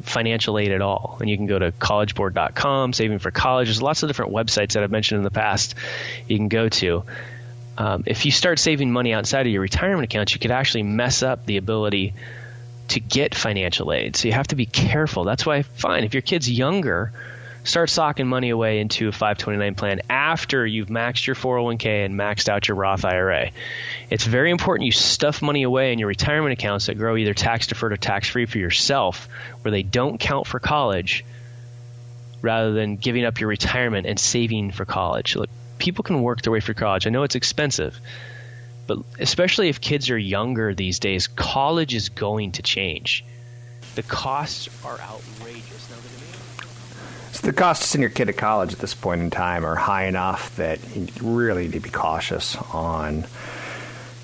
financial 0.02 0.58
aid 0.58 0.72
at 0.72 0.80
all, 0.80 1.18
and 1.20 1.28
you 1.28 1.36
can 1.36 1.46
go 1.46 1.58
to 1.58 1.72
collegeboard.com, 1.72 2.92
saving 2.92 3.18
for 3.18 3.30
college. 3.30 3.68
There's 3.68 3.82
lots 3.82 4.02
of 4.02 4.08
different 4.08 4.32
websites 4.32 4.72
that 4.72 4.82
I've 4.82 4.90
mentioned 4.90 5.18
in 5.18 5.24
the 5.24 5.30
past 5.30 5.74
you 6.26 6.36
can 6.36 6.48
go 6.48 6.68
to. 6.68 7.04
Um, 7.76 8.02
if 8.06 8.24
you 8.26 8.32
start 8.32 8.58
saving 8.58 8.90
money 8.90 9.12
outside 9.12 9.46
of 9.46 9.52
your 9.52 9.62
retirement 9.62 10.04
accounts, 10.04 10.32
you 10.32 10.40
could 10.40 10.50
actually 10.50 10.82
mess 10.82 11.22
up 11.22 11.46
the 11.46 11.58
ability 11.58 12.14
to 12.88 13.00
get 13.00 13.34
financial 13.34 13.92
aid. 13.92 14.16
So 14.16 14.28
you 14.28 14.34
have 14.34 14.48
to 14.48 14.56
be 14.56 14.66
careful. 14.66 15.24
That's 15.24 15.46
why, 15.46 15.62
fine, 15.62 16.04
if 16.04 16.14
your 16.14 16.22
kid's 16.22 16.50
younger, 16.50 17.12
start 17.64 17.90
socking 17.90 18.26
money 18.26 18.50
away 18.50 18.80
into 18.80 19.08
a 19.08 19.12
529 19.12 19.74
plan 19.74 20.00
after 20.08 20.66
you've 20.66 20.88
maxed 20.88 21.26
your 21.26 21.36
401k 21.36 22.04
and 22.04 22.18
maxed 22.18 22.48
out 22.48 22.68
your 22.68 22.76
Roth 22.76 23.04
IRA. 23.04 23.50
It's 24.10 24.24
very 24.24 24.50
important 24.50 24.86
you 24.86 24.92
stuff 24.92 25.42
money 25.42 25.62
away 25.62 25.92
in 25.92 25.98
your 25.98 26.08
retirement 26.08 26.52
accounts 26.52 26.86
that 26.86 26.96
grow 26.96 27.16
either 27.16 27.34
tax 27.34 27.66
deferred 27.66 27.92
or 27.92 27.96
tax 27.96 28.28
free 28.28 28.46
for 28.46 28.58
yourself, 28.58 29.28
where 29.62 29.72
they 29.72 29.82
don't 29.82 30.18
count 30.18 30.46
for 30.46 30.60
college, 30.60 31.24
rather 32.42 32.72
than 32.72 32.96
giving 32.96 33.24
up 33.24 33.40
your 33.40 33.48
retirement 33.48 34.06
and 34.06 34.18
saving 34.18 34.70
for 34.70 34.84
college. 34.84 35.36
Look, 35.36 35.50
people 35.78 36.04
can 36.04 36.22
work 36.22 36.42
their 36.42 36.52
way 36.52 36.60
for 36.60 36.74
college. 36.74 37.06
I 37.06 37.10
know 37.10 37.22
it's 37.22 37.34
expensive, 37.34 38.00
but 38.86 38.98
especially 39.18 39.68
if 39.68 39.80
kids 39.80 40.10
are 40.10 40.18
younger 40.18 40.74
these 40.74 40.98
days, 40.98 41.26
college 41.26 41.94
is 41.94 42.08
going 42.08 42.52
to 42.52 42.62
change. 42.62 43.24
The 43.94 44.02
costs 44.02 44.68
are 44.84 44.98
outrageous. 45.00 45.37
So 47.38 47.46
the 47.46 47.52
costs 47.52 47.84
to 47.84 47.90
send 47.90 48.02
your 48.02 48.10
kid 48.10 48.24
to 48.24 48.32
college 48.32 48.72
at 48.72 48.80
this 48.80 48.94
point 48.94 49.20
in 49.20 49.30
time 49.30 49.64
are 49.64 49.76
high 49.76 50.06
enough 50.06 50.56
that 50.56 50.80
you 50.96 51.06
really 51.22 51.62
need 51.62 51.74
to 51.74 51.80
be 51.80 51.88
cautious 51.88 52.56
on 52.56 53.26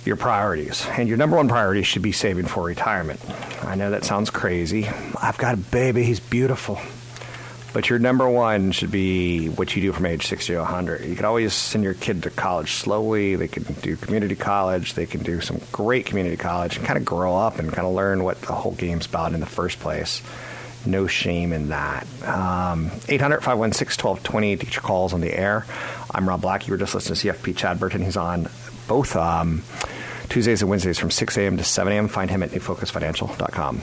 your 0.05 0.17
priorities. 0.17 0.85
And 0.89 1.09
your 1.09 1.17
number 1.17 1.37
one 1.37 1.47
priority 1.47 1.85
should 1.85 2.03
be 2.03 2.11
saving 2.11 2.47
for 2.47 2.65
retirement. 2.65 3.21
I 3.63 3.77
know 3.77 3.93
that 3.93 4.03
sounds 4.05 4.31
crazy. 4.31 4.89
I've 4.89 5.39
got 5.39 5.55
a 5.55 5.57
baby, 5.57 6.03
he's 6.03 6.19
beautiful. 6.19 6.81
But 7.73 7.89
your 7.89 8.01
number 8.01 8.29
one 8.29 8.73
should 8.73 8.91
be 8.91 9.47
what 9.47 9.77
you 9.77 9.83
do 9.83 9.93
from 9.93 10.07
age 10.07 10.27
60 10.27 10.55
to 10.55 10.59
100. 10.59 11.05
You 11.05 11.15
can 11.15 11.25
always 11.25 11.53
send 11.55 11.85
your 11.85 11.95
kid 11.95 12.25
to 12.25 12.31
college 12.31 12.73
slowly. 12.73 13.37
They 13.37 13.47
can 13.47 13.63
do 13.75 13.95
community 13.95 14.35
college. 14.35 14.95
They 14.95 15.07
can 15.07 15.23
do 15.23 15.41
some 15.41 15.61
great 15.71 16.07
community 16.07 16.37
college 16.37 16.79
and 16.79 16.85
kind 16.85 16.99
of 16.99 17.05
grow 17.05 17.37
up 17.37 17.61
and 17.61 17.73
kind 17.73 17.87
of 17.87 17.95
learn 17.95 18.25
what 18.25 18.41
the 18.41 18.55
whole 18.55 18.75
game's 18.75 19.07
about 19.07 19.35
in 19.35 19.39
the 19.39 19.47
first 19.47 19.79
place. 19.79 20.21
No 20.87 21.07
shame 21.07 21.53
in 21.53 21.69
that. 21.69 22.07
Um, 22.23 22.91
800 23.09 23.41
516 23.43 24.05
1220 24.05 24.57
to 24.57 24.67
your 24.67 24.83
calls 24.83 25.13
on 25.13 25.21
the 25.21 25.33
air. 25.33 25.65
I'm 26.11 26.29
Rob 26.29 26.43
Black. 26.43 26.67
You 26.67 26.73
were 26.73 26.79
just 26.79 26.95
listening 26.95 27.17
to 27.17 27.33
CFP 27.33 27.57
Chad 27.57 27.81
Burton. 27.81 28.03
He's 28.03 28.17
on 28.17 28.49
both 28.87 29.17
um, 29.17 29.63
Tuesdays 30.29 30.61
and 30.63 30.71
Wednesdays 30.71 30.99
from 30.99 31.11
6 31.11 31.37
a.m. 31.39 31.57
to 31.57 31.65
7 31.65 31.93
a.m. 31.93 32.09
Find 32.09 32.31
him 32.31 32.43
at 32.43 32.51
newfocusfinancial.com. 32.51 33.83